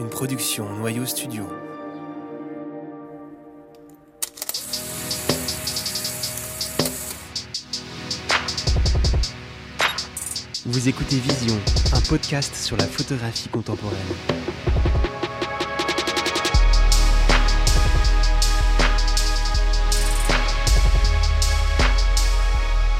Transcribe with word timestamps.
une 0.00 0.08
production 0.08 0.66
Noyau 0.76 1.04
Studio. 1.04 1.46
Vous 10.64 10.88
écoutez 10.88 11.16
Vision, 11.16 11.54
un 11.92 12.00
podcast 12.08 12.54
sur 12.56 12.78
la 12.78 12.86
photographie 12.86 13.50
contemporaine. 13.50 13.98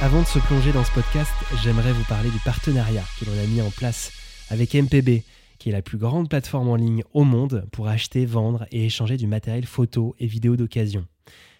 Avant 0.02 0.20
de 0.20 0.26
se 0.26 0.38
plonger 0.38 0.72
dans 0.72 0.84
ce 0.84 0.92
podcast, 0.92 1.32
j'aimerais 1.62 1.92
vous 1.92 2.04
parler 2.04 2.28
du 2.28 2.38
partenariat 2.40 3.04
que 3.18 3.24
l'on 3.24 3.42
a 3.42 3.46
mis 3.46 3.62
en 3.62 3.70
place 3.70 4.12
avec 4.50 4.74
MPB, 4.74 5.22
qui 5.60 5.68
est 5.68 5.72
la 5.72 5.82
plus 5.82 5.98
grande 5.98 6.28
plateforme 6.28 6.68
en 6.68 6.74
ligne 6.74 7.04
au 7.12 7.22
monde 7.22 7.68
pour 7.70 7.86
acheter, 7.86 8.24
vendre 8.24 8.66
et 8.72 8.86
échanger 8.86 9.18
du 9.18 9.26
matériel 9.26 9.66
photo 9.66 10.16
et 10.18 10.26
vidéo 10.26 10.56
d'occasion. 10.56 11.06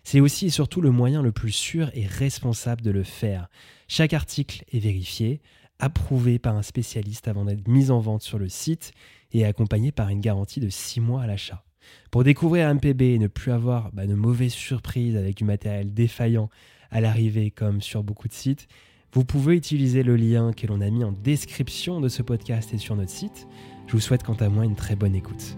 C'est 0.02 0.20
aussi 0.20 0.46
et 0.46 0.50
surtout 0.50 0.80
le 0.80 0.90
moyen 0.90 1.22
le 1.22 1.32
plus 1.32 1.52
sûr 1.52 1.90
et 1.92 2.06
responsable 2.06 2.80
de 2.80 2.90
le 2.90 3.04
faire. 3.04 3.50
Chaque 3.86 4.14
article 4.14 4.64
est 4.72 4.78
vérifié, 4.78 5.42
approuvé 5.78 6.38
par 6.38 6.56
un 6.56 6.62
spécialiste 6.62 7.28
avant 7.28 7.44
d'être 7.44 7.68
mis 7.68 7.90
en 7.90 8.00
vente 8.00 8.22
sur 8.22 8.38
le 8.38 8.48
site 8.48 8.92
et 9.32 9.44
accompagné 9.44 9.92
par 9.92 10.08
une 10.08 10.20
garantie 10.20 10.60
de 10.60 10.70
6 10.70 11.00
mois 11.00 11.22
à 11.22 11.26
l'achat. 11.26 11.62
Pour 12.10 12.24
découvrir 12.24 12.74
MPB 12.74 13.02
et 13.02 13.18
ne 13.18 13.26
plus 13.26 13.52
avoir 13.52 13.92
bah, 13.92 14.06
de 14.06 14.14
mauvaises 14.14 14.52
surprises 14.52 15.16
avec 15.16 15.36
du 15.36 15.44
matériel 15.44 15.92
défaillant 15.92 16.48
à 16.90 17.02
l'arrivée 17.02 17.50
comme 17.50 17.82
sur 17.82 18.02
beaucoup 18.02 18.28
de 18.28 18.32
sites, 18.32 18.66
vous 19.12 19.24
pouvez 19.24 19.56
utiliser 19.56 20.04
le 20.04 20.14
lien 20.14 20.52
que 20.52 20.68
l'on 20.68 20.80
a 20.80 20.88
mis 20.88 21.02
en 21.02 21.10
description 21.10 22.00
de 22.00 22.08
ce 22.08 22.22
podcast 22.22 22.72
et 22.72 22.78
sur 22.78 22.94
notre 22.94 23.10
site. 23.10 23.48
Je 23.90 23.96
vous 23.96 24.00
souhaite 24.00 24.22
quant 24.22 24.34
à 24.34 24.48
moi 24.48 24.64
une 24.64 24.76
très 24.76 24.94
bonne 24.94 25.16
écoute. 25.16 25.56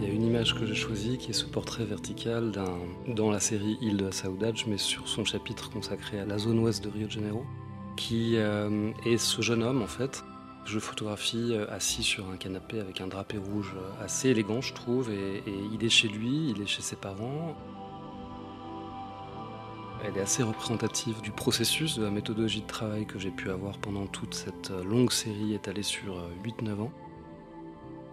Il 0.00 0.08
y 0.08 0.10
a 0.10 0.14
une 0.14 0.22
image 0.22 0.54
que 0.54 0.64
j'ai 0.64 0.74
choisie 0.74 1.18
qui 1.18 1.32
est 1.32 1.34
ce 1.34 1.44
portrait 1.44 1.84
vertical 1.84 2.52
dans 3.06 3.30
la 3.30 3.38
série 3.38 3.76
Île 3.82 3.98
de 3.98 4.06
la 4.06 4.12
mais 4.66 4.78
sur 4.78 5.08
son 5.08 5.26
chapitre 5.26 5.68
consacré 5.68 6.18
à 6.18 6.24
la 6.24 6.38
zone 6.38 6.58
ouest 6.60 6.82
de 6.82 6.88
Rio 6.88 7.06
de 7.06 7.12
Janeiro, 7.12 7.44
qui 7.98 8.36
euh, 8.36 8.92
est 9.04 9.18
ce 9.18 9.42
jeune 9.42 9.62
homme 9.62 9.82
en 9.82 9.86
fait. 9.86 10.24
Je 10.64 10.78
photographie 10.78 11.50
euh, 11.52 11.66
assis 11.70 12.02
sur 12.02 12.30
un 12.30 12.36
canapé 12.36 12.78
avec 12.78 13.00
un 13.00 13.08
drapé 13.08 13.38
rouge 13.38 13.74
euh, 13.76 14.04
assez 14.04 14.28
élégant, 14.28 14.60
je 14.60 14.72
trouve, 14.72 15.10
et, 15.10 15.42
il 15.72 15.84
est 15.84 15.88
chez 15.88 16.08
lui, 16.08 16.50
il 16.50 16.62
est 16.62 16.66
chez 16.66 16.82
ses 16.82 16.94
parents. 16.94 17.56
Elle 20.04 20.16
est 20.16 20.20
assez 20.20 20.44
représentative 20.44 21.20
du 21.22 21.32
processus, 21.32 21.98
de 21.98 22.04
la 22.04 22.10
méthodologie 22.10 22.60
de 22.60 22.68
travail 22.68 23.04
que 23.04 23.18
j'ai 23.18 23.32
pu 23.32 23.50
avoir 23.50 23.78
pendant 23.78 24.06
toute 24.06 24.32
cette 24.32 24.70
longue 24.70 25.10
série 25.10 25.54
étalée 25.54 25.82
sur 25.82 26.22
8-9 26.44 26.82
ans. 26.82 26.92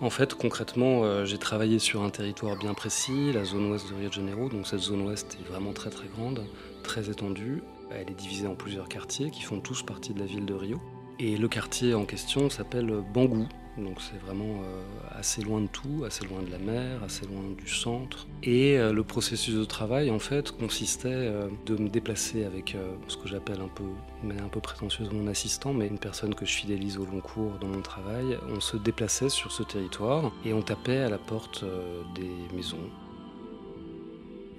En 0.02 0.09
fait, 0.09 0.33
concrètement, 0.33 1.23
j'ai 1.25 1.38
travaillé 1.38 1.78
sur 1.78 2.02
un 2.02 2.09
territoire 2.09 2.58
bien 2.58 2.73
précis, 2.73 3.31
la 3.31 3.45
zone 3.45 3.69
ouest 3.69 3.88
de 3.88 3.95
Rio 3.95 4.09
de 4.09 4.13
Janeiro. 4.13 4.50
Donc 4.50 4.66
cette 4.66 4.80
zone 4.80 5.02
ouest 5.02 5.38
est 5.39 5.47
vraiment 5.47 5.73
très 5.73 5.91
très 5.91 6.08
grande, 6.08 6.44
très 6.81 7.11
étendue. 7.11 7.61
Elle 7.91 8.09
est 8.09 8.16
divisée 8.16 8.47
en 8.47 8.55
plusieurs 8.55 8.89
quartiers 8.89 9.31
qui 9.31 9.41
font 9.41 9.59
tous 9.59 9.83
partie 9.83 10.14
de 10.14 10.19
la 10.19 10.25
ville 10.25 10.45
de 10.45 10.53
Rio. 10.53 10.81
Et 11.19 11.38
le 11.38 11.47
quartier 11.47 11.94
en 11.94 12.05
question 12.05 12.50
s'appelle 12.50 12.94
Bangou. 13.14 13.47
Donc 13.78 14.00
c'est 14.00 14.17
vraiment 14.25 14.61
euh, 14.64 14.83
assez 15.11 15.41
loin 15.41 15.61
de 15.61 15.67
tout, 15.67 16.03
assez 16.06 16.25
loin 16.25 16.41
de 16.41 16.50
la 16.50 16.58
mer, 16.58 17.03
assez 17.03 17.25
loin 17.25 17.41
du 17.58 17.67
centre. 17.67 18.28
Et 18.44 18.78
euh, 18.78 18.94
le 18.94 19.03
processus 19.03 19.56
de 19.56 19.66
travail 19.66 20.09
en 20.09 20.19
fait 20.19 20.51
consistait 20.51 21.09
euh, 21.09 21.50
de 21.66 21.75
me 21.75 21.90
déplacer 21.90 22.46
avec 22.46 22.75
euh, 22.75 22.96
ce 23.07 23.18
que 23.18 23.28
j'appelle 23.28 23.59
un 23.62 23.68
peu, 23.68 23.84
manière 24.23 24.46
un 24.46 24.50
peu 24.50 24.62
prétentieuse, 24.62 25.12
mon 25.12 25.28
assistant, 25.28 25.73
mais 25.73 25.88
une 25.88 26.00
personne 26.00 26.35
que 26.35 26.46
je 26.46 26.53
fidélise 26.53 26.97
au 26.97 27.06
long 27.06 27.19
cours 27.19 27.57
dans 27.59 27.67
mon 27.67 27.81
travail. 27.81 28.38
On 28.50 28.62
se 28.62 28.78
déplaçait 28.78 29.29
sur 29.29 29.52
ce 29.52 29.63
territoire 29.63 30.31
et 30.46 30.53
on 30.53 30.62
tapait 30.62 31.00
à 31.00 31.09
la 31.09 31.17
porte 31.17 31.63
euh, 31.63 32.02
des 32.16 32.56
maisons. 32.56 32.90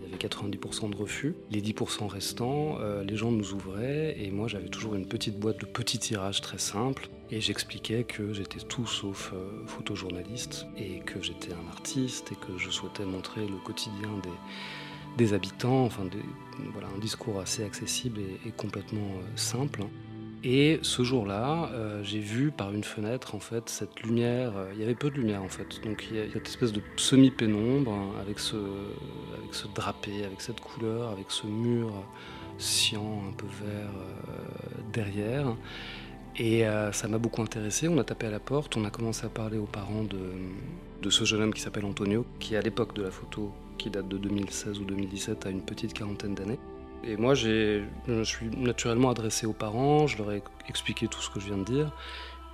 Il 0.07 0.13
y 0.13 0.15
avait 0.15 0.29
90% 0.29 0.91
de 0.91 0.97
refus. 0.97 1.35
Les 1.51 1.61
10% 1.61 2.07
restants, 2.07 2.79
euh, 2.81 3.03
les 3.03 3.17
gens 3.17 3.33
nous 3.33 3.53
ouvraient 3.53 4.17
et 4.19 4.31
moi 4.31 4.47
j'avais 4.47 4.69
toujours 4.69 4.95
une 4.95 5.07
petite 5.07 5.39
boîte 5.39 5.59
de 5.61 5.67
petits 5.67 5.99
tirages 5.99 6.41
très 6.41 6.59
simples 6.59 7.09
et 7.31 7.41
j'expliquais 7.41 8.05
que 8.05 8.33
j'étais 8.33 8.61
tout 8.61 8.87
sauf 8.87 9.33
euh, 9.35 9.67
photojournaliste 9.67 10.67
et 10.79 11.01
que 11.01 11.21
j'étais 11.21 11.53
un 11.53 11.69
artiste 11.73 12.31
et 12.31 12.37
que 12.37 12.57
je 12.57 12.71
souhaitais 12.71 13.05
montrer 13.05 13.47
le 13.47 13.57
quotidien 13.57 14.11
des, 14.23 15.25
des 15.25 15.33
habitants, 15.33 15.85
enfin 15.85 16.05
voilà, 16.73 16.89
un 16.95 16.99
discours 17.01 17.41
assez 17.41 17.65
accessible 17.65 18.21
et, 18.21 18.49
et 18.49 18.53
complètement 18.53 19.01
euh, 19.01 19.37
simple. 19.37 19.83
Et 20.49 20.79
ce 20.83 21.03
jour-là, 21.03 21.71
euh, 21.73 22.05
j'ai 22.05 22.21
vu 22.21 22.53
par 22.53 22.73
une 22.73 22.85
fenêtre 22.85 23.35
en 23.35 23.41
fait 23.41 23.69
cette 23.69 24.01
lumière. 24.05 24.57
euh, 24.57 24.71
il 24.75 24.81
y 24.81 24.85
avait 24.85 24.95
peu 24.95 25.11
de 25.11 25.17
lumière 25.17 25.43
en 25.43 25.49
fait, 25.49 25.81
donc 25.83 26.07
il 26.09 26.19
y 26.19 26.21
a 26.21 26.33
cette 26.33 26.47
espèce 26.47 26.73
de 26.73 26.81
semi-pénombre 26.97 27.93
hein, 27.93 28.13
avec 28.21 28.39
ce, 28.39 28.55
drapé, 29.75 30.25
avec 30.25 30.41
cette 30.41 30.61
couleur, 30.61 31.11
avec 31.11 31.33
ce 31.33 31.49
mur 31.49 31.91
cyan 32.59 33.25
un 33.29 33.33
peu 33.33 33.47
vert 33.47 33.91
euh, 33.91 34.83
derrière. 34.93 35.57
Et 36.39 36.65
ça 36.93 37.09
m'a 37.09 37.17
beaucoup 37.17 37.41
intéressé. 37.41 37.89
On 37.89 37.97
a 37.97 38.05
tapé 38.05 38.27
à 38.27 38.31
la 38.31 38.41
porte, 38.41 38.77
on 38.77 38.85
a 38.85 38.91
commencé 38.91 39.25
à 39.25 39.31
parler 39.31 39.57
aux 39.57 39.65
parents 39.65 40.05
de 40.05 41.11
ce 41.11 41.25
jeune 41.25 41.41
homme 41.41 41.55
qui 41.55 41.63
s'appelle 41.63 41.87
Antonio, 41.87 42.27
qui 42.39 42.57
à 42.57 42.61
l'époque 42.61 42.95
de 42.95 43.03
la 43.03 43.11
photo, 43.11 43.53
qui 43.79 43.89
date 43.89 44.07
de 44.07 44.19
2016 44.19 44.79
ou 44.81 44.85
2017, 44.85 45.47
a 45.47 45.49
une 45.49 45.63
petite 45.63 45.95
quarantaine 45.95 46.35
d'années. 46.35 46.59
Et 47.05 47.17
moi, 47.17 47.35
je 47.35 47.83
me 48.09 48.25
suis 48.25 48.49
naturellement 48.57 49.11
adressé 49.11 49.47
aux 49.47 49.53
parents, 49.53 50.07
je 50.07 50.19
leur 50.19 50.33
ai 50.33 50.43
expliqué 50.69 51.09
tout 51.09 51.21
ce 51.21 51.31
que 51.31 51.41
je 51.41 51.47
viens 51.47 51.59
de 51.59 51.65
dire. 51.65 51.93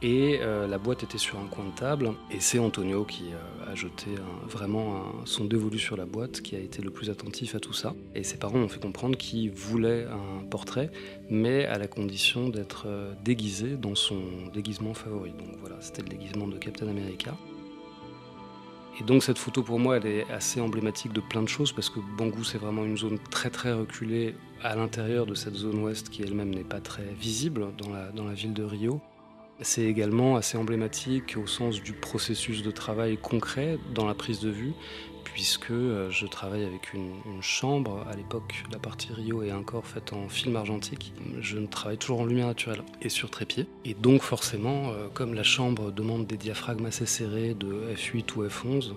Et 0.02 0.40
euh, 0.40 0.66
la 0.66 0.78
boîte 0.78 1.04
était 1.04 1.18
sur 1.18 1.38
un 1.38 1.46
coin 1.46 1.64
de 1.64 1.70
table. 1.70 2.10
Et 2.32 2.40
c'est 2.40 2.58
Antonio 2.58 3.04
qui 3.04 3.26
euh, 3.32 3.70
a 3.70 3.76
jeté 3.76 4.10
vraiment 4.48 5.04
son 5.24 5.44
dévolu 5.44 5.78
sur 5.78 5.96
la 5.96 6.06
boîte, 6.06 6.40
qui 6.40 6.56
a 6.56 6.58
été 6.58 6.82
le 6.82 6.90
plus 6.90 7.08
attentif 7.08 7.54
à 7.54 7.60
tout 7.60 7.72
ça. 7.72 7.94
Et 8.16 8.24
ses 8.24 8.36
parents 8.36 8.58
m'ont 8.58 8.68
fait 8.68 8.82
comprendre 8.82 9.16
qu'il 9.16 9.52
voulait 9.52 10.04
un 10.06 10.44
portrait, 10.44 10.90
mais 11.30 11.66
à 11.66 11.78
la 11.78 11.86
condition 11.86 12.48
d'être 12.48 12.84
euh, 12.86 13.14
déguisé 13.24 13.76
dans 13.76 13.94
son 13.94 14.20
déguisement 14.52 14.92
favori. 14.92 15.30
Donc 15.30 15.56
voilà, 15.60 15.76
c'était 15.80 16.02
le 16.02 16.08
déguisement 16.08 16.48
de 16.48 16.58
Captain 16.58 16.88
America. 16.88 17.36
Donc 19.06 19.22
cette 19.22 19.38
photo 19.38 19.62
pour 19.62 19.78
moi 19.78 19.96
elle 19.96 20.06
est 20.06 20.30
assez 20.30 20.60
emblématique 20.60 21.12
de 21.12 21.20
plein 21.20 21.42
de 21.42 21.48
choses 21.48 21.72
parce 21.72 21.90
que 21.90 21.98
Bangou 22.16 22.44
c'est 22.44 22.58
vraiment 22.58 22.84
une 22.84 22.96
zone 22.96 23.18
très 23.30 23.50
très 23.50 23.72
reculée 23.72 24.34
à 24.62 24.76
l'intérieur 24.76 25.26
de 25.26 25.34
cette 25.34 25.54
zone 25.54 25.82
ouest 25.82 26.08
qui 26.08 26.22
elle-même 26.22 26.54
n'est 26.54 26.64
pas 26.64 26.80
très 26.80 27.04
visible 27.18 27.66
dans 27.78 28.24
la 28.24 28.34
ville 28.34 28.52
de 28.52 28.62
Rio. 28.62 29.00
C'est 29.60 29.84
également 29.84 30.36
assez 30.36 30.58
emblématique 30.58 31.36
au 31.36 31.46
sens 31.46 31.82
du 31.82 31.92
processus 31.92 32.62
de 32.62 32.70
travail 32.70 33.16
concret 33.16 33.78
dans 33.94 34.06
la 34.06 34.14
prise 34.14 34.40
de 34.40 34.50
vue 34.50 34.72
puisque 35.24 35.70
euh, 35.70 36.10
je 36.10 36.26
travaille 36.26 36.64
avec 36.64 36.92
une, 36.92 37.12
chambre. 37.40 38.04
À 38.10 38.14
l'époque, 38.14 38.64
la 38.70 38.78
partie 38.78 39.12
Rio 39.12 39.42
est 39.42 39.52
encore 39.52 39.86
faite 39.86 40.12
en 40.12 40.28
film 40.28 40.56
argentique. 40.56 41.12
Je 41.40 41.58
travaille 41.58 41.98
toujours 41.98 42.20
en 42.20 42.24
lumière 42.24 42.46
naturelle 42.46 42.82
et 43.00 43.08
sur 43.08 43.30
trépied. 43.30 43.66
Et 43.84 43.94
donc 43.94 44.22
forcément, 44.22 44.90
euh, 44.90 45.08
comme 45.12 45.34
la 45.34 45.42
chambre 45.42 45.90
demande 45.90 46.26
des 46.26 46.36
diaphragmes 46.36 46.86
assez 46.86 47.06
serrés 47.06 47.54
de 47.54 47.92
F8 47.94 48.36
ou 48.36 48.44
F11, 48.44 48.92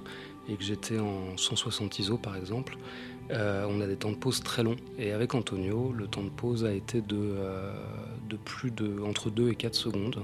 et 0.48 0.56
que 0.56 0.64
j'étais 0.64 1.00
en 1.00 1.38
160 1.38 1.98
ISO 1.98 2.18
par 2.18 2.36
exemple, 2.36 2.78
euh, 3.32 3.66
on 3.68 3.82
a 3.82 3.88
des 3.88 3.96
temps 3.96 4.12
de 4.12 4.18
pause 4.18 4.42
très 4.42 4.62
longs. 4.62 4.76
Et 5.00 5.12
avec 5.12 5.34
Antonio, 5.34 5.92
le 5.92 6.08
temps 6.08 6.24
de 6.24 6.30
pause 6.30 6.66
a 6.66 6.74
été 6.74 7.02
de, 7.02 7.36
de 8.30 8.36
plus 8.36 8.70
de 8.70 9.02
entre 9.02 9.32
2 9.32 9.50
et 9.50 9.56
4 9.56 9.74
secondes. 9.74 10.24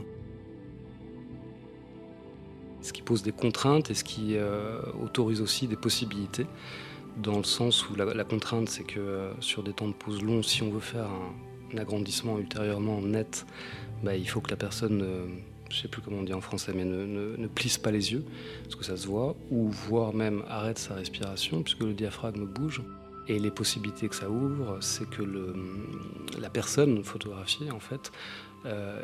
Ce 2.82 2.94
qui 2.94 3.02
pose 3.02 3.22
des 3.22 3.32
contraintes 3.32 3.92
et 3.92 3.94
ce 3.94 4.04
qui 4.04 4.36
euh, 4.36 4.82
autorise 5.04 5.42
aussi 5.42 5.68
des 5.68 5.76
possibilités, 5.76 6.48
dans 7.18 7.38
le 7.38 7.44
sens 7.44 7.88
où 7.90 7.96
la, 7.96 8.24
contrainte, 8.24 8.70
c'est 8.70 8.84
que 8.84 9.00
euh, 9.00 9.32
sur 9.40 9.64
des 9.64 9.74
temps 9.74 9.88
de 9.88 9.94
pause 9.94 10.24
longs, 10.24 10.42
si 10.42 10.64
on 10.64 10.72
veut 10.72 10.80
faire 10.80 11.08
un, 11.08 11.78
agrandissement 11.78 12.38
ultérieurement 12.38 13.02
net, 13.02 13.46
bah, 14.04 14.16
il 14.16 14.28
faut 14.28 14.42
que 14.42 14.50
la 14.50 14.58
personne, 14.58 15.02
euh, 15.04 15.26
je 15.70 15.78
sais 15.78 15.88
plus 15.88 16.02
comment 16.02 16.18
on 16.18 16.24
dit 16.24 16.34
en 16.34 16.42
français, 16.42 16.74
mais 16.76 16.84
ne, 16.84 17.06
ne- 17.06 17.38
ne 17.38 17.48
plisse 17.48 17.78
pas 17.78 17.92
les 17.92 18.12
yeux, 18.12 18.26
parce 18.64 18.76
que 18.76 18.84
ça 18.84 18.98
se 18.98 19.08
voit, 19.08 19.36
ou 19.52 19.70
voire 19.70 20.14
même 20.14 20.44
arrête 20.50 20.80
sa 20.80 20.96
respiration, 20.96 21.64
puisque 21.64 21.82
le 21.82 21.94
diaphragme 21.94 22.46
bouge. 22.46 22.82
Et 23.28 23.40
les 23.40 23.52
possibilités 23.52 24.10
que 24.10 24.16
ça 24.16 24.30
ouvre, 24.30 24.80
c'est 24.82 25.08
que 25.10 25.22
la 26.42 26.50
personne 26.50 27.04
photographiée, 27.04 27.72
en 27.72 27.80
fait, 27.80 28.12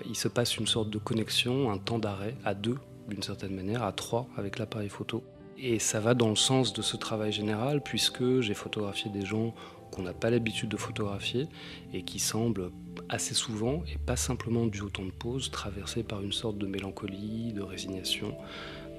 il 0.10 0.16
se 0.18 0.28
passe 0.28 0.58
une 0.58 0.66
sorte 0.66 0.90
de 0.90 0.98
connexion, 0.98 1.72
un 1.72 1.78
temps 1.78 2.00
d'arrêt 2.00 2.36
à 2.44 2.56
deux, 2.56 2.78
d'une 3.08 3.24
certaine 3.24 3.56
manière, 3.56 3.84
à 3.84 3.92
trois 3.92 4.28
avec 4.38 4.60
l'appareil 4.60 4.90
photo. 4.90 5.24
Et 5.58 5.80
ça 5.80 6.00
va 6.00 6.14
dans 6.14 6.30
le 6.30 6.36
sens 6.36 6.74
de 6.74 6.82
ce 6.82 6.98
travail 6.98 7.32
général, 7.32 7.82
puisque 7.82 8.42
j'ai 8.42 8.54
photographié 8.54 9.10
des 9.10 9.26
gens 9.26 9.56
qu'on 9.92 10.04
n'a 10.04 10.14
pas 10.14 10.30
l'habitude 10.30 10.70
de 10.70 10.78
photographier 10.78 11.48
et 11.94 12.04
qui 12.04 12.20
semblent 12.20 12.72
assez 13.10 13.34
souvent, 13.34 13.84
et 13.92 13.98
pas 13.98 14.16
simplement 14.16 14.66
dû 14.66 14.82
au 14.82 14.90
temps 14.90 15.06
de 15.06 15.12
pause, 15.12 15.50
traversé 15.50 16.04
par 16.04 16.22
une 16.22 16.34
sorte 16.34 16.58
de 16.58 16.68
mélancolie, 16.68 17.54
de 17.54 17.62
résignation, 17.62 18.36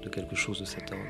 de 0.03 0.09
quelque 0.09 0.35
chose 0.35 0.59
de 0.59 0.65
cet 0.65 0.91
ordre. 0.91 1.03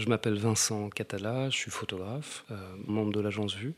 Je 0.00 0.08
m'appelle 0.08 0.38
Vincent 0.38 0.88
Catala, 0.88 1.50
je 1.50 1.56
suis 1.56 1.70
photographe, 1.70 2.46
euh, 2.50 2.56
membre 2.86 3.12
de 3.12 3.20
l'agence 3.20 3.54
Vue, 3.54 3.74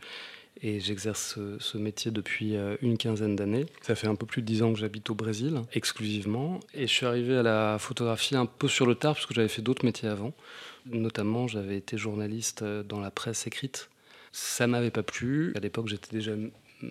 et 0.61 0.79
j'exerce 0.79 1.37
ce, 1.59 1.79
métier 1.79 2.13
depuis 2.13 2.55
euh, 2.55 2.77
une 2.81 2.97
quinzaine 2.97 3.35
d'années. 3.35 3.67
Ça 3.81 3.97
fait 3.97 4.07
un 4.07 4.15
peu 4.15 4.25
plus 4.25 4.41
de 4.41 4.47
dix 4.47 4.63
ans 4.63 4.73
que 4.73 4.79
j'habite 4.79 5.11
au 5.11 5.17
Brésil, 5.17 5.63
exclusivement, 5.73 6.61
et 6.75 6.83
je 6.83 6.93
suis 6.93 7.07
arrivé 7.07 7.37
à 7.37 7.43
la 7.43 7.77
photographie 7.81 8.37
un 8.37 8.47
peu 8.47 8.69
sur 8.69 8.87
le 8.87 8.95
tard, 8.95 9.15
parce 9.15 9.27
que 9.27 9.35
j'avais 9.35 9.49
fait 9.49 9.63
d'autres 9.63 9.85
métiers 9.85 10.09
avant. 10.09 10.33
Notamment, 10.87 11.49
j'avais 11.49 11.77
été 11.77 11.99
journaliste 11.99 12.63
euh, 12.63 12.85
dans 12.85 13.01
la 13.01 13.11
presse 13.11 13.49
écrite. 13.49 13.91
Ça 14.31 14.69
m'avait 14.69 14.93
pas 14.93 15.03
plu. 15.03 15.53
À 15.57 15.59
l'époque, 15.59 15.89
j'étais 15.89 16.15
déjà 16.17 16.33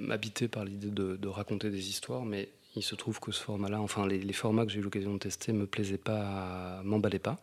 habité 0.09 0.49
par 0.49 0.65
l'idée 0.65 0.89
de, 0.89 1.27
raconter 1.29 1.69
des 1.69 1.87
histoires, 1.87 2.25
mais 2.25 2.49
il 2.75 2.83
se 2.83 2.95
trouve 2.95 3.21
que 3.21 3.31
ce 3.31 3.41
format-là, 3.41 3.79
enfin 3.79 4.05
les, 4.07 4.19
les, 4.19 4.33
formats 4.33 4.65
que 4.65 4.71
j'ai 4.73 4.79
eu 4.79 4.83
l'occasion 4.83 5.13
de 5.13 5.19
tester, 5.19 5.53
me 5.53 5.67
plaisaient 5.67 5.97
pas, 5.97 6.81
m'emballaient 6.83 7.19
pas. 7.19 7.39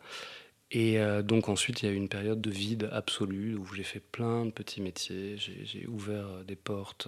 Et 0.71 0.99
euh, 0.99 1.21
donc 1.21 1.49
ensuite, 1.49 1.81
il 1.81 1.85
y 1.87 1.89
a 1.89 1.91
eu 1.91 1.95
une 1.95 2.09
période 2.09 2.41
de 2.41 2.49
vide 2.51 2.89
absolu 2.91 3.55
où 3.55 3.65
j'ai 3.73 3.83
fait 3.83 3.99
plein 3.99 4.45
de 4.45 4.51
petits 4.51 4.81
métiers. 4.81 5.35
J'ai 5.37 5.87
ouvert 5.87 6.27
euh, 6.27 6.43
des 6.43 6.55
portes 6.55 7.07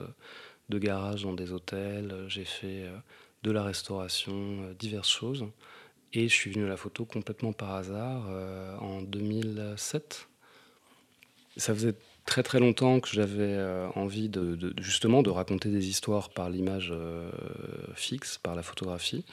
de 0.70 0.80
garage 0.80 1.24
dans 1.24 1.34
des 1.34 1.52
hôtels, 1.52 2.26
j'ai 2.28 2.46
fait 2.46 2.84
euh, 2.86 2.98
de 3.44 3.52
la 3.52 3.64
restauration, 3.64 4.74
diverses 4.80 5.10
choses. 5.10 5.46
Et 6.14 6.28
je 6.28 6.34
suis 6.34 6.52
venu 6.52 6.66
à 6.66 6.70
la 6.70 6.78
photo 6.78 7.06
complètement 7.06 7.54
par 7.54 7.72
hasard 7.72 8.28
en 8.82 9.02
2007. 9.02 10.28
Ça 11.56 11.74
faisait 11.74 11.96
très 12.26 12.44
très 12.44 12.60
longtemps 12.60 13.00
que 13.00 13.08
j'avais 13.08 13.58
envie 13.96 14.28
de, 14.28 14.74
justement 14.82 15.24
de 15.24 15.30
raconter 15.30 15.70
des 15.70 15.88
histoires 15.88 16.30
par 16.30 16.50
l'image 16.50 16.94
fixe, 17.96 18.38
par 18.38 18.56
la 18.56 18.62
photographie. 18.62 19.24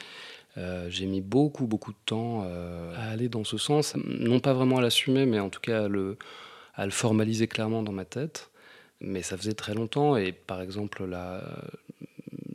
Euh, 0.58 0.90
j'ai 0.90 1.06
mis 1.06 1.20
beaucoup, 1.20 1.66
beaucoup 1.66 1.92
de 1.92 1.98
temps 2.04 2.44
euh, 2.44 2.92
à 2.96 3.10
aller 3.10 3.28
dans 3.28 3.44
ce 3.44 3.58
sens, 3.58 3.94
non 3.96 4.40
pas 4.40 4.52
vraiment 4.52 4.78
à 4.78 4.80
l'assumer, 4.80 5.24
mais 5.24 5.38
en 5.38 5.50
tout 5.50 5.60
cas 5.60 5.84
à 5.84 5.88
le, 5.88 6.16
formaliser 6.90 7.46
clairement 7.46 7.82
dans 7.82 7.92
ma 7.92 8.04
tête. 8.04 8.50
Mais 9.00 9.22
ça 9.22 9.36
faisait 9.36 9.54
très 9.54 9.74
longtemps, 9.74 10.16
et 10.16 10.32
par 10.32 10.60
exemple, 10.60 11.08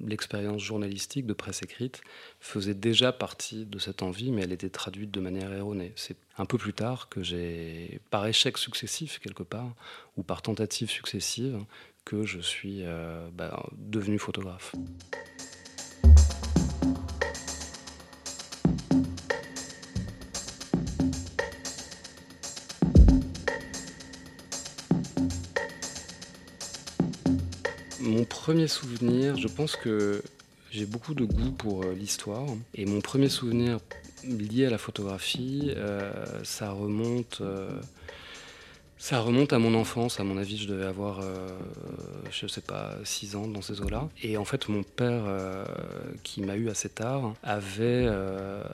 l'expérience 0.05 0.61
journalistique 0.61 1.25
de 1.25 1.31
presse 1.31 1.63
écrite 1.63 2.01
faisait 2.41 2.73
déjà 2.73 3.13
partie 3.13 3.65
de 3.65 3.79
cette 3.79 4.03
envie, 4.03 4.31
mais 4.31 4.41
elle 4.41 4.51
était 4.51 4.69
traduite 4.69 5.11
de 5.11 5.21
manière 5.21 5.53
erronée. 5.53 5.93
C'est 5.95 6.17
un 6.37 6.45
peu 6.45 6.57
plus 6.57 6.73
tard 6.73 7.07
que 7.07 7.23
j'ai, 7.23 8.01
par 8.09 8.27
échec 8.27 8.57
successif 8.57 9.19
quelque 9.19 9.43
part, 9.43 9.73
ou 10.17 10.23
par 10.23 10.41
tentative 10.41 10.89
successive, 10.89 11.59
que 12.03 12.23
je 12.23 12.39
suis 12.39 12.79
euh, 12.81 13.29
bah, 13.31 13.65
devenu 13.77 14.19
photographe. 14.19 14.75
Premier 28.43 28.67
souvenir, 28.67 29.37
je 29.37 29.47
pense 29.47 29.77
que 29.77 30.21
j'ai 30.69 30.85
beaucoup 30.85 31.13
de 31.13 31.23
goût 31.23 31.51
pour 31.51 31.83
euh, 31.83 31.93
l'histoire. 31.93 32.45
Et 32.75 32.85
mon 32.85 32.99
premier 32.99 33.29
souvenir 33.29 33.79
lié 34.25 34.65
à 34.65 34.69
la 34.69 34.77
photographie, 34.77 35.71
euh, 35.77 36.11
ça 36.43 36.71
remonte. 36.71 37.37
Euh, 37.39 37.69
ça 38.97 39.21
remonte 39.21 39.53
à 39.53 39.59
mon 39.59 39.73
enfance, 39.75 40.19
à 40.19 40.25
mon 40.25 40.37
avis, 40.37 40.57
je 40.57 40.67
devais 40.67 40.85
avoir, 40.85 41.21
je 42.31 42.47
sais 42.47 42.61
pas, 42.61 42.95
6 43.03 43.35
ans 43.35 43.47
dans 43.47 43.61
ces 43.61 43.81
eaux-là. 43.81 44.07
Et 44.21 44.37
en 44.37 44.45
fait, 44.45 44.69
mon 44.69 44.81
père, 44.83 45.23
qui 46.23 46.39
m'a 46.41 46.55
eu 46.55 46.69
assez 46.69 46.87
tard, 46.87 47.33
avait 47.43 48.07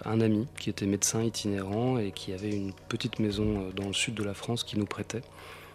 un 0.05 0.21
ami 0.21 0.45
qui 0.59 0.69
était 0.69 0.85
médecin 0.85 1.23
itinérant 1.23 1.97
et 1.97 2.11
qui 2.11 2.31
avait 2.31 2.51
une 2.51 2.73
petite 2.89 3.17
maison 3.17 3.71
dans 3.75 3.87
le 3.87 3.93
sud 3.93 4.13
de 4.13 4.23
la 4.23 4.35
France 4.35 4.63
qui 4.63 4.77
nous 4.77 4.85
prêtait. 4.85 5.23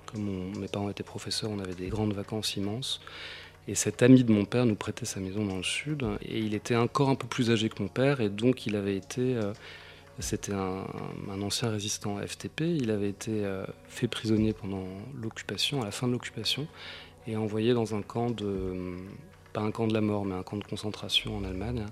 Comme 0.07 0.53
mes 0.57 0.69
parents 0.69 0.89
étaient 0.89 1.03
professeurs, 1.03 1.51
on 1.51 1.59
avait 1.59 1.75
des 1.75 1.89
grandes 1.89 2.13
vacances 2.13 2.55
immenses. 2.55 3.01
Et 3.67 3.75
cet 3.75 4.03
ami 4.03 4.25
de 4.25 4.33
mon 4.33 4.45
père 4.45 4.67
nous 4.67 4.75
prêtait 4.75 5.07
sa 5.07 5.21
maison 5.21 5.45
dans 5.45 5.57
le 5.57 5.63
sud. 5.63 6.05
Et 6.23 6.39
il 6.39 6.55
était 6.55 6.77
encore 6.77 7.09
un 7.09 7.15
peu 7.15 7.27
plus 7.27 7.51
âgé 7.51 7.69
que 7.69 7.83
mon 7.83 7.89
père. 7.89 8.21
Et 8.21 8.29
donc, 8.29 8.67
il 8.67 8.77
avait 8.77 8.97
été. 8.97 9.37
Euh, 9.37 9.53
c'était 10.21 10.53
un, 10.53 10.85
ancien 11.43 11.71
résistant 11.71 12.19
FTP. 12.19 12.61
Il 12.63 12.91
avait 12.91 13.09
été 13.09 13.45
euh, 13.45 13.65
fait 13.89 14.07
prisonnier 14.07 14.53
pendant 14.53 14.85
l'occupation, 15.21 15.83
à 15.83 15.87
la 15.87 15.91
fin 15.91 16.07
de 16.07 16.13
l'occupation, 16.13 16.69
et 17.27 17.37
envoyé 17.37 17.73
dans 17.75 17.95
un 17.95 18.03
camp 18.03 18.31
de. 18.31 18.97
Pas 19.53 19.63
un 19.63 19.71
camp 19.71 19.87
de 19.87 19.95
la 19.95 20.01
mort, 20.01 20.25
mais 20.25 20.35
un 20.35 20.43
camp 20.43 20.57
de 20.57 20.65
concentration 20.65 21.37
en 21.37 21.45
Allemagne. 21.45 21.87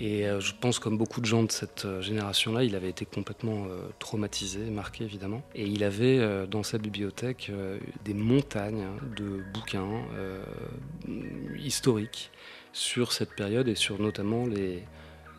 Et 0.00 0.26
euh, 0.26 0.40
je 0.40 0.52
pense, 0.58 0.78
comme 0.78 0.96
beaucoup 0.96 1.20
de 1.20 1.26
gens 1.26 1.42
de 1.42 1.50
cette 1.50 1.84
euh, 1.84 2.00
génération-là, 2.00 2.62
il 2.62 2.76
avait 2.76 2.88
été 2.88 3.04
complètement 3.04 3.66
euh, 3.66 3.88
traumatisé, 3.98 4.70
marqué 4.70 5.04
évidemment. 5.04 5.42
Et 5.54 5.64
il 5.66 5.82
avait 5.82 6.46
dans 6.46 6.62
sa 6.62 6.78
bibliothèque 6.78 7.50
des 8.04 8.14
montagnes 8.14 8.86
de 9.16 9.42
bouquins 9.52 9.86
historiques 11.56 12.30
sur 12.72 13.12
cette 13.12 13.34
période 13.34 13.68
et 13.68 13.74
sur 13.74 14.00
notamment 14.00 14.46
les, 14.46 14.84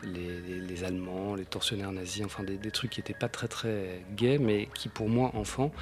les, 0.02 0.84
Allemands, 0.84 1.34
les 1.34 1.44
tortionnaires 1.44 1.92
nazis, 1.92 2.24
enfin 2.24 2.42
des, 2.42 2.56
des 2.56 2.70
trucs 2.70 2.90
qui 2.90 3.00
n'étaient 3.00 3.14
pas 3.14 3.28
très 3.28 3.48
très 3.48 4.04
gays, 4.16 4.38
mais 4.38 4.68
qui 4.74 4.88
pour 4.88 5.08
moi, 5.08 5.30
enfant, 5.34 5.72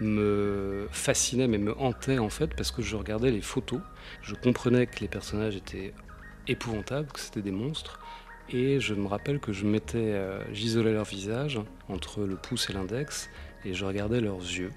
me 0.00 0.88
fascinaient, 0.90 1.48
mais 1.48 1.58
me 1.58 1.76
hantaient 1.78 2.18
en 2.18 2.30
fait, 2.30 2.54
parce 2.54 2.70
que 2.70 2.82
je 2.82 2.96
regardais 2.96 3.30
les 3.30 3.40
photos, 3.40 3.80
je 4.22 4.34
comprenais 4.34 4.86
que 4.86 5.00
les 5.00 5.08
personnages 5.08 5.56
étaient 5.56 5.94
épouvantables, 6.48 7.08
que 7.12 7.20
c'était 7.20 7.42
des 7.42 7.50
monstres, 7.50 7.98
et 8.50 8.80
je 8.80 8.94
me 8.94 9.06
rappelle 9.06 9.40
que 9.40 9.52
je 9.52 9.66
mettais, 9.66 10.12
euh, 10.12 10.40
j'isolais 10.52 10.92
leur 10.92 11.04
visage 11.04 11.60
entre 11.88 12.22
le 12.22 12.36
pouce 12.36 12.70
et 12.70 12.72
l'index 12.72 13.28
et 13.64 13.74
je 13.74 13.84
regardais 13.84 14.20
leurs 14.20 14.38
yeux. 14.38 14.70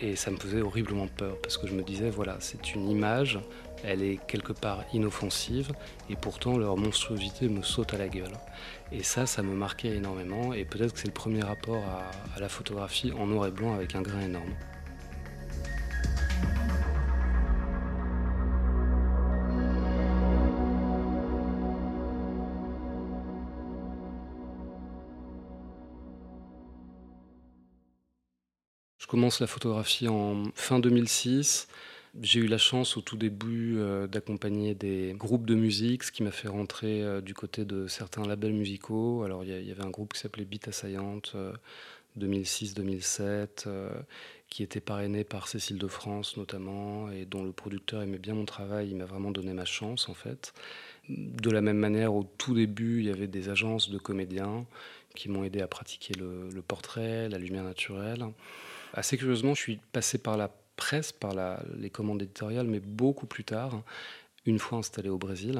Et 0.00 0.14
ça 0.14 0.30
me 0.30 0.36
faisait 0.36 0.62
horriblement 0.62 1.08
peur 1.08 1.36
parce 1.42 1.58
que 1.58 1.66
je 1.66 1.74
me 1.74 1.82
disais, 1.82 2.08
voilà, 2.08 2.36
c'est 2.40 2.74
une 2.74 2.88
image, 2.88 3.40
elle 3.82 4.02
est 4.02 4.18
quelque 4.28 4.52
part 4.52 4.84
inoffensive 4.92 5.72
et 6.08 6.14
pourtant 6.14 6.56
leur 6.56 6.76
monstruosité 6.76 7.48
me 7.48 7.62
saute 7.62 7.94
à 7.94 7.98
la 7.98 8.08
gueule. 8.08 8.36
Et 8.92 9.02
ça, 9.02 9.26
ça 9.26 9.42
me 9.42 9.54
marquait 9.54 9.96
énormément 9.96 10.54
et 10.54 10.64
peut-être 10.64 10.94
que 10.94 11.00
c'est 11.00 11.08
le 11.08 11.12
premier 11.12 11.42
rapport 11.42 11.82
à 12.36 12.40
la 12.40 12.48
photographie 12.48 13.12
en 13.12 13.26
noir 13.26 13.48
et 13.48 13.50
blanc 13.50 13.74
avec 13.74 13.96
un 13.96 14.02
grain 14.02 14.20
énorme. 14.20 14.54
Commence 29.08 29.40
la 29.40 29.46
photographie 29.46 30.06
en 30.06 30.44
fin 30.54 30.78
2006. 30.78 31.66
J'ai 32.20 32.40
eu 32.40 32.46
la 32.46 32.58
chance 32.58 32.96
au 32.96 33.00
tout 33.00 33.16
début 33.16 33.78
euh, 33.78 34.06
d'accompagner 34.06 34.74
des 34.74 35.14
groupes 35.16 35.46
de 35.46 35.54
musique, 35.54 36.04
ce 36.04 36.12
qui 36.12 36.22
m'a 36.22 36.30
fait 36.30 36.48
rentrer 36.48 37.02
euh, 37.02 37.20
du 37.20 37.34
côté 37.34 37.64
de 37.64 37.86
certains 37.86 38.26
labels 38.26 38.52
musicaux. 38.52 39.22
Alors 39.24 39.44
il 39.44 39.66
y, 39.66 39.70
avait 39.70 39.84
un 39.84 39.90
groupe 39.90 40.12
qui 40.12 40.20
s'appelait 40.20 40.44
Beat 40.44 40.68
Assaillante 40.68 41.36
2006-2007, 42.18 43.64
euh, 43.66 43.90
qui 44.50 44.62
était 44.62 44.80
parrainé 44.80 45.24
par 45.24 45.48
Cécile 45.48 45.78
de 45.78 45.88
France 45.88 46.36
notamment, 46.36 47.10
et 47.10 47.24
dont 47.24 47.44
le 47.44 47.52
producteur 47.52 48.02
aimait 48.02 48.18
bien 48.18 48.34
mon 48.34 48.44
travail. 48.44 48.90
Il 48.90 48.96
m'a 48.96 49.06
vraiment 49.06 49.30
donné 49.30 49.54
ma 49.54 49.64
chance 49.64 50.10
en 50.10 50.14
fait. 50.14 50.52
De 51.08 51.50
la 51.50 51.62
même 51.62 51.78
manière, 51.78 52.12
au 52.14 52.24
tout 52.36 52.54
début, 52.54 53.00
il 53.00 53.06
y 53.06 53.10
avait 53.10 53.26
des 53.26 53.48
agences 53.48 53.88
de 53.88 53.96
comédiens 53.96 54.66
qui 55.14 55.30
m'ont 55.30 55.44
aidé 55.44 55.62
à 55.62 55.66
pratiquer 55.66 56.12
le 56.14 56.60
portrait, 56.60 57.30
la 57.30 57.38
lumière 57.38 57.64
naturelle. 57.64 58.26
Assez 58.94 59.16
curieusement, 59.16 59.54
je 59.54 59.60
suis 59.60 59.80
passé 59.92 60.18
par 60.18 60.36
la 60.36 60.50
presse, 60.76 61.12
par 61.12 61.34
les 61.76 61.90
commandes 61.90 62.22
éditoriales, 62.22 62.66
mais 62.66 62.80
beaucoup 62.80 63.26
plus 63.26 63.44
tard, 63.44 63.82
une 64.46 64.58
fois 64.58 64.78
installé 64.78 65.08
au 65.08 65.18
Brésil. 65.18 65.58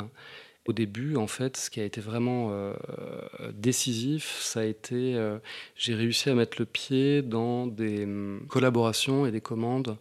Au 0.69 0.73
début, 0.75 1.17
en 1.17 1.27
fait, 1.27 1.57
ce 1.57 1.71
qui 1.71 1.81
a 1.81 1.85
été 1.85 2.01
vraiment 2.03 2.51
euh, 2.51 2.75
décisif, 3.55 4.39
ça 4.43 4.61
a 4.61 4.65
été, 4.65 5.15
euh, 5.15 5.39
j'ai 5.77 5.95
réussi 5.95 6.29
à 6.29 6.35
mettre 6.35 6.59
le 6.59 6.67
pied 6.67 7.23
dans 7.23 7.67
des 7.67 8.05
hum, 8.05 8.45
collaborations 8.49 9.25
et 9.25 9.31
des 9.31 9.41
commandes 9.41 9.97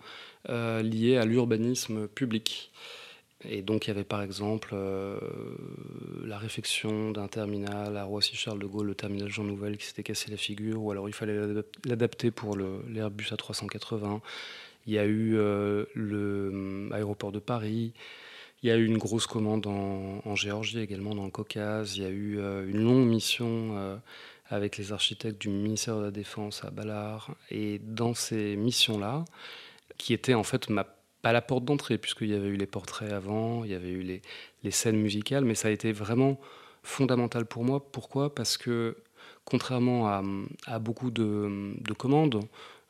euh, 0.50 0.82
liées 0.82 1.16
à 1.16 1.24
l'urbanisme 1.24 2.10
public. 2.10 2.72
Et 3.44 3.62
donc 3.62 3.86
il 3.86 3.90
y 3.90 3.92
avait 3.92 4.04
par 4.04 4.24
exemple 4.24 4.72
euh, 4.74 5.20
la 6.26 6.40
réfection 6.40 7.12
d'un 7.12 7.28
terminal 7.28 7.96
à 7.96 8.04
Roissy-Charles 8.04 8.60
de 8.60 8.66
Gaulle, 8.66 8.88
le 8.88 8.96
terminal 8.96 9.30
Jean 9.30 9.44
Nouvel 9.44 9.78
qui 9.78 9.86
s'était 9.86 10.04
cassé 10.04 10.32
la 10.32 10.38
figure, 10.38 10.82
ou 10.82 10.92
alors 10.92 11.08
il 11.08 11.14
fallait 11.14 11.38
l'adapter 11.86 12.32
pour 12.32 12.58
l'Airbus 12.58 13.26
A380. 13.26 14.22
Il 14.88 14.94
y 14.94 14.98
a 14.98 15.06
eu 15.06 15.36
euh, 15.38 15.86
l'aéroport 16.90 17.32
de 17.32 17.40
Paris. 17.40 17.94
Il 18.64 18.70
y 18.70 18.72
a 18.72 18.76
eu 18.76 18.86
une 18.86 18.98
grosse 18.98 19.28
commande 19.28 19.68
en, 19.68 20.36
Géorgie 20.36 20.80
également, 20.80 21.14
dans 21.14 21.26
le 21.26 21.32
Caucase. 21.32 21.96
Il 21.98 22.04
y 22.04 22.06
a 22.06 22.10
eu 22.10 22.40
euh, 22.40 22.68
une 22.68 22.84
longue 22.84 23.08
mission 23.08 24.00
avec 24.50 24.78
les 24.78 24.94
architectes 24.94 25.40
du 25.40 25.50
ministère 25.50 25.98
de 25.98 26.06
la 26.06 26.12
Défense 26.12 26.64
à 26.64 26.72
Ballard. 26.72 27.36
Et 27.52 27.80
dans 27.84 28.16
ces 28.16 28.56
missions-là, 28.56 29.26
qui 29.98 30.14
étaient 30.14 30.34
en 30.34 30.44
fait 30.44 30.70
ma 30.70 30.86
pas 31.22 31.32
la 31.32 31.42
porte 31.42 31.66
d'entrée, 31.66 31.98
puisqu'il 31.98 32.30
y 32.30 32.36
avait 32.36 32.48
eu 32.48 32.58
les 32.58 32.68
portraits 32.68 33.12
avant, 33.12 33.64
il 33.64 33.72
y 33.72 33.74
avait 33.74 33.92
eu 33.92 34.02
les, 34.02 34.22
les, 34.64 34.72
scènes 34.72 34.98
musicales, 34.98 35.46
mais 35.46 35.56
ça 35.56 35.68
a 35.68 35.72
été 35.72 35.92
vraiment 35.92 36.40
fondamental 36.84 37.46
pour 37.46 37.64
moi. 37.64 37.92
Pourquoi? 37.92 38.34
Parce 38.34 38.58
que 38.58 38.98
contrairement 39.46 40.08
à, 40.08 40.24
à 40.66 40.80
beaucoup 40.80 41.10
de, 41.10 41.74
de 41.80 41.94
commandes, 41.94 42.42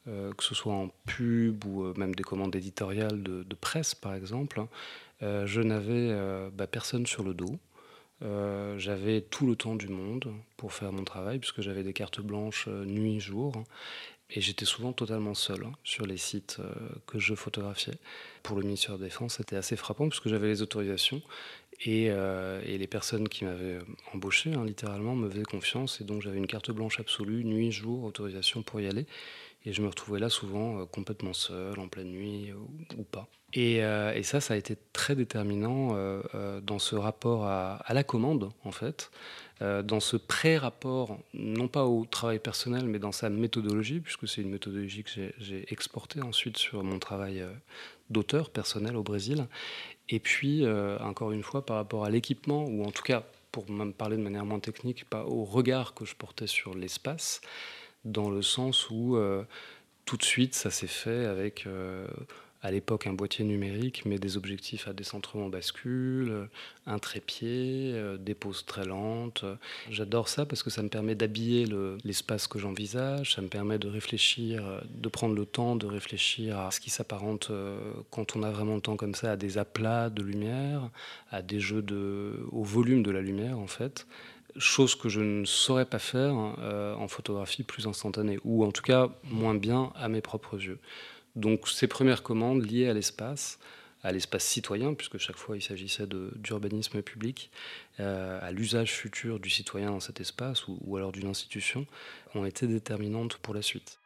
euh, 0.07 0.31
que 0.34 0.43
ce 0.43 0.55
soit 0.55 0.74
en 0.74 0.89
pub 1.05 1.65
ou 1.65 1.84
euh, 1.84 1.93
même 1.98 2.15
des 2.15 2.24
commandes 2.24 2.55
éditoriales 2.55 3.22
de, 3.24 3.43
de 3.43 3.55
presse 3.55 3.93
par 3.93 4.13
exemple, 4.13 4.65
euh, 5.22 5.46
je 5.46 5.60
n'avais 5.60 6.15
bah, 6.51 6.67
personne 6.67 7.05
sur 7.05 7.24
le 7.24 7.34
dos. 7.34 7.57
j'avais 8.77 9.22
tout 9.22 9.46
le 9.46 9.55
temps 9.55 9.75
du 9.75 9.89
monde 9.89 10.34
pour 10.55 10.74
faire 10.74 10.91
mon 10.93 11.03
travail, 11.03 11.39
puisque 11.39 11.62
j'avais 11.62 11.84
des 11.84 11.93
cartes 11.93 12.22
blanches 12.22 12.67
nuit, 12.67 13.19
jour. 13.19 13.63
Et 14.29 14.41
j'étais 14.41 14.65
souvent 14.65 14.91
totalement 14.91 15.34
seul 15.34 15.63
hein, 15.63 15.72
sur 15.84 16.05
les 16.05 16.17
sites 16.17 16.57
euh, 16.60 16.74
que 17.05 17.17
je 17.17 17.34
photographiais. 17.34 17.93
Pour 18.43 18.57
le 18.57 18.63
ministère 18.63 18.98
de 18.98 19.01
la 19.01 19.07
Défense, 19.07 19.36
c'était 19.38 19.55
assez 19.55 19.77
frappant 19.77 20.10
puisque 20.10 20.27
j'avais 20.27 20.48
les 20.48 20.62
autorisations 20.62 21.22
et, 21.86 22.07
euh, 22.10 22.62
les 22.62 22.88
personnes 22.88 23.29
qui 23.29 23.46
m'avaient 23.46 23.79
embauché, 24.13 24.53
hein, 24.53 24.65
littéralement, 24.65 25.15
me 25.15 25.29
faisaient 25.29 25.43
confiance. 25.43 26.01
Et 26.01 26.03
donc 26.03 26.22
j'avais 26.22 26.38
une 26.38 26.48
carte 26.48 26.72
blanche 26.72 27.00
absolue, 27.00 27.46
nuit, 27.46 27.72
jour, 27.72 28.03
autorisation 28.03 28.63
pour 28.63 28.81
y 28.81 28.88
aller. 28.88 29.05
Et 29.65 29.72
je 29.72 29.81
me 29.81 29.88
retrouvais 29.88 30.19
là 30.19 30.29
souvent 30.29 30.81
euh, 30.81 30.86
complètement 30.86 31.34
seul, 31.34 31.79
en 31.79 31.88
pleine 31.88 32.12
nuit 32.12 32.51
ou, 32.98 33.03
pas. 33.03 33.29
Et, 33.53 33.81
ça, 34.24 34.41
ça 34.41 34.55
a 34.55 34.57
été 34.57 34.75
très 34.91 35.15
déterminant 35.15 35.96
dans 36.62 36.79
ce 36.79 36.98
rapport 36.98 37.46
à, 37.46 37.81
la 37.93 38.03
commande, 38.03 38.51
en 38.65 38.72
fait. 38.72 39.10
Euh, 39.61 39.81
dans 39.81 39.99
ce 39.99 40.17
pré-rapport, 40.17 41.17
non 41.33 41.67
pas 41.67 41.85
au 41.85 42.05
travail 42.05 42.39
personnel, 42.39 42.85
mais 42.85 42.99
dans 42.99 43.11
sa 43.11 43.29
méthodologie, 43.29 43.99
puisque 43.99 44.27
c'est 44.27 44.41
une 44.41 44.51
méthodologie 44.51 45.03
que 45.03 45.31
j'ai 45.39 45.65
exportée 45.73 46.21
ensuite 46.21 46.57
sur 46.57 46.83
mon 46.83 46.99
travail 46.99 47.41
euh, 47.41 47.51
d'auteur 48.09 48.51
personnel 48.51 48.95
au 48.95 49.03
Brésil. 49.03 49.47
Et 50.09 50.19
puis, 50.19 50.63
euh, 50.63 50.99
encore 50.99 51.31
une 51.31 51.43
fois, 51.43 51.65
par 51.65 51.77
rapport 51.77 52.05
à 52.05 52.09
l'équipement, 52.09 52.65
ou 52.65 52.83
en 52.85 52.91
tout 52.91 53.03
cas, 53.03 53.23
pour 53.51 53.69
me 53.69 53.91
parler 53.91 54.17
de 54.17 54.21
manière 54.21 54.45
moins 54.45 54.59
technique, 54.59 55.05
pas 55.05 55.25
au 55.25 55.43
regard 55.43 55.95
que 55.95 56.05
je 56.05 56.15
portais 56.15 56.47
sur 56.47 56.75
l'espace, 56.75 57.41
dans 58.05 58.29
le 58.29 58.43
sens 58.43 58.89
où 58.91 59.17
tout 60.05 60.17
de 60.17 60.23
suite, 60.23 60.53
ça 60.53 60.69
s'est 60.69 60.85
fait 60.85 61.25
avec 61.25 61.65
à 62.61 62.71
l'époque 62.71 63.07
un 63.07 63.13
boîtier 63.13 63.45
numérique, 63.45 64.03
mais 64.05 64.17
des 64.17 64.37
objectifs 64.37 64.87
à 64.87 64.93
décentrement 64.93 65.49
bascule, 65.49 66.47
un 66.85 66.99
trépied, 66.99 67.91
euh, 67.93 68.17
des 68.17 68.33
poses 68.33 68.65
très 68.65 68.85
lentes. 68.85 69.45
J'adore 69.89 70.29
ça 70.29 70.45
parce 70.45 70.63
que 70.63 70.69
ça 70.69 70.81
me 70.81 70.89
permet 70.89 71.15
d'habiller 71.15 71.65
l'espace 72.03 72.47
que 72.47 72.59
j'envisage, 72.59 73.35
ça 73.35 73.41
me 73.41 73.47
permet 73.47 73.77
de 73.77 73.87
réfléchir, 73.87 74.81
de 74.89 75.09
prendre 75.09 75.35
le 75.35 75.45
temps 75.45 75.75
de 75.75 75.85
réfléchir 75.85 76.59
à 76.59 76.71
ce 76.71 76.79
qui 76.79 76.89
s'apparente, 76.89 77.49
euh, 77.51 77.77
quand 78.11 78.35
on 78.35 78.43
a 78.43 78.51
vraiment 78.51 78.75
le 78.75 78.81
temps 78.81 78.95
comme 78.95 79.15
ça, 79.15 79.33
à 79.33 79.35
des 79.35 79.57
aplats 79.57 80.09
de 80.09 80.21
lumière, 80.21 80.89
à 81.31 81.41
des 81.41 81.59
jeux 81.59 81.81
de, 81.81 82.45
au 82.51 82.63
volume 82.63 83.03
de 83.03 83.11
la 83.11 83.21
lumière 83.21 83.57
en 83.59 83.67
fait 83.67 84.07
chose 84.59 84.95
que 84.95 85.07
je 85.07 85.21
ne 85.21 85.45
saurais 85.45 85.85
pas 85.85 85.99
faire 85.99 86.33
euh, 86.59 86.95
en 86.95 87.07
photographie 87.07 87.61
plus 87.61 87.85
instantanée, 87.85 88.39
ou 88.43 88.65
en 88.65 88.71
tout 88.71 88.81
cas 88.81 89.09
moins 89.23 89.53
bien 89.53 89.91
à 89.95 90.09
mes 90.09 90.21
propres 90.21 90.59
yeux. 90.59 90.79
Donc 91.38 91.70
ces 91.70 91.88
premières 91.88 92.24
commandes 92.24 92.65
liées 92.65 92.89
à 92.89 92.94
l'espace, 92.94 93.60
à 94.01 94.12
l'espace 94.12 94.44
citoyen, 94.44 94.96
puisque 94.96 95.20
chaque 95.20 95.38
fois 95.38 95.56
il 95.56 95.62
s'agissait 95.62 96.08
d'urbanisme 96.08 97.03
public, 97.03 97.51
euh, 98.00 98.39
à 98.41 98.51
l'usage 98.51 98.91
futur 98.94 99.39
du 99.39 99.51
citoyen 99.51 99.91
dans 99.91 100.00
cet 100.00 100.20
espace 100.20 100.67
ou, 100.67 100.79
ou 100.82 100.98
alors 100.98 101.12
d'une 101.12 101.27
institution, 101.27 101.86
ont 102.34 102.44
été 102.44 102.65
déterminantes 102.65 103.38
pour 103.38 103.53
la 103.53 103.62
suite. 103.62 104.00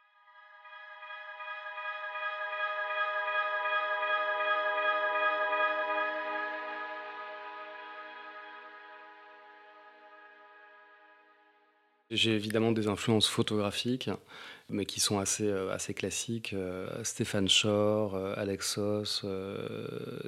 J'ai 12.12 12.32
évidemment 12.32 12.72
des 12.72 12.88
influences 12.88 13.26
photographiques, 13.26 14.10
mais 14.68 14.84
qui 14.84 15.00
sont 15.00 15.18
assez, 15.18 15.46
euh, 15.46 15.72
assez 15.72 15.94
classiques. 15.94 16.52
Euh, 16.52 16.86
Stéphane 17.04 17.48
Shore, 17.48 18.14
euh, 18.14 18.34
Alexos, 18.36 19.24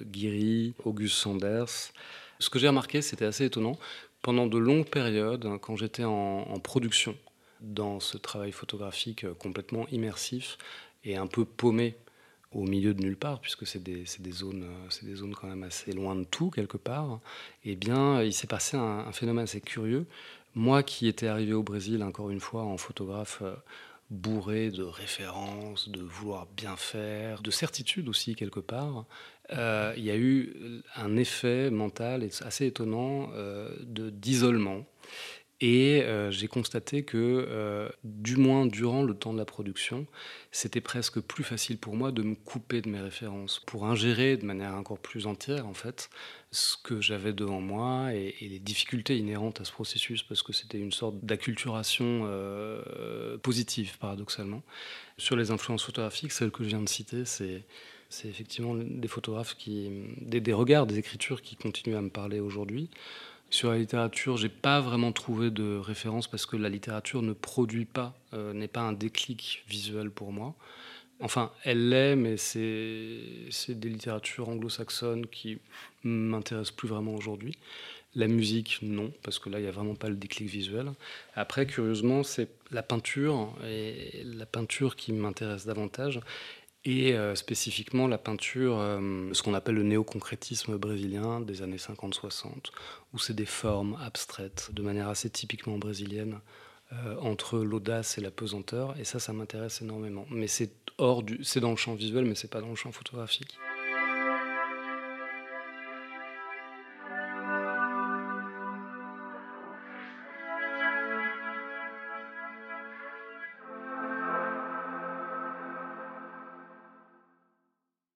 Guiri, 0.00 0.72
Auguste 0.84 1.16
Sanders. 1.16 1.92
Ce 2.38 2.48
que 2.48 2.58
j'ai 2.58 2.68
remarqué, 2.68 3.02
c'était 3.02 3.26
assez 3.26 3.44
étonnant. 3.44 3.78
Pendant 4.22 4.46
de 4.46 4.56
longues 4.56 4.88
périodes, 4.88 5.44
hein, 5.44 5.58
quand 5.60 5.76
j'étais 5.76 6.04
en, 6.04 6.58
production, 6.60 7.14
dans 7.60 8.00
ce 8.00 8.16
travail 8.16 8.52
photographique 8.52 9.30
complètement 9.34 9.86
immersif 9.88 10.56
et 11.04 11.16
un 11.16 11.26
peu 11.26 11.44
paumé 11.44 11.96
au 12.52 12.62
milieu 12.62 12.94
de 12.94 13.02
nulle 13.02 13.16
part, 13.16 13.40
puisque 13.40 13.66
c'est 13.66 13.82
des, 13.82 14.04
des, 14.20 14.30
zones, 14.30 14.66
des 15.02 15.16
zones 15.16 15.34
quand 15.34 15.48
même 15.48 15.64
assez 15.64 15.92
loin 15.92 16.16
de 16.16 16.24
tout, 16.24 16.50
quelque 16.50 16.78
part, 16.78 17.20
eh 17.64 17.76
bien, 17.76 18.22
il 18.22 18.32
s'est 18.32 18.46
passé 18.46 18.78
un, 18.78 19.12
phénomène 19.12 19.44
assez 19.44 19.60
curieux. 19.60 20.06
Moi 20.54 20.82
qui 20.82 21.08
étais 21.08 21.26
arrivé 21.26 21.52
au 21.52 21.62
Brésil, 21.62 22.02
encore 22.02 22.30
une 22.30 22.40
fois, 22.40 22.62
en 22.62 22.76
photographe 22.76 23.40
euh, 23.42 23.54
bourré 24.10 24.70
de 24.70 24.84
références, 24.84 25.88
de 25.88 26.00
vouloir 26.00 26.46
bien 26.56 26.76
faire, 26.76 27.42
de 27.42 27.50
certitude 27.50 28.08
aussi 28.08 28.34
quelque 28.36 28.60
part, 28.60 29.04
euh, 29.52 29.92
il 29.96 30.04
y 30.04 30.10
a 30.10 30.16
eu 30.16 30.82
un 30.96 31.16
effet 31.16 31.70
mental 31.70 32.26
assez 32.44 32.66
étonnant 32.66 33.30
euh, 33.34 33.74
d'isolement. 33.82 34.86
Et 35.66 36.02
euh, 36.02 36.30
j'ai 36.30 36.46
constaté 36.46 37.04
que, 37.04 37.16
euh, 37.16 37.88
du 38.04 38.36
moins 38.36 38.66
durant 38.66 39.02
le 39.02 39.14
temps 39.14 39.32
de 39.32 39.38
la 39.38 39.46
production, 39.46 40.06
c'était 40.52 40.82
presque 40.82 41.20
plus 41.20 41.42
facile 41.42 41.78
pour 41.78 41.96
moi 41.96 42.12
de 42.12 42.20
me 42.20 42.34
couper 42.34 42.82
de 42.82 42.90
mes 42.90 43.00
références, 43.00 43.62
pour 43.64 43.86
ingérer 43.86 44.36
de 44.36 44.44
manière 44.44 44.74
encore 44.74 44.98
plus 44.98 45.26
entière, 45.26 45.66
en 45.66 45.72
fait, 45.72 46.10
ce 46.50 46.76
que 46.76 47.00
j'avais 47.00 47.32
devant 47.32 47.62
moi 47.62 48.12
et, 48.12 48.34
les 48.42 48.58
difficultés 48.58 49.16
inhérentes 49.16 49.62
à 49.62 49.64
ce 49.64 49.72
processus, 49.72 50.22
parce 50.22 50.42
que 50.42 50.52
c'était 50.52 50.76
une 50.76 50.92
sorte 50.92 51.16
d'acculturation 51.24 52.24
euh, 52.26 53.38
positive, 53.38 53.96
paradoxalement. 53.96 54.62
Sur 55.16 55.34
les 55.34 55.50
influences 55.50 55.84
photographiques, 55.84 56.32
celles 56.32 56.50
que 56.50 56.62
je 56.62 56.68
viens 56.68 56.82
de 56.82 56.90
citer, 56.90 57.24
c'est 57.24 57.64
effectivement 58.28 58.74
des 58.74 59.08
photographes 59.08 59.56
qui, 59.56 59.88
des, 60.20 60.52
regards, 60.52 60.86
des 60.86 60.98
écritures 60.98 61.40
qui 61.40 61.56
continuent 61.56 61.96
à 61.96 62.02
me 62.02 62.10
parler 62.10 62.38
aujourd'hui. 62.38 62.90
Sur 63.54 63.70
la 63.70 63.78
littérature, 63.78 64.36
j'ai 64.36 64.48
pas 64.48 64.80
vraiment 64.80 65.12
trouvé 65.12 65.52
de 65.52 65.76
référence 65.76 66.26
parce 66.26 66.44
que 66.44 66.56
la 66.56 66.68
littérature 66.68 67.22
ne 67.22 67.32
produit 67.32 67.84
pas, 67.84 68.12
euh, 68.32 68.52
n'est 68.52 68.66
pas 68.66 68.80
un 68.80 68.92
déclic 68.92 69.62
visuel 69.68 70.10
pour 70.10 70.32
moi. 70.32 70.56
Enfin, 71.20 71.52
elle 71.62 71.88
l'est, 71.88 72.16
mais 72.16 72.36
c'est 72.36 73.78
des 73.78 73.88
littératures 73.88 74.48
anglo-saxonnes 74.48 75.28
qui 75.28 75.60
m'intéressent 76.02 76.74
plus 76.74 76.88
vraiment 76.88 77.14
aujourd'hui. 77.14 77.56
La 78.16 78.26
musique, 78.26 78.80
non, 78.82 79.12
parce 79.22 79.38
que 79.38 79.48
là, 79.48 79.60
il 79.60 79.62
n'y 79.62 79.68
a 79.68 79.72
vraiment 79.72 79.94
pas 79.94 80.08
le 80.08 80.16
déclic 80.16 80.48
visuel. 80.48 80.90
Après, 81.36 81.64
curieusement, 81.64 82.24
c'est 82.24 82.48
la 82.72 82.82
peinture, 82.82 83.54
et 83.64 84.24
la 84.24 84.46
peinture 84.46 84.96
qui 84.96 85.12
m'intéresse 85.12 85.64
davantage 85.64 86.18
et 86.84 87.14
euh, 87.14 87.34
spécifiquement 87.34 88.06
la 88.06 88.18
peinture, 88.18 88.78
euh, 88.78 89.30
ce 89.32 89.42
qu'on 89.42 89.54
appelle 89.54 89.76
le 89.76 89.82
néoconcrétisme 89.82 90.76
brésilien 90.76 91.40
des 91.40 91.62
années 91.62 91.78
50-60, 91.78 92.70
où 93.12 93.18
c'est 93.18 93.34
des 93.34 93.46
formes 93.46 93.98
abstraites, 94.02 94.70
de 94.72 94.82
manière 94.82 95.08
assez 95.08 95.30
typiquement 95.30 95.78
brésilienne, 95.78 96.40
euh, 96.92 97.16
entre 97.20 97.58
l'audace 97.58 98.18
et 98.18 98.20
la 98.20 98.30
pesanteur, 98.30 98.94
et 98.98 99.04
ça, 99.04 99.18
ça 99.18 99.32
m'intéresse 99.32 99.80
énormément. 99.80 100.26
Mais 100.30 100.46
c'est 100.46 100.72
hors 100.98 101.22
du, 101.22 101.42
c'est 101.42 101.60
dans 101.60 101.70
le 101.70 101.76
champ 101.76 101.94
visuel, 101.94 102.26
mais 102.26 102.34
c'est 102.34 102.50
pas 102.50 102.60
dans 102.60 102.68
le 102.68 102.76
champ 102.76 102.92
photographique. 102.92 103.56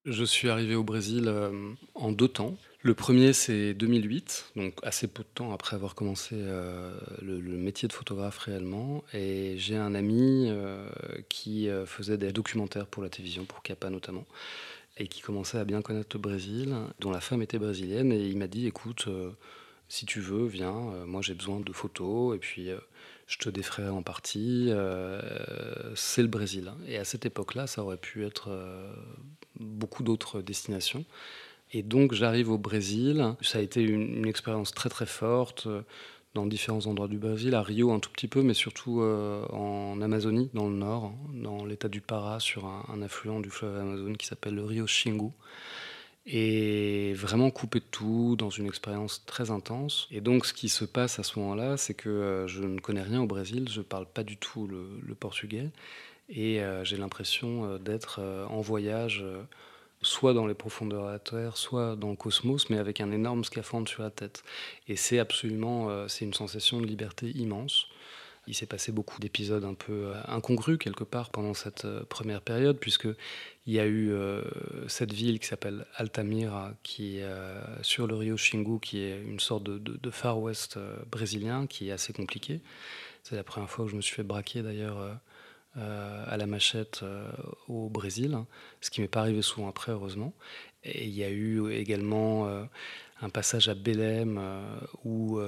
Je 0.05 0.23
suis 0.23 0.49
arrivé 0.49 0.75
au 0.75 0.83
Brésil 0.83 1.25
euh, 1.27 1.73
en 1.93 2.11
deux 2.13 2.29
temps. 2.29 2.55
Le 2.81 2.93
premier, 2.93 3.33
c'est 3.33 3.73
2008, 3.73 4.51
donc 4.55 4.73
assez 4.83 5.07
peu 5.07 5.23
de 5.23 5.27
temps 5.27 5.51
après 5.51 5.75
avoir 5.75 5.95
commencé 5.95 6.35
euh, 6.35 6.97
le, 7.21 7.39
métier 7.57 7.89
de 7.89 7.93
photographe 7.93 8.37
réellement. 8.37 9.03
Et 9.13 9.55
j'ai 9.57 9.75
un 9.75 9.93
ami 9.93 10.45
euh, 10.47 10.87
qui 11.27 11.67
faisait 11.85 12.17
des 12.17 12.31
documentaires 12.31 12.87
pour 12.87 13.03
la 13.03 13.09
télévision, 13.09 13.43
pour 13.43 13.61
Capa 13.61 13.89
notamment. 13.89 14.25
et 14.95 15.07
qui 15.07 15.19
commençait 15.21 15.57
à 15.57 15.65
bien 15.65 15.81
connaître 15.81 16.15
le 16.15 16.21
Brésil, 16.21 16.73
dont 17.01 17.11
la 17.11 17.19
femme 17.19 17.41
était 17.41 17.59
brésilienne. 17.59 18.13
Et 18.13 18.25
il 18.25 18.37
m'a 18.37 18.47
dit 18.47 18.65
écoute, 18.67 19.09
si 19.89 20.05
tu 20.05 20.21
veux, 20.21 20.45
viens, 20.45 20.75
euh, 20.93 21.05
moi 21.05 21.21
j'ai 21.21 21.33
besoin 21.33 21.59
de 21.59 21.73
photos, 21.73 22.35
et 22.35 22.39
puis 22.39 22.69
je 23.27 23.37
te 23.37 23.49
défraie 23.49 23.89
en 23.89 24.01
partie. 24.01 24.71
c'est 25.95 26.21
le 26.21 26.27
Brésil. 26.27 26.71
Et 26.87 26.97
à 26.97 27.03
cette 27.03 27.25
époque-là, 27.25 27.67
ça 27.67 27.83
aurait 27.83 27.97
pu 27.97 28.25
être 28.25 28.49
beaucoup 29.59 30.03
d'autres 30.03 30.41
destinations. 30.41 31.05
Et 31.71 31.83
donc 31.83 32.13
j'arrive 32.13 32.49
au 32.49 32.57
Brésil. 32.57 33.35
Ça 33.41 33.59
a 33.59 33.61
été 33.61 33.81
une, 33.81 34.25
expérience 34.25 34.71
très 34.71 34.89
très 34.89 35.05
forte 35.05 35.67
dans 36.35 36.45
différents 36.45 36.85
endroits 36.85 37.07
du 37.07 37.17
Brésil, 37.17 37.55
à 37.55 37.63
Rio 37.63 37.91
un 37.91 37.99
tout 37.99 38.11
petit 38.11 38.27
peu, 38.27 38.43
mais 38.43 38.53
surtout 38.53 39.01
euh, 39.01 39.45
en 39.47 39.99
Amazonie, 40.01 40.49
dans 40.53 40.69
le 40.69 40.75
nord, 40.75 41.13
dans 41.33 41.65
l'état 41.65 41.87
du 41.87 42.01
Pará, 42.01 42.39
sur 42.39 42.65
un, 42.65 43.01
affluent 43.01 43.39
du 43.39 43.49
fleuve 43.49 43.77
Amazon 43.77 44.13
qui 44.13 44.27
s'appelle 44.27 44.55
le 44.55 44.63
Rio 44.63 44.85
Xingu. 44.85 45.31
Et 46.31 47.13
vraiment 47.15 47.49
coupé 47.49 47.79
de 47.79 47.85
tout, 47.89 48.35
dans 48.37 48.51
une 48.51 48.67
expérience 48.67 49.25
très 49.25 49.49
intense. 49.49 50.07
Et 50.11 50.21
donc, 50.21 50.45
ce 50.45 50.53
qui 50.53 50.69
se 50.69 50.85
passe 50.85 51.17
à 51.17 51.23
ce 51.23 51.39
moment-là, 51.39 51.75
c'est 51.75 51.95
que 51.95 52.09
euh, 52.09 52.47
je 52.47 52.61
ne 52.61 52.79
connais 52.79 53.01
rien 53.01 53.21
au 53.21 53.25
Brésil, 53.25 53.67
je 53.69 53.79
ne 53.79 53.83
parle 53.83 54.05
pas 54.05 54.23
du 54.23 54.37
tout 54.37 54.67
le, 54.67 55.15
portugais, 55.15 55.69
et 56.29 56.61
euh, 56.61 56.83
j'ai 56.83 56.97
l'impression 56.97 57.77
d'être 57.77 58.21
en 58.49 58.61
voyage 58.61 59.25
soit 60.01 60.33
dans 60.33 60.47
les 60.47 60.53
profondeurs 60.53 61.05
de 61.05 61.11
la 61.11 61.19
Terre, 61.19 61.57
soit 61.57 61.95
dans 61.95 62.09
le 62.09 62.15
cosmos, 62.15 62.69
mais 62.69 62.77
avec 62.77 63.01
un 63.01 63.11
énorme 63.11 63.43
scaphandre 63.43 63.87
sur 63.87 64.03
la 64.03 64.09
tête. 64.09 64.43
Et 64.87 64.95
c'est 64.95 65.19
absolument, 65.19 65.89
euh, 65.89 66.07
c'est 66.07 66.25
une 66.25 66.33
sensation 66.33 66.79
de 66.79 66.85
liberté 66.85 67.29
immense. 67.31 67.87
Il 68.49 68.55
s'est 68.55 68.65
passé 68.65 68.91
beaucoup 68.91 69.19
d'épisodes 69.19 69.63
un 69.63 69.75
peu 69.75 70.07
euh, 70.07 70.21
incongrus 70.27 70.77
quelque 70.77 71.05
part 71.05 71.29
pendant 71.29 71.53
cette 71.53 71.85
euh, 71.85 72.03
première 72.03 72.41
période, 72.41 72.77
puisque 72.77 73.07
il 73.65 73.73
y 73.73 73.79
a 73.79 73.87
eu 73.87 74.11
cette 74.87 75.13
ville 75.13 75.39
qui 75.39 75.45
s'appelle 75.45 75.85
Altamira, 75.95 76.73
qui 76.81 77.19
est 77.19 77.27
sur 77.83 78.07
le 78.07 78.15
Rio 78.15 78.33
Xingu, 78.33 78.79
qui 78.79 79.01
est 79.03 79.21
une 79.21 79.39
sorte 79.39 79.63
de, 79.63 80.09
Far 80.09 80.39
West 80.39 80.79
brésilien, 81.11 81.67
qui 81.67 81.89
est 81.89 81.91
assez 81.91 82.11
compliqué. 82.11 82.61
C'est 83.21 83.35
la 83.35 83.43
première 83.43 83.69
fois 83.69 83.85
que 83.85 83.91
je 83.91 83.95
me 83.95 84.01
suis 84.01 84.15
fait 84.15 84.23
braquer 84.23 84.63
d'ailleurs 84.63 85.19
euh, 85.77 86.25
à 86.27 86.35
la 86.35 86.47
machette 86.47 87.01
euh, 87.03 87.31
au 87.67 87.89
Brésil, 87.89 88.35
ce 88.81 88.89
qui 88.89 89.01
m'est 89.01 89.07
pas 89.07 89.19
arrivé 89.19 89.43
souvent 89.43 89.69
après, 89.69 89.91
heureusement. 89.91 90.33
Et 90.83 91.05
il 91.05 91.13
y 91.13 91.23
a 91.23 91.29
eu 91.29 91.71
également 91.71 92.47
euh, 92.47 92.63
un 93.21 93.29
passage 93.29 93.67
à 93.69 93.75
Belém 93.75 94.39
où, 95.03 95.39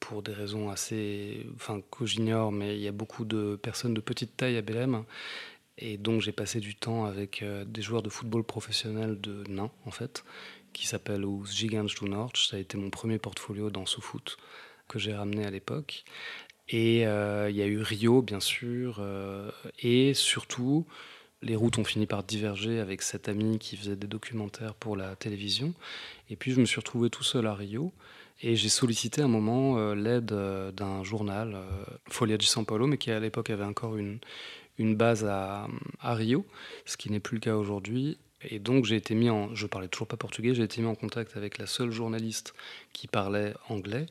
pour 0.00 0.22
des 0.22 0.32
raisons 0.32 0.70
assez, 0.70 1.46
enfin 1.54 1.80
que 1.90 2.04
j'ignore, 2.04 2.50
mais 2.52 2.76
il 2.76 2.82
y 2.82 2.88
a 2.88 2.92
beaucoup 2.92 3.24
de 3.24 3.56
personnes 3.56 3.94
de 3.94 4.00
petite 4.00 4.36
taille 4.36 4.56
à 4.56 4.62
Belém. 4.62 5.04
Et 5.78 5.96
donc 5.96 6.20
j'ai 6.20 6.32
passé 6.32 6.58
du 6.58 6.74
temps 6.74 7.04
avec 7.04 7.44
des 7.66 7.82
joueurs 7.82 8.02
de 8.02 8.08
football 8.08 8.42
professionnels 8.42 9.20
de 9.20 9.44
nains, 9.48 9.70
en 9.86 9.92
fait, 9.92 10.24
qui 10.72 10.86
s'appellent 10.86 11.24
Os 11.24 11.54
Gigantes 11.54 11.94
do 12.00 12.08
Norte. 12.08 12.36
Ça 12.36 12.56
a 12.56 12.60
été 12.60 12.76
mon 12.76 12.90
premier 12.90 13.18
portfolio 13.18 13.70
dans 13.70 13.86
ce 13.86 14.00
foot 14.00 14.36
que 14.88 14.98
j'ai 14.98 15.14
ramené 15.14 15.44
à 15.44 15.50
l'époque. 15.50 16.04
Et 16.68 17.06
euh, 17.06 17.48
il 17.50 17.56
y 17.56 17.62
a 17.62 17.66
eu 17.66 17.80
Rio, 17.80 18.22
bien 18.22 18.40
sûr. 18.40 18.98
Euh, 19.00 19.50
et 19.80 20.14
surtout, 20.14 20.86
les 21.42 21.56
routes 21.56 21.78
ont 21.78 21.84
fini 21.84 22.06
par 22.06 22.24
diverger 22.24 22.80
avec 22.80 23.02
cet 23.02 23.28
ami 23.28 23.58
qui 23.58 23.76
faisait 23.76 23.96
des 23.96 24.06
documentaires 24.06 24.74
pour 24.74 24.96
la 24.96 25.16
télévision. 25.16 25.72
Et 26.30 26.36
puis, 26.36 26.52
je 26.52 26.60
me 26.60 26.66
suis 26.66 26.80
retrouvé 26.80 27.10
tout 27.10 27.24
seul 27.24 27.46
à 27.46 27.54
Rio. 27.54 27.92
Et 28.40 28.54
j'ai 28.54 28.68
sollicité 28.68 29.22
à 29.22 29.24
un 29.24 29.28
moment 29.28 29.78
euh, 29.78 29.94
l'aide 29.94 30.32
d'un 30.76 31.02
journal, 31.02 31.56
Folia 32.08 32.36
de 32.36 32.42
São 32.44 32.64
Paulo, 32.64 32.86
mais 32.86 32.96
qui 32.96 33.10
à 33.10 33.18
l'époque 33.18 33.50
avait 33.50 33.64
encore 33.64 33.96
une, 33.96 34.20
une 34.78 34.94
base 34.94 35.24
à, 35.24 35.68
Rio, 36.02 36.46
ce 36.86 36.96
qui 36.96 37.10
n'est 37.10 37.20
plus 37.20 37.36
le 37.36 37.40
cas 37.40 37.56
aujourd'hui. 37.56 38.18
Et 38.42 38.60
donc 38.60 38.84
j'ai 38.84 38.96
été 38.96 39.14
mis 39.14 39.30
en, 39.30 39.54
je 39.54 39.66
parlais 39.66 39.88
toujours 39.88 40.06
pas 40.06 40.16
portugais, 40.16 40.54
j'ai 40.54 40.62
été 40.62 40.80
mis 40.80 40.86
en 40.86 40.94
contact 40.94 41.36
avec 41.36 41.58
la 41.58 41.66
seule 41.66 41.90
journaliste 41.90 42.54
qui 42.92 43.08
parlait 43.08 43.52
anglais 43.68 44.06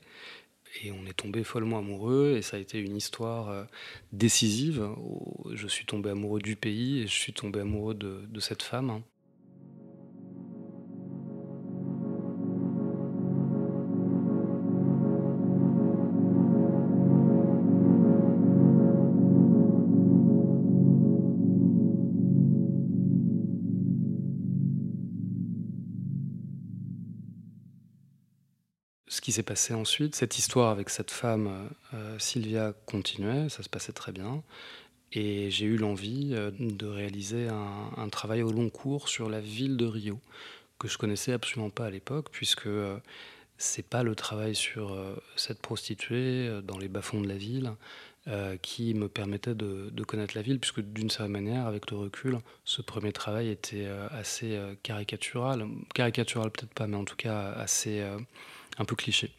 et 0.84 0.92
on 0.92 1.06
est 1.06 1.14
tombé 1.14 1.46
follement 1.46 1.80
amoureux 1.80 2.36
et 2.38 2.42
ça 2.42 2.58
a 2.58 2.60
été 2.60 2.78
une 2.78 2.98
histoire 2.98 3.50
euh, 3.50 3.64
décisive. 4.12 4.86
Je 5.54 5.68
suis 5.68 5.86
tombé 5.86 6.10
amoureux 6.10 6.42
du 6.42 6.58
pays 6.58 7.00
et 7.00 7.08
je 7.08 7.16
suis 7.16 7.32
tombé 7.32 7.62
amoureux 7.62 7.94
de, 7.94 8.26
de 8.28 8.40
cette 8.42 8.64
femme. 8.64 9.02
Qui 29.28 29.34
s'est 29.34 29.44
passé 29.44 29.74
ensuite, 29.74 30.16
cette 30.16 30.38
histoire 30.38 30.70
avec 30.70 30.90
cette 30.90 31.12
femme, 31.12 31.70
euh, 31.94 32.18
Sylvia, 32.18 32.74
continuait, 32.86 33.50
ça 33.50 33.62
se 33.62 33.68
passait 33.68 33.92
très 33.92 34.14
bien. 34.14 34.42
Et 35.12 35.52
j'ai 35.52 35.66
eu 35.66 35.76
l'envie 35.76 36.30
euh, 36.32 36.50
de 36.58 36.86
réaliser 36.86 37.50
un, 37.50 38.08
travail 38.08 38.42
au 38.42 38.54
long 38.54 38.70
cours 38.70 39.10
sur 39.10 39.30
la 39.30 39.42
ville 39.42 39.76
de 39.76 39.86
Rio, 39.86 40.22
que 40.80 40.88
je 40.88 40.98
connaissais 40.98 41.34
absolument 41.34 41.70
pas 41.70 41.88
à 41.88 41.90
l'époque, 41.90 42.30
puisque 42.32 42.68
euh, 42.68 43.00
c'est 43.58 43.86
pas 43.86 44.02
le 44.02 44.16
travail 44.16 44.56
sur 44.56 44.98
cette 45.36 45.62
prostituée 45.62 46.62
dans 46.64 46.78
les 46.78 46.88
bas-fonds 46.88 47.20
de 47.20 47.28
la 47.28 47.36
ville 47.36 47.74
qui 48.62 48.94
me 48.94 49.10
permettait 49.10 49.56
de, 49.56 49.90
de, 49.92 50.04
connaître 50.06 50.38
la 50.38 50.42
ville, 50.42 50.60
puisque 50.60 50.80
d'une 50.80 51.10
certaine 51.10 51.34
manière, 51.34 51.66
avec 51.66 51.92
le 51.92 51.98
recul, 51.98 52.40
ce 52.64 52.82
premier 52.82 53.12
travail 53.12 53.50
était 53.50 53.88
assez 54.12 54.58
caricatural. 54.84 55.68
Caricatural 55.94 56.52
peut-être 56.52 56.74
pas, 56.74 56.88
mais 56.88 56.98
en 56.98 57.04
tout 57.04 57.16
cas 57.16 57.52
assez 57.54 58.06
un 58.78 58.86
peu 58.86 58.96
cliché. 58.96 59.32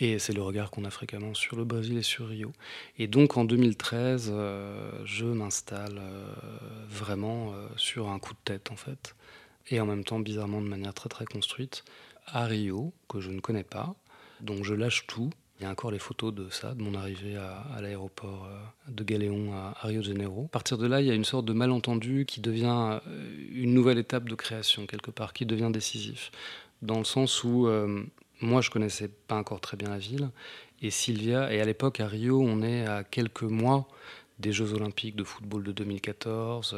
Et 0.00 0.18
c'est 0.18 0.32
le 0.32 0.40
regard 0.40 0.70
qu'on 0.70 0.86
a 0.86 0.90
fréquemment 0.90 1.34
sur 1.34 1.56
le 1.56 1.64
Brésil 1.64 1.98
et 1.98 2.02
sur 2.02 2.28
Rio. 2.28 2.52
Et 2.98 3.06
donc 3.06 3.36
en 3.36 3.44
2013, 3.44 4.30
euh, 4.32 4.90
je 5.04 5.26
m'installe 5.26 5.98
euh, 5.98 6.32
vraiment 6.88 7.52
euh, 7.52 7.68
sur 7.76 8.08
un 8.08 8.18
coup 8.18 8.32
de 8.32 8.38
tête 8.42 8.70
en 8.70 8.76
fait. 8.76 9.14
Et 9.68 9.78
en 9.78 9.84
même 9.84 10.02
temps, 10.02 10.18
bizarrement, 10.18 10.62
de 10.62 10.66
manière 10.66 10.94
très 10.94 11.10
très 11.10 11.26
construite, 11.26 11.84
à 12.26 12.46
Rio, 12.46 12.94
que 13.10 13.20
je 13.20 13.30
ne 13.30 13.40
connais 13.40 13.62
pas. 13.62 13.94
Donc 14.40 14.64
je 14.64 14.72
lâche 14.72 15.06
tout. 15.06 15.28
Il 15.58 15.64
y 15.64 15.66
a 15.66 15.70
encore 15.70 15.90
les 15.90 15.98
photos 15.98 16.34
de 16.34 16.48
ça, 16.48 16.72
de 16.72 16.82
mon 16.82 16.94
arrivée 16.94 17.36
à, 17.36 17.82
l'aéroport 17.82 18.48
de 18.88 19.04
Galéon 19.04 19.52
à, 19.52 19.76
Rio 19.82 20.00
de 20.00 20.06
Janeiro. 20.06 20.46
À 20.46 20.48
partir 20.48 20.78
de 20.78 20.86
là, 20.86 21.02
il 21.02 21.06
y 21.06 21.10
a 21.10 21.14
une 21.14 21.26
sorte 21.26 21.44
de 21.44 21.52
malentendu 21.52 22.24
qui 22.24 22.40
devient 22.40 23.00
une 23.52 23.74
nouvelle 23.74 23.98
étape 23.98 24.26
de 24.26 24.34
création, 24.34 24.86
quelque 24.86 25.10
part, 25.10 25.34
qui 25.34 25.44
devient 25.44 25.68
décisif. 25.70 26.30
Dans 26.80 26.96
le 26.96 27.04
sens 27.04 27.44
où 27.44 27.68
moi, 28.40 28.60
je 28.60 28.70
connaissais 28.70 29.08
pas 29.08 29.36
encore 29.36 29.60
très 29.60 29.76
bien 29.76 29.90
la 29.90 29.98
ville. 29.98 30.30
Et 30.82 30.90
Sylvia, 30.90 31.52
et 31.52 31.60
à 31.60 31.64
l'époque, 31.64 32.00
à 32.00 32.08
Rio, 32.08 32.40
on 32.40 32.62
est 32.62 32.86
à 32.86 33.04
quelques 33.04 33.42
mois 33.42 33.86
des 34.38 34.52
Jeux 34.52 34.72
Olympiques 34.72 35.16
de 35.16 35.24
football 35.24 35.62
de 35.62 35.72
2014. 35.72 36.76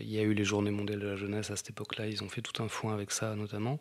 Il 0.00 0.10
y 0.10 0.18
a 0.18 0.22
eu 0.22 0.34
les 0.34 0.44
Journées 0.44 0.70
mondiales 0.70 1.00
de 1.00 1.06
la 1.06 1.16
jeunesse 1.16 1.50
à 1.50 1.56
cette 1.56 1.70
époque-là. 1.70 2.06
Ils 2.06 2.22
ont 2.22 2.28
fait 2.28 2.42
tout 2.42 2.62
un 2.62 2.68
foin 2.68 2.94
avec 2.94 3.10
ça, 3.10 3.34
notamment. 3.34 3.78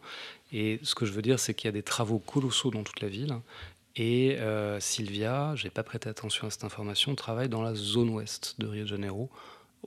Et 0.52 0.80
ce 0.84 0.95
que 0.95 1.06
je 1.06 1.12
veux 1.12 1.21
dire, 1.21 1.39
c'est 1.39 1.54
qu'il 1.54 1.67
y 1.67 1.69
a 1.69 1.74
des 1.74 1.84
travaux 1.84 2.19
colossaux 2.19 2.71
dans 2.71 2.84
toute 2.84 3.02
la 3.02 3.08
ville. 3.08 3.36
Et 3.95 4.38
euh, 4.39 4.80
Sylvia, 4.80 5.54
j'ai 5.56 5.69
pas 5.69 5.84
prêté 5.84 6.08
attention 6.08 6.47
à 6.47 6.50
cette 6.50 6.63
information, 6.63 7.13
travaille 7.15 7.50
dans 7.50 7.62
la 7.62 7.76
zone 7.76 8.10
ouest 8.10 8.56
de 8.58 8.67
Rio 8.67 8.84
de 8.84 8.88
Janeiro, 8.88 9.30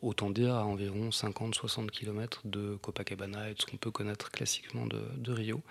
autant 0.03 0.29
dire 0.29 0.55
à 0.55 0.65
environ 0.67 1.09
50-60 1.09 1.89
km 1.89 2.43
de 2.45 2.77
Copacabana 2.83 3.51
et 3.51 3.55
de 3.55 3.61
ce 3.61 3.67
qu'on 3.67 3.79
peut 3.79 3.91
connaître 3.91 4.31
classiquement 4.31 4.87
de, 4.87 5.01
de 5.17 5.33
Rio. 5.33 5.63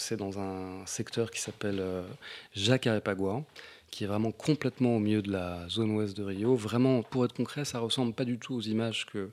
C'est 0.00 0.16
dans 0.16 0.38
un 0.38 0.84
secteur 0.86 1.30
qui 1.30 1.40
s'appelle 1.40 1.78
euh, 1.78 2.02
Jacarepagua, 2.54 3.42
qui 3.90 4.04
est 4.04 4.06
vraiment 4.06 4.32
complètement 4.32 4.96
au 4.96 4.98
milieu 4.98 5.20
de 5.20 5.30
la 5.30 5.68
zone 5.68 5.90
ouest 5.90 6.16
de 6.16 6.22
Rio. 6.22 6.56
Vraiment, 6.56 7.02
pour 7.02 7.24
être 7.26 7.34
concret, 7.34 7.66
ça 7.66 7.80
ressemble 7.80 8.14
pas 8.14 8.24
du 8.24 8.38
tout 8.38 8.54
aux 8.54 8.62
images 8.62 9.04
que 9.04 9.30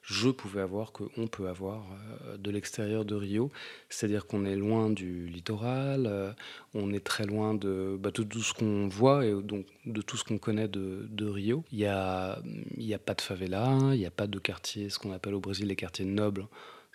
je 0.00 0.30
pouvais 0.30 0.62
avoir, 0.62 0.92
qu'on 0.92 1.26
peut 1.26 1.48
avoir 1.48 1.84
euh, 2.24 2.38
de 2.38 2.50
l'extérieur 2.50 3.04
de 3.04 3.14
Rio. 3.14 3.50
C'est-à-dire 3.90 4.26
qu'on 4.26 4.46
est 4.46 4.56
loin 4.56 4.88
du 4.88 5.26
littoral, 5.26 6.06
euh, 6.06 6.32
on 6.72 6.94
est 6.94 7.04
très 7.04 7.26
loin 7.26 7.52
de, 7.52 7.98
bah, 8.00 8.10
de 8.10 8.22
tout 8.22 8.40
ce 8.40 8.54
qu'on 8.54 8.88
voit 8.88 9.26
et 9.26 9.34
donc 9.34 9.66
de 9.84 10.00
tout 10.00 10.16
ce 10.16 10.24
qu'on 10.24 10.38
connaît 10.38 10.68
de, 10.68 11.26
Rio. 11.28 11.62
Il 11.72 11.78
n'y 11.78 11.84
il 11.84 12.94
a 12.94 12.98
pas 12.98 13.14
de 13.14 13.20
favela, 13.20 13.76
il 13.92 13.98
n'y 13.98 14.06
a 14.06 14.10
pas 14.10 14.28
de 14.28 14.38
quartier, 14.38 14.88
ce 14.88 14.98
qu'on 14.98 15.12
appelle 15.12 15.34
au 15.34 15.40
Brésil 15.40 15.68
les 15.68 15.76
quartiers 15.76 16.06
nobles 16.06 16.46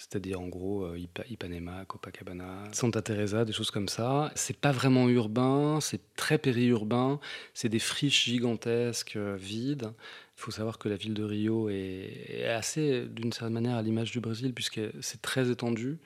c'est-à-dire 0.01 0.41
en 0.41 0.47
gros 0.47 0.83
euh, 0.83 0.97
Ipanema, 1.29 1.85
Copacabana, 1.85 2.63
Santa 2.71 3.03
Teresa, 3.03 3.45
des 3.45 3.53
choses 3.53 3.69
comme 3.69 3.87
ça. 3.87 4.31
C'est 4.33 4.57
pas 4.57 4.71
vraiment 4.71 5.07
urbain, 5.09 5.79
c'est 5.79 6.01
très 6.15 6.39
périurbain, 6.39 7.19
c'est 7.53 7.69
des 7.69 7.77
friches 7.77 8.25
gigantesques, 8.25 9.15
euh, 9.15 9.37
vides. 9.39 9.93
Il 10.37 10.41
faut 10.41 10.49
savoir 10.49 10.79
que 10.79 10.89
la 10.89 10.95
ville 10.95 11.13
de 11.13 11.23
Rio 11.23 11.69
est, 11.69 12.45
assez, 12.45 13.05
d'une 13.05 13.31
certaine 13.31 13.53
manière, 13.53 13.75
à 13.75 13.83
l'image 13.83 14.09
du 14.09 14.19
Brésil, 14.19 14.55
puisque 14.55 14.81
c'est 15.01 15.21
très 15.21 15.51
étendu. 15.51 15.99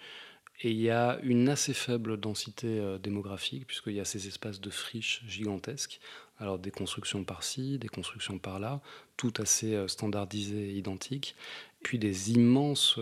Et 0.61 0.71
il 0.71 0.81
y 0.81 0.89
a 0.89 1.17
une 1.23 1.47
assez 1.47 1.73
faible 1.73 2.17
densité 2.17 2.67
euh, 2.67 2.97
démographique, 2.97 3.65
puisqu'il 3.65 3.93
y 3.93 4.01
a 4.01 4.05
ces 4.05 4.27
espaces 4.27 4.59
de 4.59 4.69
friches 4.69 5.23
gigantesques. 5.25 6.01
Alors 6.37 6.59
des 6.59 6.71
constructions 6.71 7.23
par-ci, 7.23 7.79
des 7.79 7.87
constructions 7.87 8.39
par-là, 8.39 8.81
tout 9.15 9.31
assez 9.37 9.87
standardisé 9.87 10.71
et 10.71 10.73
identique. 10.73 11.33
Puis 11.85 11.99
des 11.99 12.31
immenses 12.31 12.97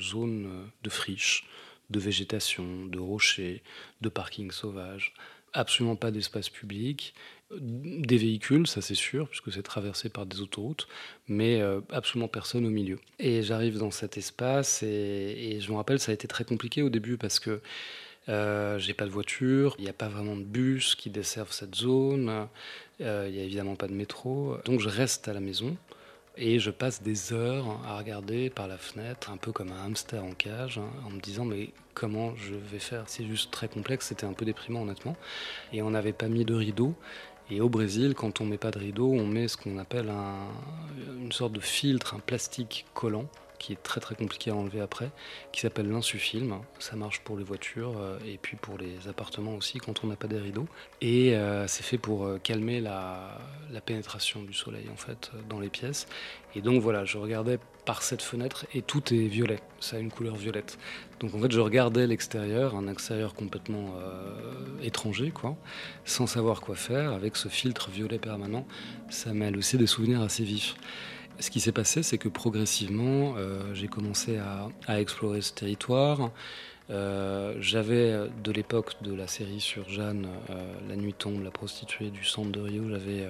zones 0.00 0.68
de 0.82 0.90
friches, 0.90 1.46
de 1.90 2.00
végétation, 2.00 2.86
de 2.86 2.98
rochers, 2.98 3.62
de 4.00 4.08
parkings 4.08 4.50
sauvages, 4.50 5.14
absolument 5.52 5.94
pas 5.94 6.10
d'espace 6.10 6.48
public, 6.48 7.14
des 7.52 8.16
véhicules, 8.16 8.66
ça 8.66 8.80
c'est 8.82 8.96
sûr, 8.96 9.28
puisque 9.28 9.52
c'est 9.52 9.62
traversé 9.62 10.08
par 10.08 10.26
des 10.26 10.40
autoroutes, 10.40 10.88
mais 11.28 11.60
euh, 11.60 11.80
absolument 11.90 12.26
personne 12.26 12.66
au 12.66 12.70
milieu. 12.70 12.98
Et 13.20 13.44
j'arrive 13.44 13.78
dans 13.78 13.92
cet 13.92 14.18
espace 14.18 14.82
et, 14.82 15.58
je 15.60 15.70
me 15.70 15.76
rappelle, 15.76 16.00
ça 16.00 16.10
a 16.10 16.14
été 16.14 16.26
très 16.26 16.44
compliqué 16.44 16.82
au 16.82 16.90
début 16.90 17.16
parce 17.16 17.38
que 17.38 17.60
euh, 18.28 18.80
j'ai 18.80 18.94
pas 18.94 19.04
de 19.04 19.10
voiture, 19.10 19.76
il 19.78 19.84
n'y 19.84 19.90
a 19.90 19.94
pas 19.94 20.08
vraiment 20.08 20.34
de 20.34 20.42
bus 20.42 20.96
qui 20.96 21.08
desservent 21.08 21.52
cette 21.52 21.76
zone, 21.76 22.48
euh, 23.00 23.26
il 23.28 23.34
n'y 23.34 23.40
a 23.40 23.44
évidemment 23.44 23.76
pas 23.76 23.86
de 23.86 23.94
métro, 23.94 24.56
donc 24.64 24.80
je 24.80 24.88
reste 24.88 25.28
à 25.28 25.32
la 25.32 25.40
maison. 25.40 25.76
Et 26.36 26.58
je 26.58 26.70
passe 26.70 27.00
des 27.00 27.32
heures 27.32 27.80
à 27.86 27.96
regarder 27.96 28.50
par 28.50 28.66
la 28.66 28.76
fenêtre, 28.76 29.30
un 29.30 29.36
peu 29.36 29.52
comme 29.52 29.70
un 29.70 29.84
hamster 29.84 30.24
en 30.24 30.32
cage, 30.32 30.78
hein, 30.78 30.90
en 31.06 31.10
me 31.10 31.20
disant 31.20 31.44
mais 31.44 31.70
comment 31.94 32.34
je 32.34 32.54
vais 32.54 32.80
faire? 32.80 33.04
C'est 33.06 33.24
juste 33.24 33.52
très 33.52 33.68
complexe, 33.68 34.08
c'était 34.08 34.26
un 34.26 34.32
peu 34.32 34.44
déprimant 34.44 34.82
honnêtement. 34.82 35.16
Et 35.72 35.80
on 35.80 35.90
n'avait 35.90 36.12
pas 36.12 36.26
mis 36.26 36.44
de 36.44 36.54
rideau. 36.54 36.94
Et 37.50 37.60
au 37.60 37.68
Brésil, 37.68 38.14
quand 38.14 38.40
on 38.40 38.46
met 38.46 38.58
pas 38.58 38.72
de 38.72 38.80
rideau, 38.80 39.12
on 39.12 39.26
met 39.26 39.46
ce 39.46 39.56
qu'on 39.56 39.78
appelle 39.78 40.10
une 41.20 41.30
sorte 41.30 41.52
de 41.52 41.60
filtre, 41.60 42.14
un 42.14 42.20
plastique 42.20 42.84
collant 42.94 43.28
qui 43.64 43.72
est 43.72 43.82
très 43.82 43.98
très 43.98 44.14
compliqué 44.14 44.50
à 44.50 44.54
enlever 44.54 44.80
après, 44.80 45.10
qui 45.50 45.62
s'appelle 45.62 45.88
l'insufilm. 45.88 46.58
Ça 46.78 46.96
marche 46.96 47.20
pour 47.20 47.38
les 47.38 47.44
voitures 47.44 47.94
euh, 47.96 48.18
et 48.26 48.36
puis 48.36 48.58
pour 48.58 48.76
les 48.76 49.08
appartements 49.08 49.54
aussi 49.54 49.78
quand 49.78 50.04
on 50.04 50.08
n'a 50.08 50.16
pas 50.16 50.26
des 50.26 50.36
rideaux. 50.36 50.66
Et 51.00 51.34
euh, 51.34 51.66
c'est 51.66 51.82
fait 51.82 51.96
pour 51.96 52.26
euh, 52.26 52.38
calmer 52.38 52.82
la, 52.82 53.40
pénétration 53.86 54.42
du 54.42 54.52
soleil 54.52 54.86
en 54.92 54.96
fait 54.96 55.30
dans 55.48 55.60
les 55.60 55.70
pièces. 55.70 56.06
Et 56.54 56.60
donc 56.60 56.82
voilà, 56.82 57.06
je 57.06 57.16
regardais 57.16 57.58
par 57.86 58.02
cette 58.02 58.20
fenêtre 58.20 58.66
et 58.74 58.82
tout 58.82 59.14
est 59.14 59.28
violet, 59.28 59.60
ça 59.80 59.96
a 59.96 59.98
une 59.98 60.10
couleur 60.10 60.36
violette. 60.36 60.78
Donc 61.20 61.34
en 61.34 61.40
fait 61.40 61.50
je 61.50 61.60
regardais 61.60 62.06
l'extérieur, 62.06 62.76
un 62.76 62.86
extérieur 62.88 63.34
complètement 63.34 63.94
étranger 64.82 65.32
quoi, 65.32 65.56
sans 66.04 66.26
savoir 66.26 66.60
quoi 66.60 66.76
faire 66.76 67.12
avec 67.12 67.36
ce 67.36 67.48
filtre 67.48 67.90
violet 67.90 68.18
permanent. 68.18 68.66
Ça 69.10 69.34
m'a 69.34 69.50
aussi 69.50 69.76
des 69.76 69.88
souvenirs 69.88 70.22
assez 70.22 70.44
vifs. 70.44 70.76
Ce 71.40 71.50
qui 71.50 71.60
s'est 71.60 71.72
passé, 71.72 72.02
c'est 72.02 72.18
que 72.18 72.28
progressivement, 72.28 73.34
euh, 73.36 73.74
j'ai 73.74 73.88
commencé 73.88 74.38
à, 74.38 75.00
explorer 75.00 75.40
ce 75.40 75.52
territoire. 75.52 76.30
Euh, 76.90 77.56
j'avais, 77.60 78.28
de 78.42 78.52
l'époque 78.52 78.94
de 79.02 79.14
la 79.14 79.26
série 79.26 79.60
sur 79.60 79.88
Jeanne, 79.88 80.28
euh, 80.50 80.74
La 80.88 80.96
nuit 80.96 81.14
tombe, 81.14 81.42
la 81.42 81.50
prostituée 81.50 82.10
du 82.10 82.24
centre 82.24 82.50
de 82.50 82.60
Rio, 82.60 82.88
j'avais 82.88 83.28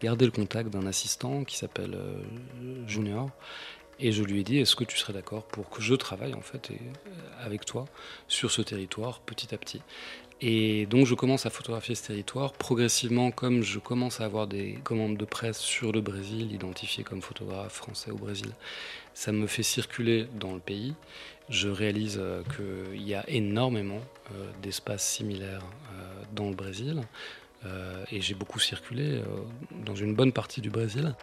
gardé 0.00 0.26
le 0.26 0.30
contact 0.30 0.70
d'un 0.70 0.86
assistant 0.86 1.44
qui 1.44 1.56
s'appelle 1.56 1.98
Junior. 2.86 3.30
Et 3.98 4.12
je 4.12 4.22
lui 4.22 4.40
ai 4.40 4.44
dit, 4.44 4.58
est-ce 4.58 4.76
que 4.76 4.84
tu 4.84 4.96
serais 4.96 5.12
d'accord 5.12 5.42
pour 5.44 5.68
que 5.68 5.82
je 5.82 5.94
travaille 5.94 6.32
en 6.34 6.40
fait 6.40 6.70
avec 7.44 7.66
toi 7.66 7.84
sur 8.28 8.50
ce 8.50 8.62
territoire 8.62 9.20
petit 9.20 9.54
à 9.54 9.58
petit? 9.58 9.82
Et 10.40 10.86
donc 10.86 11.06
je 11.06 11.14
commence 11.14 11.44
à 11.44 11.50
photographier 11.50 11.94
ce 11.94 12.06
territoire. 12.06 12.52
Progressivement, 12.52 13.30
comme 13.30 13.62
je 13.62 13.78
commence 13.78 14.20
à 14.20 14.24
avoir 14.24 14.46
des 14.46 14.78
commandes 14.84 15.16
de 15.16 15.24
presse 15.24 15.58
sur 15.58 15.92
le 15.92 16.00
Brésil, 16.00 16.52
identifié 16.52 17.04
comme 17.04 17.20
photographe 17.20 17.74
français 17.74 18.10
au 18.10 18.16
Brésil, 18.16 18.50
ça 19.12 19.32
me 19.32 19.46
fait 19.46 19.62
circuler 19.62 20.26
dans 20.38 20.54
le 20.54 20.60
pays. 20.60 20.94
Je 21.50 21.68
réalise 21.68 22.18
euh, 22.18 22.42
qu'il 22.56 23.02
y 23.02 23.14
a 23.14 23.28
énormément 23.28 24.00
euh, 24.32 24.50
d'espaces 24.62 25.06
similaires 25.06 25.64
euh, 25.92 26.22
dans 26.32 26.48
le 26.48 26.54
Brésil. 26.54 27.02
et 28.10 28.22
j'ai 28.22 28.34
beaucoup 28.34 28.58
circulé 28.58 29.20
dans 29.84 29.94
une 29.94 30.14
bonne 30.14 30.32
partie 30.32 30.62
du 30.62 30.70
Brésil. 30.70 31.14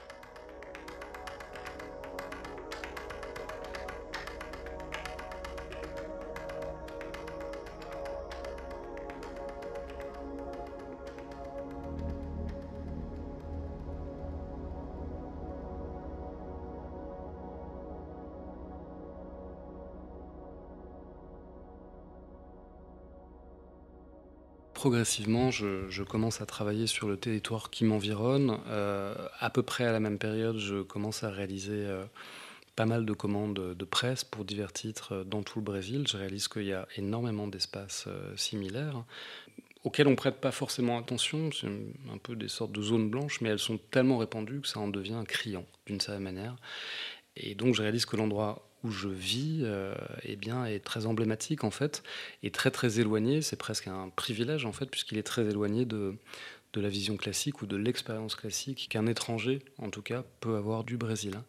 Progressivement, 24.78 25.50
je, 25.50 26.04
commence 26.04 26.40
à 26.40 26.46
travailler 26.46 26.86
sur 26.86 27.08
le 27.08 27.18
territoire 27.18 27.72
qui 27.72 27.84
m'environne. 27.84 28.60
Euh, 28.68 29.16
à 29.40 29.50
peu 29.50 29.63
près 29.63 29.86
à 29.86 29.92
la 29.92 30.00
même 30.00 30.20
période, 30.20 30.60
je 30.60 30.84
commence 30.84 31.24
à 31.24 31.32
réaliser 31.32 31.84
euh, 31.88 32.06
pas 32.76 32.86
mal 32.86 33.04
de 33.04 33.13
commandes 33.13 33.56
de 33.76 33.86
presse 33.86 34.24
pour 34.24 34.46
divers 34.46 34.72
titres 34.72 35.24
dans 35.26 35.42
tout 35.42 35.58
le 35.58 35.66
Brésil. 35.66 36.06
Je 36.08 36.16
réalise 36.16 36.48
qu'il 36.48 36.66
y 36.66 36.74
a 36.74 36.88
énormément 36.96 37.48
d'espaces 37.48 38.06
euh, 38.08 38.38
similaires 38.38 39.04
auxquels 39.84 40.08
on 40.08 40.16
prête 40.16 40.36
pas 40.36 40.52
forcément 40.52 41.00
attention. 41.00 41.50
C'est 41.52 41.68
un 42.13 42.20
peu 42.22 42.36
des 42.36 42.48
sortes 42.48 42.72
de 42.72 42.82
zones 42.84 43.10
blanches, 43.10 43.42
mais 43.42 43.50
elles 43.50 43.58
sont 43.58 43.80
tellement 43.90 44.20
répandues 44.20 44.62
que 44.62 44.68
ça 44.68 44.80
en 44.80 44.90
devient 44.90 45.24
criant 45.28 45.66
d'une 45.88 46.00
certaine 46.00 46.24
manière. 46.24 46.56
Et 47.36 47.56
donc 47.56 47.74
je 47.74 47.82
réalise 47.82 48.06
que 48.06 48.16
l'endroit 48.16 48.66
où 48.84 48.92
je 48.92 49.08
vis 49.08 49.62
euh, 49.63 49.96
eh 50.24 50.36
bien, 50.36 50.66
est 50.66 50.80
très 50.80 51.06
emblématique 51.06 51.63
en 51.63 51.72
fait, 51.72 52.04
et 52.44 52.52
très 52.52 52.72
très 52.72 53.00
éloigné, 53.00 53.42
c'est 53.42 53.56
presque 53.56 53.88
un 53.88 54.10
privilège 54.10 54.66
en 54.66 54.72
fait, 54.72 54.86
puisqu'il 54.88 55.18
est 55.18 55.24
très 55.24 55.46
éloigné 55.48 55.86
de, 55.86 56.16
de 56.74 56.82
la 56.82 56.90
vision 56.90 57.18
classique 57.18 57.62
ou 57.62 57.66
de 57.66 57.76
l'expérience 57.76 58.36
classique 58.36 58.88
qu'un 58.90 59.08
étranger 59.08 59.60
en 59.78 59.90
tout 59.90 60.02
cas 60.02 60.24
peut 60.40 60.56
avoir 60.56 60.84
du 60.84 60.98
Brésil. 60.98 61.34
Hein. 61.38 61.46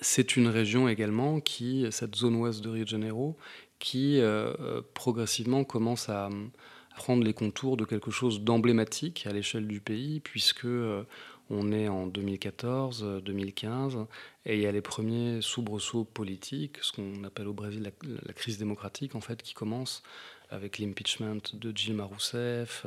C'est 0.00 0.36
une 0.36 0.46
région 0.46 0.88
également 0.88 1.40
qui, 1.40 1.86
cette 1.90 2.14
zone 2.14 2.36
ouest 2.36 2.60
de 2.60 2.68
Rio 2.68 2.84
de 2.84 2.88
Janeiro, 2.88 3.36
qui 3.78 4.20
euh, 4.20 4.52
euh, 4.60 4.82
progressivement 4.94 5.64
commence 5.64 6.08
à, 6.08 6.30
prendre 6.96 7.22
les 7.22 7.32
contours 7.32 7.76
de 7.76 7.84
quelque 7.84 8.10
chose 8.10 8.40
d'emblématique 8.40 9.24
à 9.28 9.32
l'échelle 9.32 9.68
du 9.68 9.80
pays, 9.80 10.18
puisque 10.18 10.66
on 11.50 11.72
est 11.72 11.88
en 11.88 12.06
2014, 12.06 13.22
2015, 13.24 14.06
et 14.46 14.56
il 14.56 14.60
y 14.60 14.66
a 14.66 14.72
les 14.72 14.80
premiers 14.80 15.40
soubresauts 15.40 16.04
politiques, 16.04 16.78
ce 16.82 16.92
qu'on 16.92 17.24
appelle 17.24 17.48
au 17.48 17.52
Brésil 17.52 17.90
la, 18.02 18.32
crise 18.32 18.58
démocratique, 18.58 19.14
en 19.14 19.20
fait, 19.20 19.42
qui 19.42 19.54
commence 19.54 20.02
avec 20.50 20.78
l'impeachment 20.78 21.40
de 21.54 21.72
Dilma 21.72 22.04
Rousseff, 22.04 22.86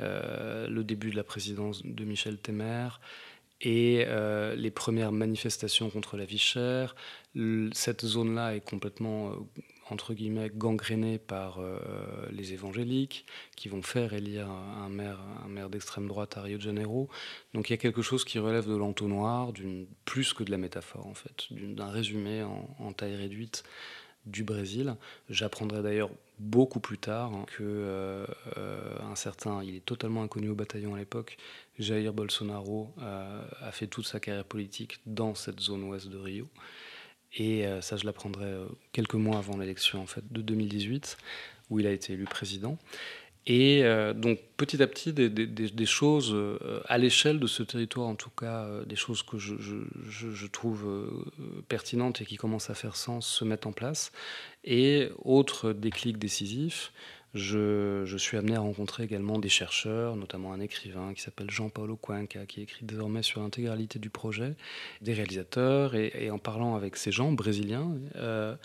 euh, 0.00 0.66
le 0.68 0.84
début 0.84 1.10
de 1.10 1.16
la 1.16 1.24
présidence 1.24 1.84
de 1.84 2.04
Michel 2.04 2.38
Temer, 2.38 2.88
et 3.60 4.04
euh, 4.06 4.54
les 4.54 4.70
premières 4.70 5.12
manifestations 5.12 5.90
contre 5.90 6.16
la 6.16 6.24
vie 6.24 6.38
chère. 6.38 6.94
Cette 7.72 8.04
zone-là 8.04 8.54
est 8.54 8.60
complètement 8.60 9.30
euh, 9.30 9.34
entre 9.90 10.14
guillemets 10.14 10.50
gangréné 10.54 11.18
par 11.18 11.58
euh, 11.58 11.78
les 12.30 12.52
évangéliques 12.52 13.24
qui 13.56 13.68
vont 13.68 13.82
faire 13.82 14.12
élire 14.12 14.48
un 14.48 14.88
maire, 14.88 15.18
un 15.44 15.48
maire 15.48 15.70
d'extrême 15.70 16.08
droite 16.08 16.36
à 16.36 16.42
Rio 16.42 16.58
de 16.58 16.62
Janeiro. 16.62 17.08
Donc 17.54 17.68
il 17.68 17.72
y 17.72 17.74
a 17.74 17.78
quelque 17.78 18.02
chose 18.02 18.24
qui 18.24 18.38
relève 18.38 18.66
de 18.66 18.76
l'entonnoir, 18.76 19.52
plus 20.04 20.32
que 20.32 20.42
de 20.42 20.50
la 20.50 20.58
métaphore 20.58 21.06
en 21.06 21.14
fait, 21.14 21.46
d'un 21.50 21.90
résumé 21.90 22.42
en, 22.42 22.92
taille 22.92 23.16
réduite 23.16 23.64
du 24.24 24.42
Brésil. 24.42 24.96
J'apprendrai 25.30 25.82
d'ailleurs 25.82 26.10
beaucoup 26.38 26.80
plus 26.80 26.98
tard 26.98 27.30
que 27.46 27.62
euh, 27.62 28.26
euh, 28.56 28.98
un 29.00 29.14
certain, 29.14 29.62
il 29.62 29.76
est 29.76 29.84
totalement 29.84 30.22
inconnu 30.22 30.48
au 30.48 30.54
bataillon 30.54 30.94
à 30.94 30.98
l'époque, 30.98 31.36
Jair 31.78 32.12
Bolsonaro 32.12 32.92
a 32.98 33.70
fait 33.70 33.86
toute 33.86 34.06
sa 34.06 34.18
carrière 34.18 34.44
politique 34.44 34.98
dans 35.04 35.34
cette 35.34 35.60
zone 35.60 35.84
ouest 35.84 36.08
de 36.08 36.16
Rio. 36.16 36.48
Et 37.36 37.66
euh, 37.66 37.80
ça, 37.80 37.96
je 37.96 38.04
l'apprendrai 38.06 38.46
euh, 38.46 38.66
quelques 38.92 39.14
mois 39.14 39.38
avant 39.38 39.56
l'élection 39.58 40.00
en 40.00 40.06
fait, 40.06 40.24
de 40.32 40.40
2018, 40.40 41.16
où 41.70 41.78
il 41.78 41.86
a 41.86 41.90
été 41.90 42.14
élu 42.14 42.24
président. 42.24 42.78
Et 43.48 43.84
euh, 43.84 44.12
donc 44.12 44.40
petit 44.56 44.82
à 44.82 44.88
petit, 44.88 45.12
des, 45.12 45.86
choses 45.86 46.36
à 46.86 46.98
l'échelle 46.98 47.38
de 47.38 47.46
ce 47.46 47.62
territoire, 47.62 48.08
en 48.08 48.16
tout 48.16 48.30
cas, 48.30 48.66
des 48.86 48.96
choses 48.96 49.22
que 49.22 49.38
je, 49.38 49.54
je, 50.08 50.46
trouve 50.48 50.84
pertinentes 51.68 52.20
et 52.22 52.24
qui 52.24 52.36
commencent 52.36 52.70
à 52.70 52.74
faire 52.74 52.96
sens, 52.96 53.28
se 53.28 53.44
mettent 53.44 53.66
en 53.66 53.72
place. 53.72 54.10
Et 54.64 55.10
autre 55.22 55.72
déclic 55.72 56.18
décisif, 56.18 56.92
je, 57.36 58.16
suis 58.16 58.36
amené 58.36 58.56
à 58.56 58.60
rencontrer 58.60 59.04
également 59.04 59.38
des 59.38 59.48
chercheurs, 59.48 60.16
notamment 60.16 60.52
un 60.52 60.60
écrivain 60.60 61.12
qui 61.14 61.22
s'appelle 61.22 61.50
Jean-Paulo 61.50 61.96
Cuenca, 61.96 62.46
qui 62.46 62.62
écrit 62.62 62.84
désormais 62.84 63.22
sur 63.22 63.40
l'intégralité 63.42 63.98
du 63.98 64.10
projet, 64.10 64.54
des 65.02 65.12
réalisateurs, 65.12 65.94
et, 65.94 66.30
en 66.30 66.38
parlant 66.38 66.74
avec 66.74 66.96
ces 66.96 67.12
gens 67.12 67.32
brésiliens, 67.32 67.92
euh, 68.16 68.56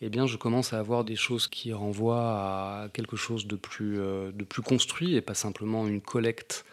eh 0.00 0.08
bien, 0.08 0.26
je 0.26 0.36
commence 0.36 0.72
à 0.72 0.78
avoir 0.78 1.04
des 1.04 1.16
choses 1.16 1.46
qui 1.48 1.72
renvoient 1.72 2.84
à 2.84 2.88
quelque 2.92 3.16
chose 3.16 3.46
de 3.46 3.56
plus, 3.56 4.00
euh, 4.00 4.32
de 4.32 4.44
plus 4.44 4.62
construit 4.62 5.14
et 5.14 5.20
pas 5.20 5.34
simplement 5.34 5.86
une 5.86 6.00
collecte 6.00 6.64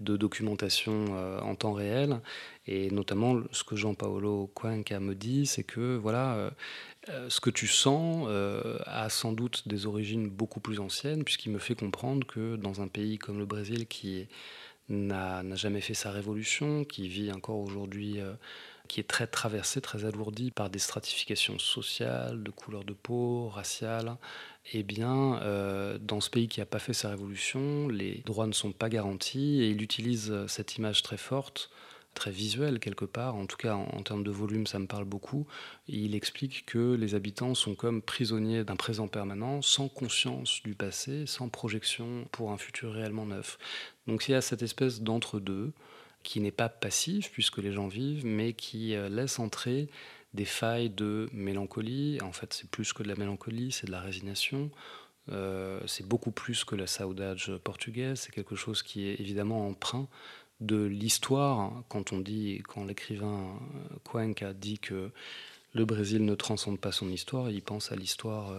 de 0.00 0.16
documentation 0.16 1.06
euh, 1.10 1.40
en 1.40 1.54
temps 1.54 1.72
réel. 1.72 2.20
Et 2.66 2.90
notamment, 2.90 3.40
ce 3.50 3.64
que 3.64 3.76
Jean-Paolo 3.76 4.50
Cuenca 4.54 5.00
me 5.00 5.14
dit, 5.14 5.46
c'est 5.46 5.64
que 5.64 5.96
voilà, 5.96 6.52
euh, 7.08 7.28
ce 7.28 7.40
que 7.40 7.50
tu 7.50 7.66
sens 7.66 8.26
euh, 8.28 8.78
a 8.86 9.08
sans 9.08 9.32
doute 9.32 9.66
des 9.66 9.86
origines 9.86 10.28
beaucoup 10.28 10.60
plus 10.60 10.80
anciennes, 10.80 11.24
puisqu'il 11.24 11.50
me 11.50 11.58
fait 11.58 11.74
comprendre 11.74 12.26
que 12.26 12.56
dans 12.56 12.80
un 12.80 12.88
pays 12.88 13.18
comme 13.18 13.38
le 13.38 13.46
Brésil, 13.46 13.86
qui 13.86 14.28
n'a 14.88 15.42
jamais 15.54 15.80
fait 15.80 15.94
sa 15.94 16.10
révolution, 16.10 16.84
qui 16.84 17.08
vit 17.08 17.32
encore 17.32 17.58
aujourd'hui 17.58 18.20
qui 18.92 19.00
est 19.00 19.04
très 19.04 19.26
traversé, 19.26 19.80
très 19.80 20.04
alourdi 20.04 20.50
par 20.50 20.68
des 20.68 20.78
stratifications 20.78 21.58
sociales, 21.58 22.42
de 22.42 22.50
couleur 22.50 22.84
de 22.84 22.92
peau, 22.92 23.48
raciales. 23.48 24.16
Eh 24.72 24.82
bien, 24.82 25.40
euh, 25.40 25.96
dans 25.98 26.20
ce 26.20 26.28
pays 26.28 26.46
qui 26.46 26.60
n'a 26.60 26.66
pas 26.66 26.78
fait 26.78 26.92
sa 26.92 27.08
révolution, 27.08 27.88
les 27.88 28.22
droits 28.26 28.46
ne 28.46 28.52
sont 28.52 28.72
pas 28.72 28.90
garantis 28.90 29.62
et 29.62 29.70
il 29.70 29.80
utilise 29.80 30.46
cette 30.46 30.76
image 30.76 31.02
très 31.02 31.16
forte 31.16 31.70
très 32.14 32.30
visuelle 32.30 32.78
quelque 32.78 33.04
part, 33.04 33.34
en 33.34 33.46
tout 33.46 33.56
cas 33.56 33.74
en, 33.74 34.02
termes 34.02 34.24
de 34.24 34.30
volume 34.30 34.66
ça 34.66 34.78
me 34.78 34.86
parle 34.86 35.04
beaucoup, 35.04 35.46
il 35.88 36.14
explique 36.14 36.64
que 36.66 36.94
les 36.94 37.14
habitants 37.14 37.54
sont 37.54 37.74
comme 37.74 38.02
prisonniers 38.02 38.64
d'un 38.64 38.76
présent 38.76 39.08
permanent, 39.08 39.62
sans 39.62 39.88
conscience 39.88 40.62
du 40.62 40.74
passé, 40.74 41.26
sans 41.26 41.48
projection 41.48 42.26
pour 42.32 42.52
un 42.52 42.58
futur 42.58 42.92
réellement 42.92 43.26
neuf. 43.26 43.58
Donc 44.06 44.28
il 44.28 44.32
y 44.32 44.34
a 44.34 44.40
cette 44.40 44.62
espèce 44.62 45.00
d'entre-deux, 45.00 45.72
qui 46.22 46.40
n'est 46.40 46.52
pas 46.52 46.68
passif 46.68 47.30
puisque 47.32 47.58
les 47.58 47.72
gens 47.72 47.88
vivent, 47.88 48.24
mais 48.24 48.52
qui 48.52 48.94
euh, 48.94 49.08
laisse 49.08 49.38
entrer 49.38 49.88
des 50.34 50.44
failles 50.44 50.90
de 50.90 51.28
mélancolie. 51.32 52.18
En 52.22 52.32
fait, 52.32 52.52
c'est 52.52 52.70
plus 52.70 52.92
que 52.92 53.02
de 53.02 53.08
la 53.08 53.16
mélancolie, 53.16 53.72
c'est 53.72 53.86
de 53.86 53.92
la 53.92 54.00
résignation. 54.00 54.70
Euh, 55.30 55.80
c'est 55.86 56.06
beaucoup 56.06 56.32
plus 56.32 56.64
que 56.64 56.74
la 56.74 56.86
saudade 56.86 57.38
portugaise. 57.58 58.20
C'est 58.20 58.32
quelque 58.32 58.56
chose 58.56 58.82
qui 58.82 59.08
est 59.08 59.20
évidemment 59.20 59.66
emprunt 59.66 60.08
de 60.66 60.82
l'histoire. 60.82 61.82
Quand 61.88 62.12
on 62.12 62.20
dit, 62.20 62.62
quand 62.68 62.84
l'écrivain 62.84 63.58
euh, 63.74 63.96
Cuenca 64.04 64.52
dit 64.52 64.78
que 64.78 65.10
le 65.74 65.84
Brésil 65.84 66.24
ne 66.24 66.34
transcende 66.34 66.78
pas 66.78 66.92
son 66.92 67.10
histoire, 67.10 67.50
il 67.50 67.62
pense 67.62 67.92
à 67.92 67.96
l'histoire 67.96 68.52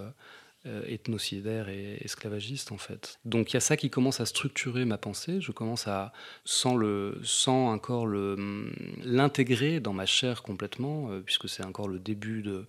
euh, 0.66 0.82
ethnocidaire 0.88 1.68
et 1.68 1.98
esclavagiste 2.06 2.72
en 2.72 2.78
fait. 2.78 3.20
Donc 3.26 3.52
il 3.52 3.56
y 3.56 3.58
a 3.58 3.60
ça 3.60 3.76
qui 3.76 3.90
commence 3.90 4.22
à 4.22 4.26
structurer 4.26 4.86
ma 4.86 4.98
pensée. 4.98 5.42
Je 5.42 5.52
commence 5.52 5.90
à, 5.90 6.14
sans, 6.46 6.78
le, 6.78 7.20
sans 7.22 7.68
encore 7.68 8.08
l'intégrer 8.08 9.82
dans 9.82 9.92
ma 9.92 10.06
chair 10.06 10.42
complètement, 10.42 11.12
euh, 11.12 11.20
puisque 11.20 11.50
c'est 11.50 11.66
encore 11.66 11.90
le 11.90 12.00
début 12.00 12.44
de, 12.44 12.66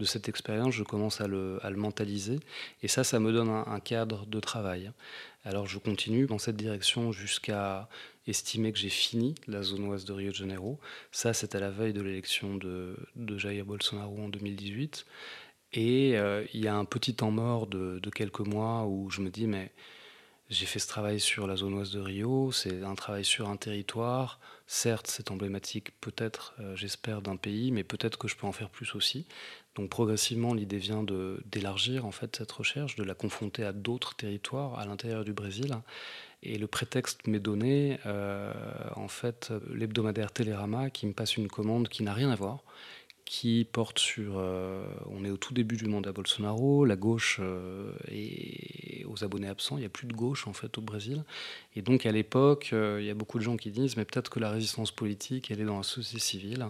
de 0.00 0.04
cette 0.06 0.26
expérience, 0.30 0.72
je 0.72 0.84
commence 0.84 1.20
à 1.20 1.26
le, 1.26 1.58
à 1.62 1.68
le, 1.68 1.76
mentaliser. 1.76 2.40
Et 2.82 2.88
ça, 2.88 3.04
ça 3.04 3.20
me 3.20 3.30
donne 3.30 3.50
un, 3.50 3.80
cadre 3.80 4.24
de 4.24 4.40
travail. 4.40 4.90
Alors 5.44 5.66
je 5.66 5.78
continue 5.78 6.24
dans 6.24 6.38
cette 6.38 6.56
direction 6.56 7.12
jusqu'à 7.12 7.90
estimer 8.26 8.72
que 8.72 8.78
j'ai 8.78 8.88
fini 8.88 9.34
la 9.46 9.62
zone 9.62 9.84
ouest 9.86 10.06
de 10.06 10.12
Rio 10.12 10.30
de 10.30 10.36
Janeiro. 10.36 10.78
Ça, 11.12 11.32
c'est 11.32 11.54
à 11.54 11.60
la 11.60 11.70
veille 11.70 11.92
de 11.92 12.02
l'élection 12.02 12.56
de, 12.56 12.96
de 13.16 13.38
Jair 13.38 13.64
Bolsonaro 13.64 14.18
en 14.18 14.28
2018. 14.28 15.06
Et 15.74 16.16
euh, 16.16 16.44
il 16.54 16.60
y 16.64 16.68
a 16.68 16.76
un 16.76 16.84
petit 16.84 17.14
temps 17.14 17.32
mort 17.32 17.66
de, 17.66 18.00
quelques 18.14 18.40
mois 18.40 18.86
où 18.86 19.10
je 19.10 19.20
me 19.20 19.30
dis, 19.30 19.46
mais 19.46 19.72
j'ai 20.50 20.66
fait 20.66 20.78
ce 20.78 20.86
travail 20.86 21.20
sur 21.20 21.46
la 21.46 21.56
zone 21.56 21.74
ouest 21.74 21.94
de 21.94 22.00
Rio, 22.00 22.52
c'est 22.52 22.82
un 22.82 22.94
travail 22.94 23.24
sur 23.24 23.48
un 23.48 23.56
territoire. 23.56 24.40
Certes, 24.66 25.06
c'est 25.08 25.30
emblématique 25.30 25.92
peut-être, 26.00 26.54
euh, 26.60 26.76
j'espère, 26.76 27.22
d'un 27.22 27.36
pays, 27.36 27.70
mais 27.70 27.82
peut-être 27.82 28.18
que 28.18 28.28
je 28.28 28.36
peux 28.36 28.46
en 28.46 28.52
faire 28.52 28.68
plus 28.68 28.94
aussi. 28.94 29.26
Donc 29.74 29.90
progressivement, 29.90 30.54
l'idée 30.54 30.78
vient 30.78 31.04
d'élargir 31.46 32.06
en 32.06 32.12
fait 32.12 32.36
cette 32.36 32.52
recherche, 32.52 32.94
de 32.94 33.02
la 33.02 33.14
confronter 33.14 33.64
à 33.64 33.72
d'autres 33.72 34.14
territoires 34.14 34.78
à 34.78 34.86
l'intérieur 34.86 35.24
du 35.24 35.32
Brésil. 35.32 35.74
Et 36.42 36.58
le 36.58 36.66
prétexte 36.66 37.26
m'est 37.26 37.40
donné, 37.40 37.98
euh, 38.04 38.52
en 38.96 39.08
fait, 39.08 39.52
l'hebdomadaire 39.72 40.30
Télérama 40.30 40.90
qui 40.90 41.06
me 41.06 41.12
passe 41.14 41.36
une 41.36 41.48
commande 41.48 41.88
qui 41.88 42.02
n'a 42.02 42.12
rien 42.12 42.30
à 42.30 42.36
voir, 42.36 42.62
qui 43.24 43.66
porte 43.70 43.98
sur. 43.98 44.34
Euh, 44.36 44.86
on 45.06 45.24
est 45.24 45.30
au 45.30 45.36
tout 45.36 45.54
début 45.54 45.76
du 45.76 45.86
mandat 45.86 46.12
Bolsonaro, 46.12 46.84
la 46.84 46.96
gauche 46.96 47.38
euh, 47.40 47.92
est 48.08 49.04
aux 49.06 49.24
abonnés 49.24 49.48
absents, 49.48 49.76
il 49.76 49.80
n'y 49.80 49.86
a 49.86 49.90
plus 49.90 50.06
de 50.06 50.12
gauche 50.14 50.46
en 50.46 50.52
fait 50.52 50.76
au 50.78 50.82
Brésil. 50.82 51.24
Et 51.74 51.82
donc 51.82 52.06
à 52.06 52.12
l'époque, 52.12 52.70
euh, 52.72 52.98
il 53.00 53.06
y 53.06 53.10
a 53.10 53.14
beaucoup 53.14 53.38
de 53.38 53.44
gens 53.44 53.56
qui 53.56 53.70
disent 53.70 53.96
mais 53.96 54.04
peut-être 54.04 54.30
que 54.30 54.40
la 54.40 54.50
résistance 54.50 54.90
politique, 54.90 55.50
elle 55.50 55.60
est 55.60 55.64
dans 55.64 55.78
la 55.78 55.82
société 55.82 56.20
civile, 56.20 56.66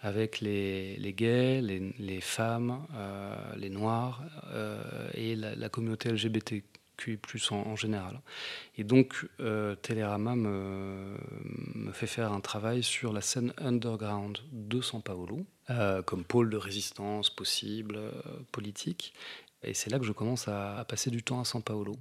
avec 0.00 0.40
les, 0.40 0.96
les 0.96 1.12
gays, 1.12 1.60
les, 1.60 1.94
les 2.00 2.20
femmes, 2.20 2.84
les 3.56 3.70
noirs 3.70 4.24
et 5.14 5.36
la, 5.36 5.68
communauté 5.68 6.10
LGBT 6.10 6.64
plus 7.16 7.50
en, 7.52 7.76
général. 7.76 8.20
Et 8.76 8.84
donc, 8.84 9.26
euh, 9.40 9.74
me, 9.88 11.16
me, 11.74 11.92
fait 11.92 12.06
faire 12.06 12.32
un 12.32 12.40
travail 12.40 12.82
sur 12.82 13.12
la 13.12 13.20
scène 13.20 13.52
underground 13.58 14.38
de 14.52 14.80
São 14.80 15.02
Paulo, 15.02 15.44
euh, 15.78 16.02
comme 16.02 16.24
pôle 16.24 16.50
de 16.50 16.56
résistance 16.56 17.30
possible, 17.30 17.96
euh, 17.96 18.10
politique. 18.50 19.14
Et 19.62 19.74
c'est 19.74 19.90
là 19.90 19.98
que 19.98 20.04
je 20.04 20.12
commence 20.12 20.48
à, 20.48 20.84
passer 20.88 21.10
du 21.10 21.22
temps 21.22 21.40
à 21.40 21.44
São 21.44 21.62
Paulo. 21.62 21.96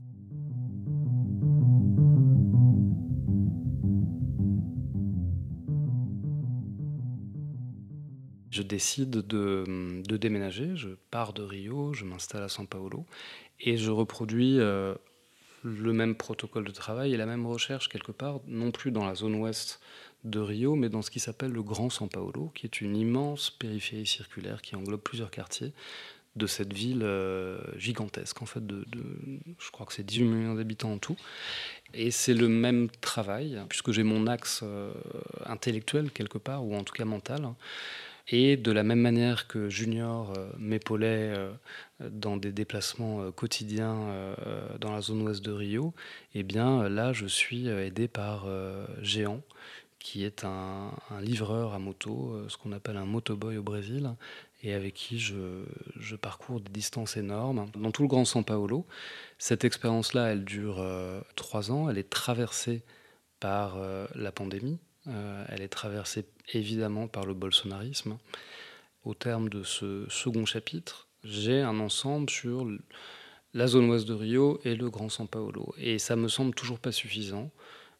Je 8.49 8.63
décide 8.63 9.10
de, 9.12 10.01
déménager, 10.17 10.75
je 10.75 10.89
pars 11.10 11.31
de 11.31 11.43
Rio, 11.43 11.93
je 11.93 12.03
m'installe 12.03 12.43
à 12.43 12.47
São 12.47 12.67
Paulo 12.67 13.05
et 13.60 13.77
je 13.77 13.91
reproduis 13.91 14.60
euh, 14.60 14.93
le 15.63 15.93
même 15.93 16.15
protocole 16.15 16.65
de 16.65 16.71
travail 16.71 17.13
et 17.13 17.17
la 17.17 17.25
même 17.25 17.45
recherche 17.45 17.88
quelque 17.88 18.12
part, 18.12 18.41
non 18.47 18.71
plus 18.71 18.91
dans 18.91 19.05
la 19.05 19.15
zone 19.15 19.36
ouest 19.36 19.79
de 20.23 20.39
Rio, 20.39 20.75
mais 20.75 20.89
dans 20.89 21.01
ce 21.01 21.12
qui 21.12 21.19
s'appelle 21.19 21.51
le 21.51 21.63
Grand 21.63 21.89
São 21.89 22.07
Paulo, 22.07 22.51
qui 22.53 22.65
est 22.65 22.81
une 22.81 22.95
immense 22.95 23.49
périphérie 23.49 24.05
circulaire 24.05 24.62
qui 24.62 24.75
englobe 24.75 25.01
plusieurs 25.01 25.31
quartiers 25.31 25.73
de 26.36 26.47
cette 26.47 26.71
ville 26.71 27.03
euh, 27.03 27.60
gigantesque, 27.77 28.41
en 28.41 28.45
fait, 28.45 28.65
de, 28.65 28.86
je 29.60 29.71
crois 29.71 29.86
que 29.86 29.93
c'est 29.93 30.05
18 30.05 30.23
millions 30.23 30.55
d'habitants 30.55 30.93
en 30.93 30.97
tout. 30.97 31.17
Et 31.93 32.12
c'est 32.12 32.34
le 32.34 32.47
même 32.47 32.89
travail, 33.01 33.60
puisque 33.67 33.91
j'ai 33.91 34.03
mon 34.03 34.27
axe 34.27 34.62
euh, 34.63 34.93
intellectuel 35.45 36.12
quelque 36.12 36.38
part, 36.38 36.63
ou 36.65 36.75
en 36.75 36.84
tout 36.84 36.93
cas 36.93 37.05
mental, 37.05 37.49
et 38.29 38.55
de 38.55 38.71
la 38.71 38.84
même 38.84 39.01
manière 39.01 39.47
que 39.47 39.67
Junior 39.67 40.31
euh, 40.38 40.49
m'épaulait 40.57 41.34
euh, 41.36 41.51
dans 41.99 42.38
des 42.38 42.53
déplacements 42.53 43.29
quotidiens 43.31 44.36
dans 44.79 44.91
la 44.91 45.01
zone 45.01 45.21
ouest 45.21 45.43
de 45.43 45.51
Rio, 45.51 45.93
eh 46.34 46.41
bien 46.41 46.89
là 46.89 47.13
je 47.13 47.27
suis 47.27 47.67
aidé 47.67 48.07
par 48.07 48.47
Géant, 49.03 49.41
qui 50.02 50.26
est 50.26 50.44
un, 50.44 50.92
livreur 51.22 51.74
à 51.74 51.80
moto, 51.80 52.38
ce 52.50 52.58
qu'on 52.58 52.72
appelle 52.72 52.98
un 52.98 53.06
motoboy 53.06 53.58
au 53.58 53.64
Brésil, 53.64 54.12
et 54.64 54.74
avec 54.74 54.96
qui 54.96 55.20
je, 55.20 55.36
parcours 56.16 56.60
des 56.60 56.72
distances 56.72 57.18
énormes 57.18 57.68
dans 57.76 57.92
tout 57.92 58.02
le 58.02 58.08
Grand 58.08 58.24
São 58.24 58.44
Paulo. 58.44 58.86
Cette 59.38 59.64
expérience-là, 59.64 60.32
elle 60.32 60.44
dure 60.44 60.84
trois 61.36 61.72
ans, 61.72 61.90
elle 61.90 61.98
est 61.98 62.10
traversée 62.10 62.84
par 63.40 63.78
la 64.16 64.32
pandémie, 64.32 64.80
euh, 65.08 65.44
elle 65.50 65.62
est 65.62 65.68
traversée 65.68 66.26
évidemment 66.54 67.08
par 67.08 67.26
le 67.26 67.34
bolsonarisme. 67.34 68.18
Au 69.04 69.14
terme 69.14 69.50
de 69.50 69.64
ce 69.64 70.06
second 70.10 70.46
chapitre, 70.46 71.08
j'ai 71.24 71.62
un 71.62 71.80
ensemble 71.80 72.30
sur 72.30 72.68
la 73.54 73.68
zone 73.68 73.90
ouest 73.90 74.08
de 74.08 74.14
Rio 74.14 74.62
et 74.64 74.76
le 74.76 74.90
Grand 74.90 75.08
São 75.08 75.28
Paulo. 75.28 75.74
Et 75.78 75.98
ça 75.98 76.16
me 76.16 76.28
semble 76.28 76.54
toujours 76.54 76.80
pas 76.80 76.92
suffisant. 76.92 77.50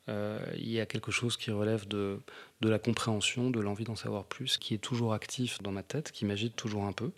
Euh, 0.10 0.40
il 0.56 0.70
y 0.70 0.80
a 0.80 0.86
quelque 0.86 1.12
chose 1.12 1.38
qui 1.38 1.52
relève 1.52 1.88
de, 1.88 2.20
de 2.62 2.70
la 2.70 2.80
compréhension, 2.80 3.50
de 3.50 3.60
l'envie 3.60 3.84
d'en 3.84 3.96
savoir 3.96 4.26
plus, 4.26 4.58
qui 4.58 4.74
est 4.74 4.80
toujours 4.80 5.14
actif 5.14 5.62
dans 5.62 5.72
ma 5.72 5.84
tête, 5.84 6.12
qui 6.12 6.26
m'agite 6.26 6.56
toujours 6.56 6.86
un 6.86 6.94
peu. 6.94 7.12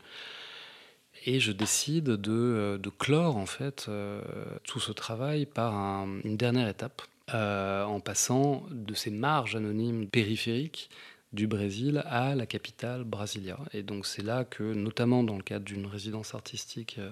Et 1.25 1.39
je 1.39 1.51
décide 1.51 2.05
de, 2.05 2.31
euh, 2.31 2.77
de 2.77 2.89
clore 2.89 3.37
en 3.37 3.45
fait 3.45 3.89
tout 4.63 4.79
ce 4.79 4.91
travail 4.91 5.45
par 5.45 5.73
une 6.23 6.37
dernière 6.37 6.67
étape 6.67 7.01
euh, 7.33 7.85
en 7.85 8.01
passant 8.01 8.65
de 8.69 8.93
ces 8.93 9.09
marges 9.09 9.55
anonymes 9.55 10.07
périphériques 10.07 10.89
du 11.31 11.47
Brésil 11.47 12.03
à 12.05 12.35
la 12.35 12.45
capitale 12.45 13.05
Brasilia. 13.05 13.57
Et 13.71 13.81
donc 13.81 14.05
c'est 14.05 14.21
là 14.21 14.43
que, 14.43 14.61
notamment 14.61 15.23
dans 15.23 15.37
le 15.37 15.41
cadre 15.41 15.63
d'une 15.63 15.85
résidence 15.85 16.35
artistique 16.35 16.97
euh, 16.99 17.11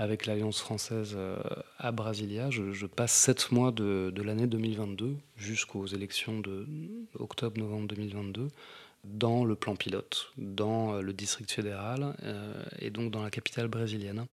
avec 0.00 0.24
l'Alliance 0.24 0.60
française 0.60 1.12
euh, 1.14 1.36
à 1.78 1.92
Brasilia, 1.92 2.48
je, 2.48 2.86
passe 2.86 3.12
sept 3.12 3.52
mois 3.52 3.70
de, 3.70 4.10
l'année 4.22 4.46
2022 4.46 5.14
jusqu'aux 5.36 5.84
élections 5.86 6.40
de 6.40 6.66
octobre-novembre 7.18 7.88
2022 7.88 8.48
dans 9.04 9.44
le 9.44 9.56
plan 9.56 9.76
pilote, 9.76 10.32
dans 10.38 11.02
le 11.02 11.12
district 11.12 11.50
fédéral 11.50 12.14
et 12.78 12.90
donc 12.90 13.10
dans 13.10 13.22
la 13.22 13.30
capitale 13.30 13.68
brésilienne. 13.68 14.24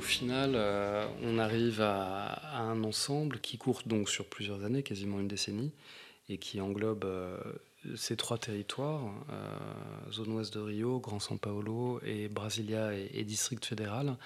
Au 0.00 0.02
final, 0.02 0.52
euh, 0.54 1.06
on 1.22 1.38
arrive 1.38 1.82
à, 1.82 2.56
un 2.56 2.84
ensemble 2.84 3.38
qui 3.38 3.58
court 3.58 3.82
donc 3.84 4.08
sur 4.08 4.24
plusieurs 4.24 4.64
années, 4.64 4.82
quasiment 4.82 5.20
une 5.20 5.28
décennie, 5.28 5.72
et 6.30 6.38
qui 6.38 6.58
englobe 6.62 7.04
euh, 7.04 7.36
ces 7.96 8.16
trois 8.16 8.38
territoires, 8.38 9.12
euh, 9.30 10.10
zone 10.10 10.32
ouest 10.32 10.54
de 10.54 10.60
Rio, 10.60 11.00
Grand 11.00 11.18
São 11.18 11.36
Paulo 11.36 12.00
et 12.02 12.28
Brasilia 12.28 12.94
et, 12.94 13.24
District 13.24 13.62
fédéral. 13.62 14.16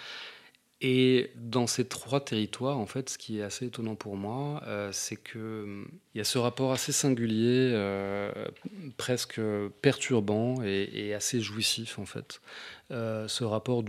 Et 0.86 1.30
dans 1.36 1.66
ces 1.66 1.86
trois 1.86 2.22
territoires, 2.22 2.76
en 2.76 2.84
fait, 2.84 3.08
ce 3.08 3.16
qui 3.16 3.38
est 3.38 3.42
assez 3.42 3.64
étonnant 3.64 3.94
pour 3.94 4.18
moi, 4.18 4.62
euh, 4.66 4.90
c'est 4.92 5.16
qu'il 5.16 5.86
y 6.14 6.20
a 6.20 6.24
ce 6.24 6.36
rapport 6.36 6.72
assez 6.72 6.92
singulier, 6.92 7.70
euh, 7.72 8.30
presque 8.98 9.40
perturbant 9.80 10.62
et, 10.62 11.14
assez 11.14 11.40
jouissif, 11.40 11.98
en 11.98 12.04
fait. 12.04 12.42
Euh, 12.90 13.26
ce 13.28 13.44
rapport 13.44 13.82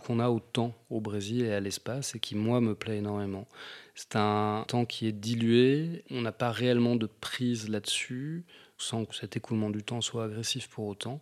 qu'on 0.00 0.18
a 0.18 0.28
au 0.28 0.40
temps 0.40 0.74
au 0.90 1.00
Brésil 1.00 1.44
et 1.44 1.52
à 1.52 1.60
l'espace 1.60 2.16
et 2.16 2.18
qui, 2.18 2.34
moi, 2.34 2.60
me 2.60 2.74
plaît 2.74 2.96
énormément. 2.96 3.46
C'est 3.94 4.16
un 4.16 4.64
temps 4.66 4.84
qui 4.84 5.06
est 5.06 5.12
dilué, 5.12 6.02
on 6.10 6.22
n'a 6.22 6.32
pas 6.32 6.50
réellement 6.50 6.96
de 6.96 7.06
prise 7.06 7.68
là-dessus, 7.68 8.42
sans 8.78 9.04
que 9.04 9.14
cet 9.14 9.36
écoulement 9.36 9.70
du 9.70 9.82
temps 9.82 10.00
soit 10.00 10.24
agressif 10.24 10.68
pour 10.68 10.86
autant. 10.86 11.20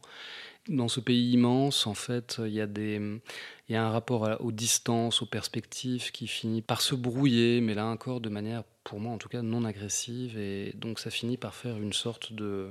Dans 0.68 0.88
ce 0.88 1.00
pays 1.00 1.32
immense, 1.32 1.86
en 1.86 1.94
fait, 1.94 2.40
il 2.44 2.52
y 2.52 2.60
a, 2.60 3.84
un 3.84 3.90
rapport 3.90 4.40
aux 4.40 4.52
distances, 4.52 5.20
aux 5.22 5.26
perspectives 5.26 6.10
qui 6.10 6.26
finit 6.26 6.62
par 6.62 6.80
se 6.80 6.94
brouiller, 6.94 7.60
mais 7.60 7.74
là 7.74 7.86
encore 7.86 8.20
de 8.20 8.30
manière, 8.30 8.64
pour 8.82 8.98
moi 8.98 9.12
en 9.12 9.18
tout 9.18 9.28
cas, 9.28 9.42
non 9.42 9.64
agressive. 9.64 10.38
Et 10.38 10.72
donc 10.74 10.98
ça 10.98 11.10
finit 11.10 11.36
par 11.36 11.54
faire 11.54 11.76
une 11.76 11.92
sorte 11.92 12.32
de, 12.32 12.70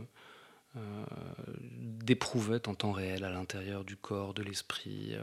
euh, 0.75 0.79
d'éprouvette 2.03 2.67
en 2.67 2.73
temps 2.73 2.91
réel 2.91 3.23
à 3.23 3.29
l'intérieur 3.29 3.83
du 3.83 3.95
corps, 3.95 4.33
de 4.33 4.41
l'esprit. 4.41 5.15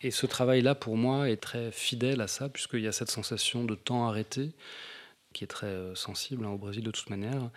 Et 0.00 0.10
ce 0.10 0.26
travail-là, 0.26 0.74
pour 0.74 0.96
moi, 0.96 1.30
est 1.30 1.36
très 1.36 1.70
fidèle 1.70 2.20
à 2.20 2.26
ça, 2.26 2.48
puisqu'il 2.48 2.80
y 2.80 2.88
a 2.88 2.92
cette 2.92 3.10
sensation 3.10 3.64
de 3.64 3.76
temps 3.76 4.08
arrêté, 4.08 4.50
qui 5.32 5.44
est 5.44 5.46
très 5.46 5.68
euh, 5.68 5.94
sensible 5.94 6.44
hein, 6.44 6.50
au 6.50 6.58
Brésil 6.58 6.82
de 6.82 6.90
toute 6.90 7.08
manière. 7.08 7.50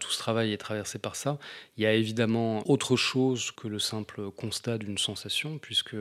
Tout 0.00 0.10
ce 0.10 0.18
travail 0.18 0.52
est 0.52 0.58
traversé 0.58 0.98
par 0.98 1.16
ça. 1.16 1.38
Il 1.76 1.82
y 1.82 1.86
a 1.86 1.94
évidemment 1.94 2.68
autre 2.68 2.96
chose 2.96 3.50
que 3.52 3.68
le 3.68 3.78
simple 3.78 4.30
constat 4.32 4.78
d'une 4.78 4.98
sensation, 4.98 5.58
puisque 5.58 5.96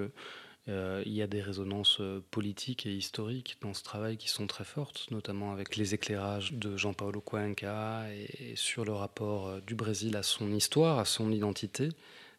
euh, 0.70 1.04
il 1.06 1.12
y 1.12 1.22
a 1.22 1.28
des 1.28 1.42
résonances 1.42 1.98
euh, 2.00 2.24
politiques 2.32 2.86
et 2.86 2.94
historiques 2.94 3.58
dans 3.62 3.74
ce 3.74 3.84
travail 3.84 4.16
qui 4.16 4.30
sont 4.30 4.48
très 4.48 4.64
fortes, 4.64 5.08
notamment 5.12 5.52
avec 5.52 5.76
les 5.76 5.94
éclairages 5.94 6.54
de 6.54 6.78
Jean-Paulo 6.78 7.20
Cuenca 7.20 8.06
et, 8.14 8.56
sur 8.56 8.86
le 8.86 8.94
rapport 8.94 9.48
euh, 9.48 9.60
du 9.60 9.76
Brésil 9.76 10.16
à 10.16 10.24
son 10.24 10.54
histoire, 10.54 11.00
à 11.00 11.06
son 11.06 11.34
identité. 11.34 11.90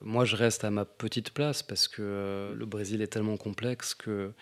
Moi, 0.01 0.25
je 0.25 0.37
reste 0.37 0.65
à 0.65 0.71
ma 0.71 0.87
petite 0.87 1.33
place 1.33 1.63
parce 1.63 1.87
que 1.87 2.55
le 2.57 2.67
Brésil 2.67 3.03
est 3.03 3.09
tellement 3.09 3.37
complexe 3.37 3.95
que 3.95 4.33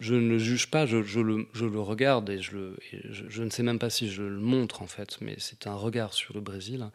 je 0.00 0.14
ne 0.14 0.28
le 0.28 0.38
juge 0.38 0.70
pas, 0.70 0.86
je, 0.86 0.96
le, 0.96 1.80
regarde 1.80 2.30
et, 2.30 2.40
je, 2.40 3.42
ne 3.42 3.50
sais 3.50 3.62
même 3.62 3.78
pas 3.78 3.90
si 3.90 4.08
je 4.08 4.22
le 4.22 4.38
montre 4.38 4.82
en 4.82 4.86
fait, 4.86 5.20
mais 5.20 5.34
c'est 5.38 5.66
un 5.66 5.74
regard 5.74 6.14
sur 6.14 6.34
le 6.34 6.40
Brésil. 6.40 6.90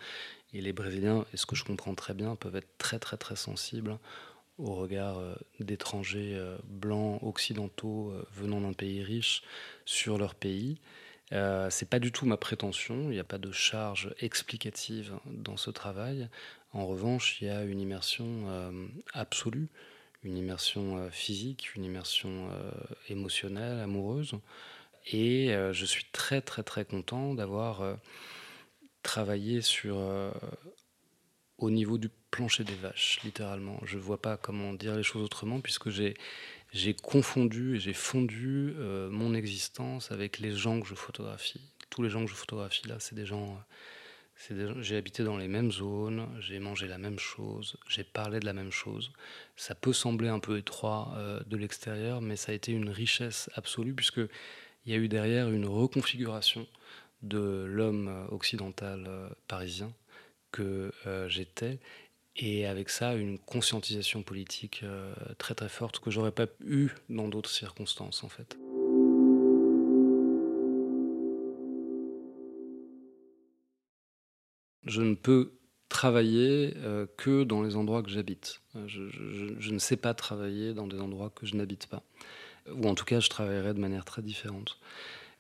Et 0.54 0.62
les 0.62 0.72
Brésiliens, 0.72 1.26
et 1.34 1.38
ce 1.38 1.46
que 1.46 1.56
je 1.56 1.64
comprends 1.64 1.96
très 1.96 2.14
bien, 2.14 2.36
peuvent 2.36 2.56
être 2.56 2.78
très 2.78 3.00
très 3.00 3.18
très 3.18 3.36
sensibles 3.36 3.98
au 4.60 4.76
regard 4.76 5.18
euh, 5.18 5.36
d'étrangers 5.60 6.36
euh, 6.36 6.58
blancs 6.66 7.20
occidentaux 7.24 8.12
euh, 8.12 8.24
venant 8.34 8.62
d'un 8.62 8.74
pays 8.74 9.04
riche 9.04 9.42
sur 9.86 10.18
leur 10.20 10.36
pays. 10.36 10.80
Euh, 11.32 11.70
c'est 11.72 11.90
pas 11.90 11.98
du 11.98 12.12
tout 12.12 12.28
ma 12.28 12.38
prétention, 12.38 13.10
il 13.10 13.14
n'y 13.14 13.20
a 13.20 13.24
pas 13.24 13.40
de 13.40 13.52
charge 13.52 14.14
explicative 14.20 15.14
dans 15.26 15.58
ce 15.58 15.72
travail. 15.72 16.30
En 16.72 16.86
revanche, 16.86 17.42
il 17.42 17.48
y 17.48 17.50
a 17.50 17.64
une 17.64 17.80
immersion 17.80 18.48
absolue 19.14 19.70
une 20.24 20.38
immersion 20.38 20.98
euh, 20.98 21.10
physique, 21.10 21.76
une 21.76 21.84
immersion 21.84 22.50
euh, 22.52 22.72
émotionnelle, 23.10 23.80
amoureuse. 23.80 24.34
Et 25.12 25.54
euh, 25.54 25.74
je 25.74 25.86
suis 25.86 26.06
très 26.12 26.42
très 26.42 26.64
très 26.64 26.86
content 26.86 27.34
d'avoir 27.34 27.98
travaillé 29.02 29.62
sur 29.62 29.98
au 31.58 31.70
niveau 31.70 31.98
du 31.98 32.10
plancher 32.32 32.64
des 32.64 32.76
vaches, 32.76 33.20
littéralement. 33.24 33.80
Je 33.84 33.98
ne 33.98 34.02
vois 34.02 34.22
pas 34.22 34.38
comment 34.38 34.74
dire 34.74 34.96
les 34.96 35.04
choses 35.04 35.24
autrement, 35.24 35.60
puisque 35.60 35.90
j'ai, 35.90 36.14
j'ai 36.72 36.94
confondu 36.94 37.76
et 37.76 37.80
j'ai 37.80 37.94
fondu 37.94 38.74
mon 39.12 39.34
existence 39.34 40.12
avec 40.12 40.40
les 40.40 40.54
gens 40.54 40.80
que 40.80 40.88
je 40.88 40.96
photographie. 40.96 41.60
Tous 41.90 42.02
les 42.02 42.10
gens 42.10 42.24
que 42.24 42.32
je 42.32 42.36
photographie 42.36 42.88
là, 42.88 42.96
c'est 43.00 43.16
des 43.16 43.26
gens 43.26 43.62
j'ai 44.82 44.98
habité 44.98 45.24
dans 45.24 45.38
les 45.38 45.48
mêmes 45.48 45.72
zones, 45.72 46.28
j'ai 46.40 46.60
mangé 46.60 46.88
la 46.88 46.98
même 46.98 47.20
chose, 47.20 47.78
j'ai 47.88 48.04
parlé 48.04 48.40
de 48.40 48.46
la 48.46 48.54
même 48.54 48.72
chose. 48.72 49.12
Ça 49.56 49.76
peut 49.76 49.94
sembler 49.94 50.28
un 50.28 50.40
peu 50.40 50.58
étroit 50.58 51.14
euh, 51.16 51.40
de 51.46 51.56
l'extérieur, 51.58 52.22
mais 52.22 52.36
ça 52.36 52.52
a 52.52 52.56
été 52.56 52.72
une 52.72 52.90
richesse 52.90 53.50
absolue 53.56 53.94
puisque 53.94 54.22
il 54.86 54.92
y 54.92 54.94
a 54.94 54.98
eu 54.98 55.08
derrière 55.08 55.50
une 55.50 55.66
reconfiguration 55.66 56.68
de 57.22 57.66
l'homme 57.68 58.10
euh, 58.10 58.28
occidental 58.36 59.06
euh, 59.08 59.30
parisien 59.48 59.94
que 60.52 60.92
j'étais 61.30 61.80
et 62.36 62.68
avec 62.68 62.90
ça 62.90 63.16
une 63.16 63.40
conscientisation 63.40 64.22
politique 64.22 64.86
très 65.40 65.56
très 65.56 65.68
forte 65.68 65.98
que 65.98 66.12
j'aurais 66.12 66.32
pas 66.32 66.46
eu 66.64 66.90
dans 67.10 67.28
d'autres 67.28 67.50
circonstances 67.50 68.24
en 68.24 68.30
fait. 68.30 68.56
Je 74.86 75.02
ne 75.02 75.16
peux 75.16 75.54
travailler 75.90 76.74
euh, 76.78 77.06
que 77.18 77.44
dans 77.44 77.62
les 77.62 77.76
endroits 77.76 78.02
que 78.02 78.10
j'habite. 78.10 78.62
Euh, 78.76 78.88
je, 78.88 79.72
ne 79.72 79.80
sais 79.80 79.98
pas 79.98 80.14
travailler 80.14 80.74
dans 80.74 80.88
des 80.88 81.00
endroits 81.00 81.32
que 81.34 81.46
je 81.46 81.56
n'habite 81.56 81.88
pas. 81.88 82.04
Ou 82.72 82.88
en 82.88 82.96
tout 82.96 83.06
cas, 83.06 83.20
je 83.20 83.30
travaillerai 83.30 83.74
de 83.74 83.80
manière 83.80 84.06
très 84.06 84.22
différente. 84.22 84.80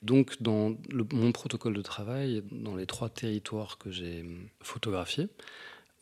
Donc, 0.03 0.41
dans 0.41 0.75
mon 1.13 1.31
protocole 1.31 1.73
de 1.73 1.81
travail, 1.81 2.43
dans 2.51 2.75
les 2.75 2.85
trois 2.85 3.09
territoires 3.09 3.77
que 3.77 3.89
j'ai 3.89 4.25
photographiés, 4.61 5.29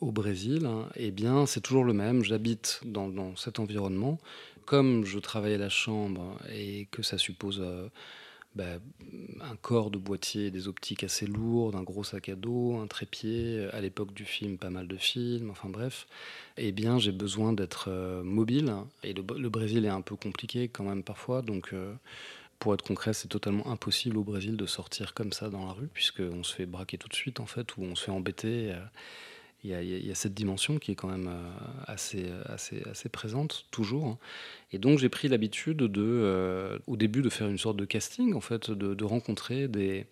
au 0.01 0.11
Brésil, 0.11 0.65
hein, 0.65 0.89
eh 0.95 1.11
bien, 1.11 1.45
c'est 1.45 1.61
toujours 1.61 1.83
le 1.83 1.93
même. 1.93 2.23
J'habite 2.23 2.81
dans, 2.83 3.35
cet 3.35 3.59
environnement. 3.59 4.19
Comme 4.65 5.05
je 5.05 5.19
travaille 5.19 5.53
à 5.53 5.59
la 5.59 5.69
chambre 5.69 6.37
et 6.51 6.87
que 6.91 7.03
ça 7.03 7.17
suppose 7.17 7.59
euh, 7.61 7.87
bah, 8.55 8.79
un 9.41 9.55
corps 9.55 9.91
de 9.91 9.97
boîtier, 9.97 10.51
des 10.51 10.67
optiques 10.67 11.03
assez 11.03 11.25
lourdes, 11.25 11.75
un 11.75 11.83
gros 11.83 12.03
sac 12.03 12.29
à 12.29 12.35
dos, 12.35 12.77
un 12.77 12.87
trépied, 12.87 13.67
à 13.71 13.79
l'époque 13.79 14.13
du 14.13 14.25
film, 14.25 14.57
pas 14.57 14.69
mal 14.69 14.87
de 14.87 14.97
films, 14.97 15.49
enfin 15.49 15.69
bref, 15.69 16.07
eh 16.57 16.71
bien 16.71 16.99
j'ai 16.99 17.13
besoin 17.13 17.53
d'être 17.53 17.85
euh, 17.87 18.23
mobile. 18.23 18.73
Et 19.03 19.13
le, 19.13 19.21
Brésil 19.49 19.85
est 19.85 19.89
un 19.89 20.01
peu 20.01 20.15
compliqué 20.15 20.67
quand 20.67 20.83
même 20.83 21.03
parfois, 21.03 21.41
donc 21.41 21.73
euh, 21.73 21.93
pour 22.59 22.73
être 22.73 22.83
concret, 22.83 23.13
c'est 23.13 23.29
totalement 23.29 23.67
impossible 23.67 24.17
au 24.17 24.23
Brésil 24.23 24.57
de 24.57 24.65
sortir 24.65 25.13
comme 25.13 25.31
ça 25.31 25.49
dans 25.49 25.65
la 25.65 25.73
rue, 25.73 25.87
puisqu'on 25.87 26.43
se 26.43 26.53
fait 26.53 26.65
braquer 26.65 26.97
tout 26.97 27.07
de 27.07 27.15
suite 27.15 27.39
en 27.39 27.45
fait, 27.45 27.77
ou 27.77 27.83
on 27.83 27.95
se 27.95 28.05
fait 28.05 28.11
embêter. 28.11 28.73
Euh, 28.73 28.79
il 29.63 29.69
y, 29.69 30.11
a, 30.11 30.15
cette 30.15 30.33
dimension 30.33 30.79
qui 30.79 30.91
est 30.91 30.95
quand 30.95 31.07
même 31.07 31.27
euh, 31.27 31.51
assez, 31.85 32.31
assez, 32.45 32.81
assez 32.89 33.09
présente, 33.09 33.65
toujours. 33.69 34.07
Hein. 34.07 34.17
Et 34.71 34.79
donc 34.79 34.97
j'ai 34.97 35.09
pris 35.09 35.27
l'habitude 35.27 35.77
de, 35.77 36.01
euh, 36.01 36.79
au 36.87 36.97
début 36.97 37.21
de 37.21 37.29
faire 37.29 37.47
une 37.47 37.59
sorte 37.59 37.77
de 37.77 37.85
casting, 37.85 38.33
en 38.33 38.41
fait, 38.41 38.71
de, 38.71 39.03
rencontrer 39.03 39.67
des, 39.67 40.07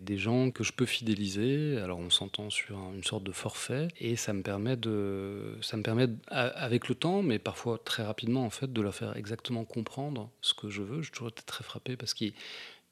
des 0.00 0.16
gens 0.16 0.50
que 0.50 0.64
je 0.64 0.72
peux 0.72 0.86
fidéliser. 0.86 1.76
Alors 1.76 1.98
on 1.98 2.08
s'entend 2.08 2.48
sur 2.48 2.78
une 2.94 3.04
sorte 3.04 3.24
de 3.24 3.32
forfait 3.32 3.88
et 4.00 4.16
ça 4.16 4.32
me 4.32 4.42
permet 4.42 4.76
de, 4.76 5.58
ça 5.60 5.76
me 5.76 5.82
permet 5.82 6.08
avec 6.28 6.88
le 6.88 6.94
temps, 6.94 7.22
mais 7.22 7.38
parfois 7.38 7.78
très 7.84 8.02
rapidement 8.02 8.44
en 8.44 8.50
fait, 8.50 8.72
de 8.72 8.80
leur 8.80 8.94
faire 8.94 9.14
exactement 9.16 9.66
comprendre 9.66 10.30
ce 10.40 10.54
que 10.54 10.70
je 10.70 10.80
veux. 10.80 11.02
J'ai 11.02 11.10
toujours 11.10 11.28
été 11.28 11.42
très 11.42 11.64
frappé 11.64 11.96
parce 11.96 12.14
qu'ils 12.14 12.32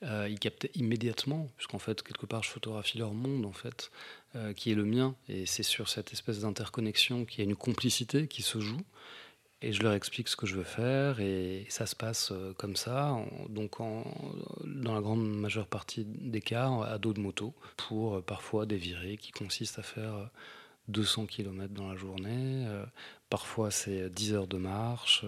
euh, 0.04 0.28
ils 0.28 0.38
captaient 0.38 0.70
immédiatement, 0.74 1.48
puisqu'en 1.56 1.78
fait 1.78 2.02
quelque 2.02 2.26
part 2.26 2.42
je 2.42 2.50
photographie 2.50 2.98
leur 2.98 3.12
monde 3.12 3.46
en 3.46 3.52
fait. 3.52 3.90
Euh, 4.36 4.52
qui 4.52 4.72
est 4.72 4.74
le 4.74 4.84
mien. 4.84 5.14
Et 5.28 5.46
c'est 5.46 5.62
sur 5.62 5.88
cette 5.88 6.12
espèce 6.12 6.40
d'interconnexion 6.40 7.24
qu'il 7.24 7.44
y 7.44 7.46
a 7.46 7.48
une 7.48 7.54
complicité 7.54 8.26
qui 8.26 8.42
se 8.42 8.58
joue. 8.58 8.80
Et 9.62 9.72
je 9.72 9.80
leur 9.84 9.92
explique 9.92 10.26
ce 10.26 10.34
que 10.34 10.44
je 10.44 10.56
veux 10.56 10.64
faire 10.64 11.20
et 11.20 11.66
ça 11.68 11.86
se 11.86 11.94
passe 11.94 12.32
euh, 12.32 12.52
comme 12.54 12.74
ça, 12.74 13.16
donc 13.48 13.78
dans 13.78 14.94
la 14.94 15.00
grande 15.00 15.24
majeure 15.24 15.68
partie 15.68 16.04
des 16.04 16.40
cas, 16.40 16.68
à 16.82 16.98
dos 16.98 17.12
de 17.12 17.20
moto, 17.20 17.54
pour 17.76 18.16
euh, 18.16 18.22
parfois 18.22 18.66
des 18.66 18.76
virées 18.76 19.18
qui 19.18 19.30
consistent 19.30 19.78
à 19.78 19.84
faire 19.84 20.30
200 20.88 21.26
km 21.26 21.72
dans 21.72 21.88
la 21.88 21.96
journée. 21.96 22.66
parfois 23.30 23.70
c'est 23.70 24.10
10 24.10 24.34
heures 24.34 24.48
de 24.48 24.58
marche. 24.58 25.24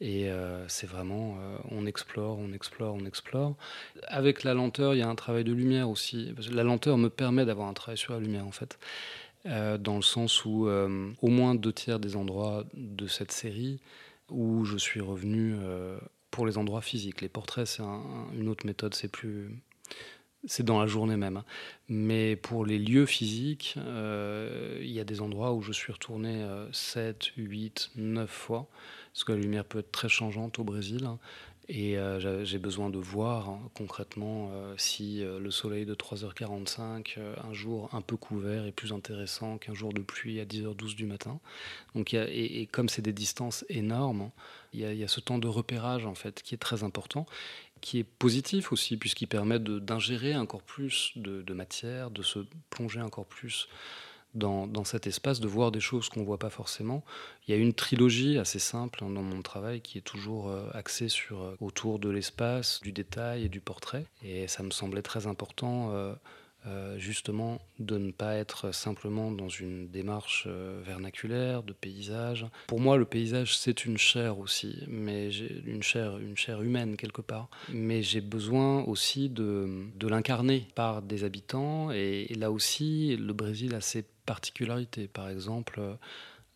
Et 0.00 0.30
euh, 0.30 0.66
c'est 0.68 0.86
vraiment, 0.86 1.36
euh, 1.40 1.58
on 1.70 1.84
explore, 1.84 2.38
on 2.38 2.52
explore, 2.52 2.94
on 2.94 3.04
explore. 3.04 3.56
Avec 4.08 4.44
la 4.44 4.54
lenteur, 4.54 4.94
il 4.94 4.98
y 4.98 5.02
a 5.02 5.08
un 5.08 5.14
travail 5.14 5.44
de 5.44 5.52
lumière 5.52 5.90
aussi. 5.90 6.34
la 6.50 6.62
lenteur 6.62 6.96
me 6.96 7.10
permet 7.10 7.44
d'avoir 7.44 7.68
un 7.68 7.74
travail 7.74 7.98
sur 7.98 8.14
la 8.14 8.20
lumière, 8.20 8.46
en 8.46 8.52
fait. 8.52 8.78
Euh, 9.46 9.78
dans 9.78 9.96
le 9.96 10.02
sens 10.02 10.44
où 10.44 10.68
au 10.68 11.28
moins 11.28 11.54
deux 11.54 11.72
tiers 11.72 11.98
des 11.98 12.16
endroits 12.16 12.64
de 12.74 13.06
cette 13.06 13.32
série 13.32 13.80
où 14.30 14.64
je 14.64 14.76
suis 14.76 15.00
revenu 15.00 15.56
pour 16.30 16.46
les 16.46 16.56
endroits 16.56 16.82
physiques. 16.82 17.20
Les 17.20 17.28
portraits, 17.28 17.66
c'est 17.66 17.82
une 18.34 18.48
autre 18.48 18.66
méthode, 18.66 18.94
c'est 18.94 19.10
plus... 19.10 19.50
C'est 20.46 20.62
dans 20.62 20.80
la 20.80 20.86
journée 20.86 21.18
même. 21.18 21.36
Hein. 21.36 21.44
Mais 21.88 22.34
pour 22.34 22.64
les 22.64 22.78
lieux 22.78 23.04
physiques, 23.04 23.76
il 23.76 24.90
y 24.90 25.00
a 25.00 25.04
des 25.04 25.20
endroits 25.20 25.52
où 25.52 25.60
je 25.60 25.72
suis 25.72 25.92
retourné 25.92 26.46
7, 26.72 27.32
8, 27.36 27.90
9 27.96 28.30
fois 28.30 28.68
parce 29.12 29.24
que 29.24 29.32
la 29.32 29.38
lumière 29.38 29.64
peut 29.64 29.78
être 29.80 29.92
très 29.92 30.08
changeante 30.08 30.58
au 30.58 30.64
Brésil. 30.64 31.08
Et 31.72 31.96
euh, 31.98 32.44
j'ai 32.44 32.58
besoin 32.58 32.90
de 32.90 32.98
voir 32.98 33.48
hein, 33.48 33.70
concrètement 33.74 34.50
euh, 34.52 34.74
si 34.76 35.22
euh, 35.22 35.38
le 35.38 35.52
soleil 35.52 35.86
de 35.86 35.94
3h45, 35.94 37.16
un 37.44 37.52
jour 37.52 37.88
un 37.92 38.00
peu 38.00 38.16
couvert, 38.16 38.66
est 38.66 38.72
plus 38.72 38.92
intéressant 38.92 39.56
qu'un 39.56 39.72
jour 39.72 39.92
de 39.92 40.00
pluie 40.00 40.40
à 40.40 40.44
10h12 40.44 40.96
du 40.96 41.06
matin. 41.06 41.38
Donc, 41.94 42.12
et, 42.12 42.68
comme 42.72 42.88
c'est 42.88 43.02
des 43.02 43.12
distances 43.12 43.64
énormes, 43.68 44.22
hein, 44.22 44.32
il 44.72 44.80
y, 44.80 45.04
a, 45.04 45.08
ce 45.08 45.20
temps 45.20 45.38
de 45.38 45.46
repérage 45.46 46.06
en 46.06 46.16
fait 46.16 46.42
qui 46.42 46.56
est 46.56 46.58
très 46.58 46.82
important 46.82 47.24
qui 47.80 47.98
est 47.98 48.04
positif 48.04 48.72
aussi, 48.72 48.98
puisqu'il 48.98 49.26
permet 49.26 49.58
d'ingérer 49.58 50.36
encore 50.36 50.62
plus 50.62 51.12
de, 51.16 51.54
matière, 51.54 52.10
de 52.10 52.22
se 52.22 52.40
plonger 52.68 53.00
encore 53.00 53.24
plus 53.24 53.68
dans, 54.34 54.84
cet 54.84 55.06
espace, 55.06 55.40
de 55.40 55.48
voir 55.48 55.72
des 55.72 55.80
choses 55.80 56.08
qu'on 56.08 56.20
ne 56.20 56.24
voit 56.24 56.38
pas 56.38 56.50
forcément. 56.50 57.04
Il 57.46 57.54
y 57.54 57.58
a 57.58 57.60
une 57.60 57.74
trilogie 57.74 58.38
assez 58.38 58.58
simple 58.58 59.04
hein, 59.04 59.10
dans 59.10 59.22
mon 59.22 59.42
travail 59.42 59.80
qui 59.80 59.98
est 59.98 60.02
toujours 60.02 60.48
euh, 60.48 60.68
axée 60.72 61.08
sur, 61.08 61.42
euh, 61.42 61.56
autour 61.60 61.98
de 61.98 62.08
l'espace, 62.08 62.80
du 62.82 62.92
détail 62.92 63.44
et 63.44 63.48
du 63.48 63.60
portrait. 63.60 64.06
Et 64.22 64.48
ça 64.48 64.62
me 64.62 64.70
semblait 64.70 65.02
très 65.02 65.26
important. 65.26 65.92
Euh, 66.66 66.98
justement 66.98 67.58
de 67.78 67.96
ne 67.96 68.10
pas 68.10 68.34
être 68.34 68.72
simplement 68.74 69.30
dans 69.30 69.48
une 69.48 69.88
démarche 69.88 70.46
vernaculaire 70.46 71.62
de 71.62 71.72
paysage. 71.72 72.46
Pour 72.66 72.80
moi, 72.80 72.98
le 72.98 73.06
paysage 73.06 73.56
c'est 73.56 73.86
une 73.86 73.96
chair 73.96 74.38
aussi, 74.38 74.84
mais 74.86 75.30
une 75.30 75.82
chair, 75.82 76.18
une 76.18 76.36
chair 76.36 76.60
humaine 76.60 76.98
quelque 76.98 77.22
part. 77.22 77.48
Mais 77.70 78.02
j'ai 78.02 78.20
besoin 78.20 78.82
aussi 78.84 79.30
de, 79.30 79.86
de 79.94 80.08
l'incarner 80.08 80.66
par 80.74 81.00
des 81.00 81.24
habitants. 81.24 81.92
Et, 81.92 82.26
et, 82.28 82.34
là 82.34 82.50
aussi, 82.50 83.16
le 83.16 83.32
Brésil 83.32 83.74
a 83.74 83.80
ses 83.80 84.04
particularités. 84.26 85.08
Par 85.08 85.30
exemple, 85.30 85.80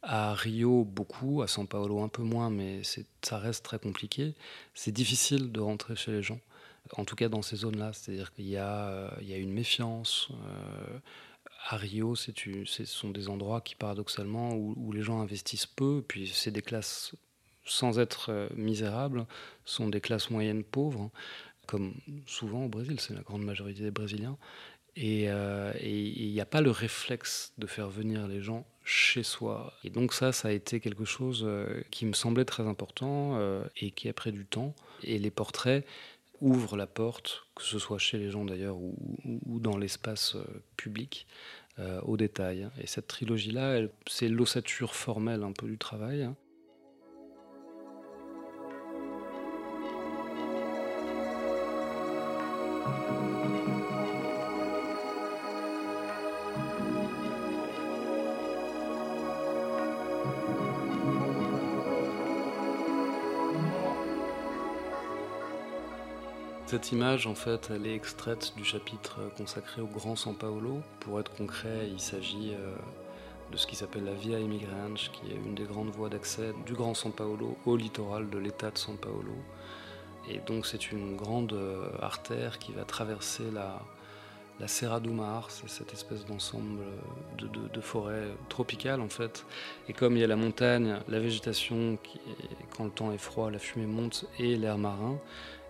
à 0.05 0.34
Rio, 0.34 0.84
beaucoup, 0.84 1.42
à 1.42 1.46
São 1.46 1.66
Paulo, 1.66 2.02
un 2.02 2.09
peu 2.09 2.22
moins, 2.22 2.50
mais 2.50 2.82
ça 3.22 3.38
reste 3.38 3.64
très 3.64 3.78
compliqué. 3.78 4.34
C'est 4.74 4.92
difficile 4.92 5.50
de 5.50 5.61
rentrer 5.61 5.96
chez 5.96 6.12
les 6.12 6.22
gens, 6.22 6.40
en 6.93 7.05
tout 7.05 7.16
cas 7.16 7.28
dans 7.28 7.43
ces 7.43 7.57
zones-là. 7.57 7.93
C'est-à-dire 7.93 8.32
qu'il 8.32 8.49
y, 8.49 8.57
a, 8.57 9.14
il 9.20 9.28
y 9.28 9.35
a 9.35 9.39
une 9.39 9.53
méfiance. 9.53 10.28
Euh, 10.30 10.99
à 11.68 11.76
Rio, 11.76 12.14
ce 12.14 12.32
sont 12.85 13.11
des 13.11 13.28
endroits 13.28 13.62
qui, 13.62 13.74
paradoxalement, 13.74 14.55
où, 14.55 14.93
les 14.93 15.03
gens 15.03 15.20
investissent 15.20 15.66
peu, 15.66 16.05
puis 16.07 16.28
c'est 16.28 16.51
des 16.51 16.61
classes, 16.61 17.14
sans 17.64 17.99
être 17.99 18.30
euh, 18.30 18.49
misérables, 18.55 19.26
sont 19.64 19.89
des 19.89 20.03
classes 20.03 20.28
moyennes 20.28 20.62
pauvres, 20.62 21.11
comme 21.66 21.95
souvent 22.26 22.66
au 22.66 22.68
Brésil, 22.68 23.01
c'est 23.01 23.14
la 23.14 23.22
grande 23.22 23.43
majorité 23.43 23.82
des 23.82 23.91
Brésiliens. 23.91 24.37
Euh, 24.99 25.72
et 25.80 25.99
il 25.99 26.32
n'y 26.32 26.41
a 26.41 26.47
pas 26.47 26.61
le 26.61 26.70
réflexe 26.70 27.53
de 27.59 27.66
faire 27.66 27.89
venir 27.89 28.28
les 28.28 28.41
gens 28.41 28.64
chez 28.85 29.22
soi. 29.22 29.72
Et 29.82 29.91
donc 29.91 30.12
ça, 30.12 30.32
ça 30.32 30.49
a 30.49 30.51
été 30.53 30.78
quelque 30.78 31.05
chose 31.05 31.43
euh, 31.45 31.82
qui 31.91 32.07
me 32.07 32.12
semblait 32.12 32.45
très 32.45 32.64
important 32.64 33.37
euh, 33.37 33.64
et 33.76 33.91
qui 33.91 34.09
a 34.09 34.12
pris 34.12 34.30
du 34.30 34.45
temps. 34.45 34.74
Et 35.03 35.18
les 35.18 35.30
portraits 35.30 35.85
ouvrent 36.45 36.76
la 36.76 36.86
porte, 36.86 37.47
que 37.55 37.62
ce 37.62 37.78
soit 37.78 37.99
chez 37.99 38.18
les 38.18 38.30
gens 38.30 38.45
d'ailleurs 38.45 38.76
ou, 38.76 38.95
ou, 39.47 39.61
dans 39.61 39.76
l'espace 39.76 40.36
public, 40.76 41.26
au 42.03 42.16
détail. 42.16 42.68
Et 42.80 42.86
cette 42.86 43.09
trilogie-là, 43.09 43.80
c'est 44.07 44.28
l'ossature 44.28 44.95
formelle 44.95 45.42
un 45.42 45.53
peu 45.53 45.66
du 45.66 45.78
travail. 45.78 46.28
Cette 66.75 66.91
image, 66.91 67.29
en 67.29 67.37
fait, 67.37 67.70
elle 67.72 67.87
est 67.87 67.95
extraite 67.95 68.53
du 68.57 68.64
chapitre 68.64 69.20
consacré 69.37 69.81
au 69.81 69.87
Grand 69.87 70.16
São 70.16 70.35
Paulo. 70.35 70.83
Pour 70.99 71.20
être 71.20 71.33
concret, 71.33 71.89
il 71.89 72.01
s'agit 72.01 72.53
euh, 72.53 72.75
de 73.53 73.57
ce 73.57 73.68
qui 73.68 73.77
s'appelle 73.77 74.05
la 74.05 74.12
Via 74.12 74.41
Imigrantes, 74.41 75.09
qui 75.12 75.31
est 75.31 75.37
une 75.37 75.55
des 75.55 75.62
grandes 75.62 75.91
voies 75.91 76.09
d'accès 76.09 76.53
du 76.66 76.72
Grand 76.72 76.95
São 76.95 77.12
Paulo 77.12 77.57
au 77.64 77.77
littoral 77.77 78.29
de 78.29 78.39
l'État 78.39 78.72
de 78.72 78.77
São 78.77 78.97
Paulo. 78.97 79.37
Et 80.29 80.41
donc, 80.49 80.66
c'est 80.66 80.91
une 80.91 81.14
grande 81.14 81.53
euh, 81.53 81.91
artère 82.01 82.59
qui 82.59 82.72
va 82.72 82.83
traverser 82.83 83.45
la, 83.53 83.81
Serra 84.66 84.99
do 84.99 85.12
Mar, 85.12 85.53
c'est 85.53 85.70
cette 85.70 85.93
espèce 85.93 86.25
d'ensemble 86.25 86.81
de, 87.39 87.47
de, 87.47 87.81
forêt 87.81 88.25
tropicale 88.49 89.01
en 89.01 89.09
fait. 89.09 89.47
Et 89.89 89.93
comme 89.93 90.16
il 90.16 90.20
y 90.20 90.25
a 90.25 90.27
la 90.27 90.37
montagne, 90.37 90.97
la 91.07 91.20
végétation, 91.20 91.99
quand 92.77 92.85
le 92.85 92.91
temps 92.91 93.12
est 93.12 93.18
froid, 93.18 93.51
la 93.51 93.59
fumée 93.61 93.87
monte 93.87 94.27
et 94.39 94.57
l'air 94.57 94.79
marin, 94.79 95.18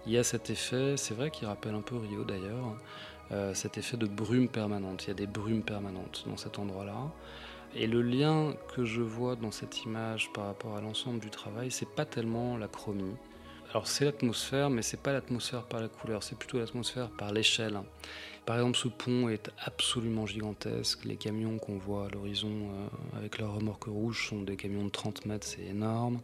il 0.07 0.13
y 0.13 0.19
a 0.19 0.25
cet 0.25 0.51
effet, 0.51 0.97
c'est 0.97 1.15
vrai 1.15 1.31
qu'il 1.31 1.47
rappelle 1.47 1.75
un 1.75 1.81
peu 1.81 1.97
Rio 1.97 2.25
d'ailleurs, 2.25 2.77
euh, 3.33 3.55
cet 3.55 3.79
effet 3.79 3.97
de 3.97 4.07
brume 4.07 4.49
permanente. 4.49 5.05
Il 5.05 5.09
y 5.09 5.11
a 5.13 5.15
des 5.15 5.27
brumes 5.27 5.63
permanentes 5.63 6.25
dans 6.27 6.37
cet 6.37 6.59
endroit-là. 6.59 7.11
Et 7.75 7.87
le 7.87 8.03
lien 8.03 8.55
que 8.75 8.85
je 8.85 9.01
vois 9.01 9.35
dans 9.35 9.51
cette 9.51 9.83
image 9.85 10.31
par 10.33 10.47
rapport 10.47 10.77
à 10.77 10.81
l'ensemble 10.81 11.19
du 11.21 11.31
travail, 11.31 11.71
c'est 11.71 11.89
pas 11.89 12.05
tellement 12.05 12.57
la 12.57 12.69
chromie. 12.69 13.17
Alors 13.71 13.89
c'est 13.89 14.05
l'atmosphère, 14.05 14.71
mais 14.71 14.83
c'est 14.83 15.01
pas 15.01 15.13
l'atmosphère 15.13 15.65
par 15.65 15.81
la 15.81 15.89
couleur, 15.89 16.23
c'est 16.23 16.39
plutôt 16.39 16.59
l'atmosphère 16.59 17.09
par 17.11 17.33
l'échelle. 17.33 17.81
Par 18.47 18.57
exemple, 18.57 18.77
ce 18.77 18.89
pont 18.89 19.29
est 19.29 19.51
absolument 19.59 20.27
gigantesque. 20.27 21.05
Les 21.05 21.17
camions 21.17 21.59
qu'on 21.59 21.79
voit 21.79 22.07
à 22.07 22.09
l'horizon 22.11 22.51
euh, 22.51 23.19
avec 23.19 23.39
leurs 23.39 23.55
remorques 23.55 23.85
rouges 23.85 24.29
sont 24.29 24.43
des 24.43 24.57
camions 24.57 24.85
de 24.85 24.91
30 24.91 25.27
mètres, 25.27 25.47
c'est 25.47 25.65
énorme. 25.65 26.21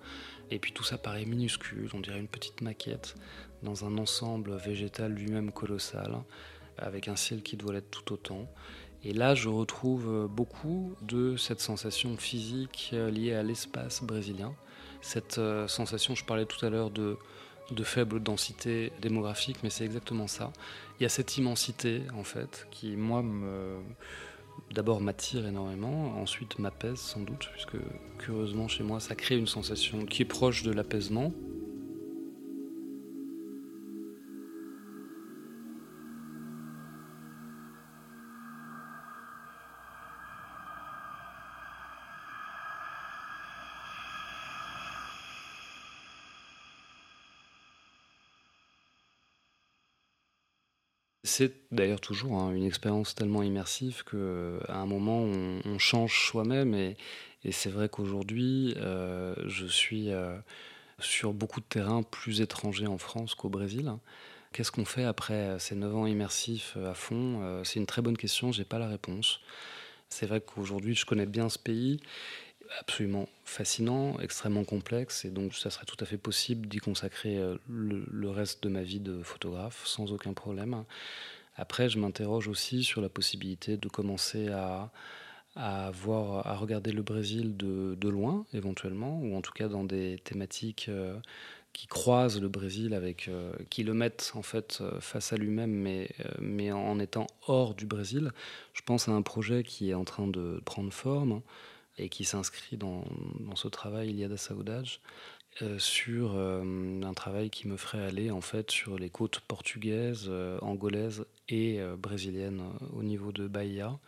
Et 0.50 0.58
puis 0.58 0.72
tout 0.72 0.84
ça 0.84 0.98
paraît 0.98 1.24
minuscule, 1.24 1.88
on 1.94 2.00
dirait 2.00 2.20
une 2.20 2.28
petite 2.28 2.60
maquette 2.60 3.16
dans 3.62 3.84
un 3.84 3.98
ensemble 3.98 4.56
végétal 4.56 5.12
lui-même 5.12 5.52
colossal, 5.52 6.16
avec 6.78 7.08
un 7.08 7.16
ciel 7.16 7.42
qui 7.42 7.56
doit 7.56 7.72
l'être 7.72 7.90
tout 7.90 8.14
autant. 8.14 8.46
Et 9.04 9.12
là, 9.12 9.34
je 9.34 9.48
retrouve 9.48 10.28
beaucoup 10.30 10.94
de 11.02 11.36
cette 11.36 11.60
sensation 11.60 12.16
physique 12.16 12.90
liée 12.92 13.34
à 13.34 13.42
l'espace 13.42 14.02
brésilien. 14.02 14.52
Cette 15.00 15.38
euh, 15.38 15.66
sensation, 15.66 16.14
je 16.14 16.24
parlais 16.24 16.44
tout 16.44 16.64
à 16.64 16.68
l'heure 16.68 16.90
de, 16.90 17.16
de 17.70 17.84
faible 17.84 18.22
densité 18.22 18.92
démographique, 19.00 19.58
mais 19.62 19.70
c'est 19.70 19.84
exactement 19.84 20.26
ça. 20.26 20.52
Il 20.98 21.04
y 21.04 21.06
a 21.06 21.08
cette 21.08 21.38
immensité, 21.38 22.02
en 22.14 22.24
fait, 22.24 22.66
qui, 22.70 22.96
moi, 22.96 23.22
me, 23.22 23.78
d'abord 24.72 25.00
m'attire 25.00 25.46
énormément, 25.46 26.20
ensuite 26.20 26.58
m'apaise 26.58 26.98
sans 26.98 27.20
doute, 27.20 27.48
puisque 27.52 27.78
curieusement 28.18 28.68
chez 28.68 28.82
moi, 28.82 29.00
ça 29.00 29.14
crée 29.14 29.38
une 29.38 29.46
sensation 29.46 30.04
qui 30.04 30.22
est 30.22 30.26
proche 30.26 30.62
de 30.62 30.72
l'apaisement, 30.72 31.32
C'est 51.40 51.54
d'ailleurs 51.72 52.02
toujours 52.02 52.34
hein, 52.34 52.52
une 52.52 52.64
expérience 52.64 53.14
tellement 53.14 53.42
immersive 53.42 54.04
qu'à 54.04 54.74
un 54.74 54.84
moment, 54.84 55.22
on, 55.22 55.78
change 55.78 56.26
soi-même. 56.26 56.74
Et, 56.74 56.98
c'est 57.50 57.70
vrai 57.70 57.88
qu'aujourd'hui, 57.88 58.74
euh, 58.76 59.34
je 59.46 59.64
suis 59.64 60.10
euh, 60.10 60.36
sur 60.98 61.32
beaucoup 61.32 61.60
de 61.60 61.64
terrains 61.64 62.02
plus 62.02 62.42
étrangers 62.42 62.88
en 62.88 62.98
France 62.98 63.34
qu'au 63.34 63.48
Brésil. 63.48 63.90
Qu'est-ce 64.52 64.70
qu'on 64.70 64.84
fait 64.84 65.04
après 65.04 65.58
ces 65.58 65.74
9 65.74 65.96
ans 65.96 66.04
immersifs 66.04 66.76
à 66.76 66.92
fond 66.92 67.40
euh, 67.42 67.64
C'est 67.64 67.80
une 67.80 67.86
très 67.86 68.02
bonne 68.02 68.18
question, 68.18 68.52
j'ai 68.52 68.64
pas 68.64 68.78
la 68.78 68.88
réponse. 68.88 69.40
C'est 70.10 70.26
vrai 70.26 70.42
qu'aujourd'hui, 70.42 70.94
je 70.94 71.06
connais 71.06 71.24
bien 71.24 71.48
ce 71.48 71.58
pays 71.58 72.00
absolument 72.78 73.28
fascinant, 73.44 74.18
extrêmement 74.20 74.64
complexe, 74.64 75.24
et 75.24 75.30
donc 75.30 75.54
ça 75.54 75.70
serait 75.70 75.86
tout 75.86 75.96
à 76.00 76.04
fait 76.04 76.18
possible 76.18 76.68
d'y 76.68 76.78
consacrer 76.78 77.36
euh, 77.36 77.56
le, 77.68 78.30
reste 78.30 78.62
de 78.62 78.68
ma 78.68 78.82
vie 78.82 79.00
de 79.00 79.22
photographe 79.22 79.82
sans 79.86 80.12
aucun 80.12 80.32
problème. 80.32 80.84
Après, 81.56 81.88
je 81.88 81.98
m'interroge 81.98 82.48
aussi 82.48 82.84
sur 82.84 83.00
la 83.00 83.08
possibilité 83.08 83.76
de 83.76 83.88
commencer 83.88 84.48
à, 84.48 84.90
voir, 85.92 86.46
à 86.46 86.54
regarder 86.54 86.92
le 86.92 87.02
Brésil 87.02 87.56
de, 87.56 88.08
loin, 88.08 88.46
éventuellement, 88.54 89.18
ou 89.20 89.36
en 89.36 89.42
tout 89.42 89.52
cas 89.52 89.68
dans 89.68 89.84
des 89.84 90.18
thématiques 90.22 90.86
euh, 90.88 91.18
qui 91.72 91.86
croisent 91.86 92.40
le 92.40 92.48
Brésil 92.48 92.94
avec, 92.94 93.28
euh, 93.28 93.52
qui 93.68 93.82
le 93.82 93.94
mettent 93.94 94.32
en 94.34 94.42
fait 94.42 94.82
face 95.00 95.32
à 95.32 95.36
lui-même, 95.36 96.06
mais 96.40 96.72
en 96.72 96.98
étant 96.98 97.26
hors 97.46 97.74
du 97.74 97.84
Brésil. 97.84 98.30
Je 98.72 98.82
pense 98.82 99.08
à 99.08 99.12
un 99.12 99.22
projet 99.22 99.64
qui 99.64 99.90
est 99.90 99.94
en 99.94 100.04
train 100.04 100.28
de 100.28 100.62
prendre 100.64 100.92
forme 100.92 101.42
et 102.00 102.08
qui 102.08 102.24
s'inscrit 102.24 102.76
dans, 102.76 103.04
dans, 103.40 103.56
ce 103.56 103.68
travail 103.68 104.10
Iliada 104.10 104.36
Saudade 104.36 104.86
euh, 105.62 105.78
sur 105.78 106.32
euh, 106.34 107.02
un 107.02 107.14
travail 107.14 107.50
qui 107.50 107.68
me 107.68 107.76
ferait 107.76 108.02
aller 108.02 108.30
en 108.30 108.40
fait 108.40 108.70
sur 108.70 108.98
les 108.98 109.10
côtes 109.10 109.40
portugaises, 109.40 110.26
euh, 110.28 110.58
angolaises 110.62 111.26
et 111.48 111.80
brésiliennes 111.98 112.62
au 112.92 113.02
niveau 113.02 113.32
de 113.32 113.48
Bahia 113.48 113.98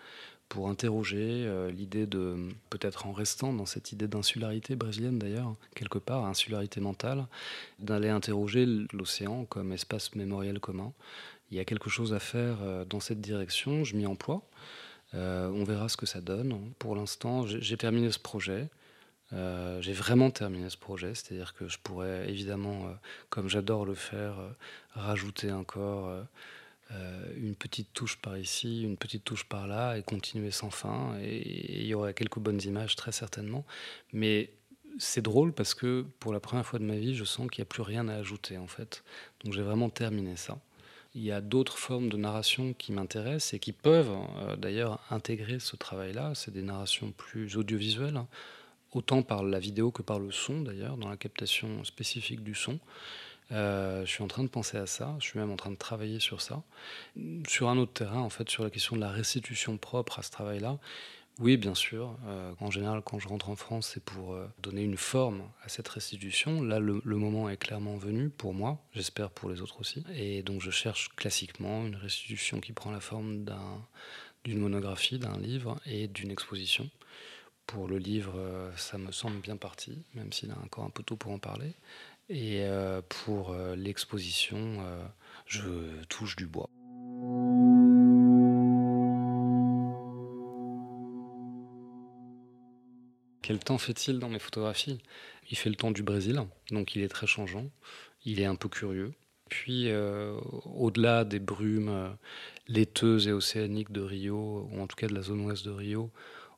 pour 0.49 0.69
interroger 0.69 1.51
l'idée 1.73 2.07
de, 2.07 2.37
peut-être 2.71 3.07
en 3.07 3.13
restant 3.13 3.53
dans 3.53 3.67
cette 3.67 3.91
idée 3.91 4.07
d'insularité 4.07 4.77
brésilienne 4.77 5.19
d'ailleurs, 5.19 5.57
quelque 5.75 5.99
part, 5.99 6.27
insularité 6.27 6.81
mentale, 6.81 7.27
d'aller 7.81 8.11
interroger 8.11 8.67
l'océan 8.93 9.45
comme 9.47 9.73
espace 9.73 10.15
mémoriel 10.15 10.61
commun. 10.61 10.93
Il 11.51 11.57
y 11.57 11.61
a 11.61 11.65
quelque 11.65 11.91
chose 11.91 12.15
à 12.15 12.21
faire 12.21 12.59
dans 12.87 13.01
cette 13.01 13.21
direction, 13.21 13.83
je 13.83 13.97
m'y 13.97 14.07
emploie. 14.07 14.43
On 15.15 15.65
verra 15.65 15.89
ce 15.89 15.97
que 15.97 16.07
ça 16.07 16.21
donne. 16.21 16.73
Pour 16.79 16.97
l'instant, 16.97 17.47
j'ai 17.47 17.77
terminé 17.77 18.11
ce 18.11 18.19
projet. 18.19 18.69
Euh, 19.33 19.81
j'ai 19.81 19.93
vraiment 19.93 20.31
terminé 20.31 20.69
ce 20.69 20.77
projet, 20.77 21.15
c'est-à-dire 21.15 21.55
que 21.55 21.69
je 21.69 21.79
pourrais 21.79 22.29
évidemment, 22.29 22.87
euh, 22.87 22.93
comme 23.31 23.49
j'adore 23.49 23.87
le 23.87 23.95
faire, 23.95 24.39
euh, 24.39 24.51
rajouter 24.95 25.53
encore 25.53 26.15
une 27.39 27.55
petite 27.55 27.95
touche 27.95 28.19
par 28.19 28.37
ici, 28.37 28.83
une 28.83 28.99
petite 28.99 29.25
touche 29.25 29.45
par 29.45 29.67
là, 29.67 29.97
et 29.97 30.03
continuer 30.03 30.51
sans 30.51 30.71
fin. 30.71 31.19
Et 31.23 31.81
il 31.81 31.87
y 31.87 31.95
aurait 31.95 32.13
quelques 32.13 32.39
bonnes 32.39 32.61
images, 32.61 32.97
très 32.97 33.13
certainement. 33.13 33.65
Mais 34.13 34.51
c'est 34.99 35.23
drôle 35.23 35.55
parce 35.55 35.73
que 35.73 36.05
pour 36.21 36.35
la 36.35 36.41
première 36.41 36.67
fois 36.67 36.79
de 36.79 36.85
ma 36.85 36.97
vie, 36.97 37.15
je 37.15 37.25
sens 37.25 37.49
qu'il 37.51 37.63
n'y 37.63 37.67
a 37.67 37.71
plus 37.71 37.81
rien 37.81 38.09
à 38.09 38.17
ajouter 38.17 38.59
en 38.59 38.67
fait. 38.67 39.05
Donc 39.43 39.55
j'ai 39.55 39.63
vraiment 39.63 39.89
terminé 39.89 40.37
ça. 40.37 40.59
Il 41.15 41.23
y 41.23 41.33
a 41.33 41.41
d'autres 41.41 41.77
formes 41.77 42.09
de 42.09 42.17
narration 42.17 42.73
qui 42.73 42.93
m'intéressent 42.93 43.55
et 43.55 43.59
qui 43.59 43.73
peuvent 43.73 44.17
d'ailleurs 44.57 44.99
intégrer 45.11 45.59
ce 45.59 45.77
travail-là. 45.77 46.33
C'est 46.35 46.53
des 46.53 46.63
narrations 46.63 47.13
plus 47.13 47.57
audiovisuelles. 47.57 48.17
Hein 48.17 48.29
autant 48.93 49.23
par 49.23 49.43
la 49.43 49.59
vidéo 49.59 49.91
que 49.91 50.03
par 50.03 50.19
le 50.19 50.31
son 50.31 50.61
d'ailleurs, 50.61 50.97
dans 50.97 51.09
la 51.09 51.17
captation 51.17 51.85
spécifique 51.85 52.43
du 52.43 52.55
son. 52.55 52.79
Euh, 53.51 54.07
je 54.07 54.11
suis 54.11 54.23
en 54.23 54.29
train 54.29 54.45
de 54.45 54.49
penser 54.49 54.79
à 54.79 54.87
ça, 54.87 55.17
je 55.19 55.27
suis 55.27 55.39
même 55.39 55.51
en 55.51 55.57
train 55.57 55.71
de 55.71 55.77
travailler 55.77 56.21
sur 56.21 56.41
ça. 56.41 56.63
Sur 57.47 57.69
un 57.69 57.77
autre 57.77 57.93
terrain, 57.93 58.21
en 58.21 58.31
fait, 58.31 58.49
sur 58.49 58.65
la 58.65 58.71
question 58.71 58.97
de 58.97 59.01
la 59.01 59.11
restitution 59.11 59.77
propre 59.77 60.19
à 60.19 60.23
ce 60.23 60.31
travail-là, 60.31 60.79
oui, 61.39 61.57
bien 61.57 61.75
sûr. 61.75 62.17
Euh, 62.27 62.53
en 62.61 62.71
général, 62.71 63.01
quand 63.03 63.19
je 63.19 63.27
rentre 63.27 63.49
en 63.49 63.57
France, 63.57 63.93
c'est 63.95 64.05
pour 64.05 64.35
euh, 64.35 64.47
donner 64.63 64.83
une 64.83 64.99
forme 64.99 65.43
à 65.65 65.69
cette 65.69 65.89
restitution. 65.89 66.63
Là, 66.63 66.79
le, 66.79 67.01
moment 67.05 67.49
est 67.49 67.57
clairement 67.57 67.97
venu 67.97 68.29
pour 68.29 68.53
moi, 68.53 68.85
j'espère 68.93 69.31
pour 69.31 69.49
les 69.49 69.63
autres 69.63 69.81
aussi. 69.81 70.05
Et 70.15 70.43
donc, 70.43 70.61
je 70.61 70.71
cherche 70.71 71.09
classiquement 71.17 71.87
une 71.87 71.97
restitution 71.97 72.61
qui 72.61 72.73
prend 72.73 72.91
la 72.91 73.01
forme 73.01 73.47
d'une 74.45 74.59
monographie, 74.59 75.19
d'un 75.19 75.39
livre 75.39 75.81
et 75.87 76.07
d'une 76.07 76.31
exposition. 76.31 76.91
Pour 77.67 77.89
le 77.89 77.97
livre, 77.97 78.35
euh, 78.37 78.71
ça 78.77 78.99
me 78.99 79.11
semble 79.11 79.41
bien 79.41 79.57
parti, 79.57 80.05
même 80.15 80.33
s'il 80.33 80.51
a 80.51 80.59
encore 80.59 80.85
un 80.85 80.91
peu 80.91 81.03
tôt 81.03 81.17
pour 81.17 81.33
en 81.33 81.39
parler. 81.39 81.73
Et 82.29 82.65
pour 83.27 83.55
l'exposition, 83.77 84.81
je 85.45 86.03
touche 86.09 86.35
du 86.37 86.47
bois. 86.47 86.71
Quel 93.53 93.59
temps 93.59 93.77
fait-il 93.77 94.19
dans 94.19 94.31
mes 94.31 94.39
photographies? 94.39 94.97
Il 95.51 95.59
fait 95.59 95.69
le 95.69 95.77
temps 95.77 95.91
du 95.91 96.03
Brésil, 96.03 96.41
donc 96.71 96.97
il 96.97 97.03
est 97.03 97.09
très 97.09 97.27
changeant, 97.27 97.67
il 98.25 98.41
est 98.41 98.47
un 98.47 98.55
peu 98.55 98.71
curieux. 98.71 99.13
Puis, 99.51 99.91
au-delà 100.65 101.25
des 101.25 101.39
brumes 101.39 102.17
laiteuses 102.67 103.29
et 103.29 103.33
océaniques 103.33 103.93
de 103.93 104.01
Rio, 104.01 104.67
ou 104.73 104.81
en 104.81 104.87
tout 104.87 104.97
cas 104.97 105.07
de 105.07 105.15
la 105.15 105.21
zone 105.21 105.45
ouest 105.45 105.67
de 105.67 105.71
Rio, 105.71 106.11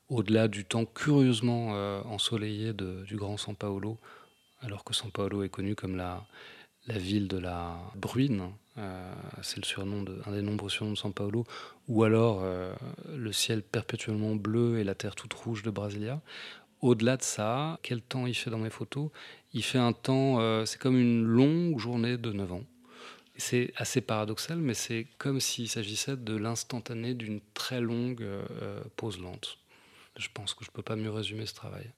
au-delà 0.09 0.47
du 0.47 0.65
temps 0.65 0.85
curieusement 0.85 1.75
euh, 1.75 2.01
ensoleillé 2.03 2.73
du 2.73 3.17
Grand 3.17 3.35
São 3.35 3.57
Paulo, 3.57 3.99
alors 4.61 4.85
que 4.85 4.95
São 4.95 5.11
Paulo 5.11 5.43
est 5.43 5.49
connu 5.49 5.75
comme 5.75 5.97
la, 5.97 6.25
ville 6.87 7.27
de 7.27 7.39
la 7.39 7.77
bruine, 7.97 8.53
euh, 8.79 9.15
c'est 9.43 9.57
le 9.57 9.65
surnom 9.65 10.05
de, 10.05 10.21
un 10.27 10.31
des 10.31 10.43
nombreux 10.43 10.71
surnoms 10.71 10.93
de 10.93 10.99
São 10.99 11.13
Paulo, 11.13 11.45
ou 11.89 12.05
alors 12.05 12.43
euh, 12.45 12.73
le 13.13 13.33
ciel 13.33 13.65
perpétuellement 13.65 14.37
bleu 14.37 14.79
et 14.79 14.85
la 14.85 14.95
terre 14.95 15.17
toute 15.17 15.35
rouge 15.35 15.65
de 15.65 15.71
Brasilia. 15.71 16.23
Au-delà 16.85 17.17
de 17.17 17.23
ça, 17.23 17.79
quel 17.83 18.03
temps 18.03 18.27
il 18.27 18.35
fait 18.35 18.51
dans 18.51 18.59
mes 18.59 18.69
photos? 18.69 19.09
Il 19.55 19.65
fait 19.65 19.79
un 19.79 19.95
temps, 19.95 20.67
c'est 20.67 20.79
comme 20.79 20.99
une 20.99 21.25
longue 21.25 21.79
journée 21.79 22.19
de 22.19 22.31
9 22.31 22.53
ans. 22.53 22.65
C'est 23.39 23.73
assez 23.77 24.03
paradoxal, 24.03 24.59
mais 24.59 24.75
c'est 24.75 25.07
comme 25.17 25.41
s'il 25.41 25.71
s'agissait 25.71 26.19
de 26.19 26.37
l'instantané 26.37 27.15
d'une 27.15 27.41
très 27.55 27.81
longue 27.81 28.27
pause 28.97 29.19
lente. 29.19 29.57
Je 30.19 30.29
pense 30.35 30.53
que 30.53 30.63
je 30.63 30.69
ne 30.69 30.75
peux 30.75 30.83
pas 30.83 30.95
mieux 30.95 31.11
résumer 31.11 31.47
ce 31.47 31.55
travail. 31.55 31.91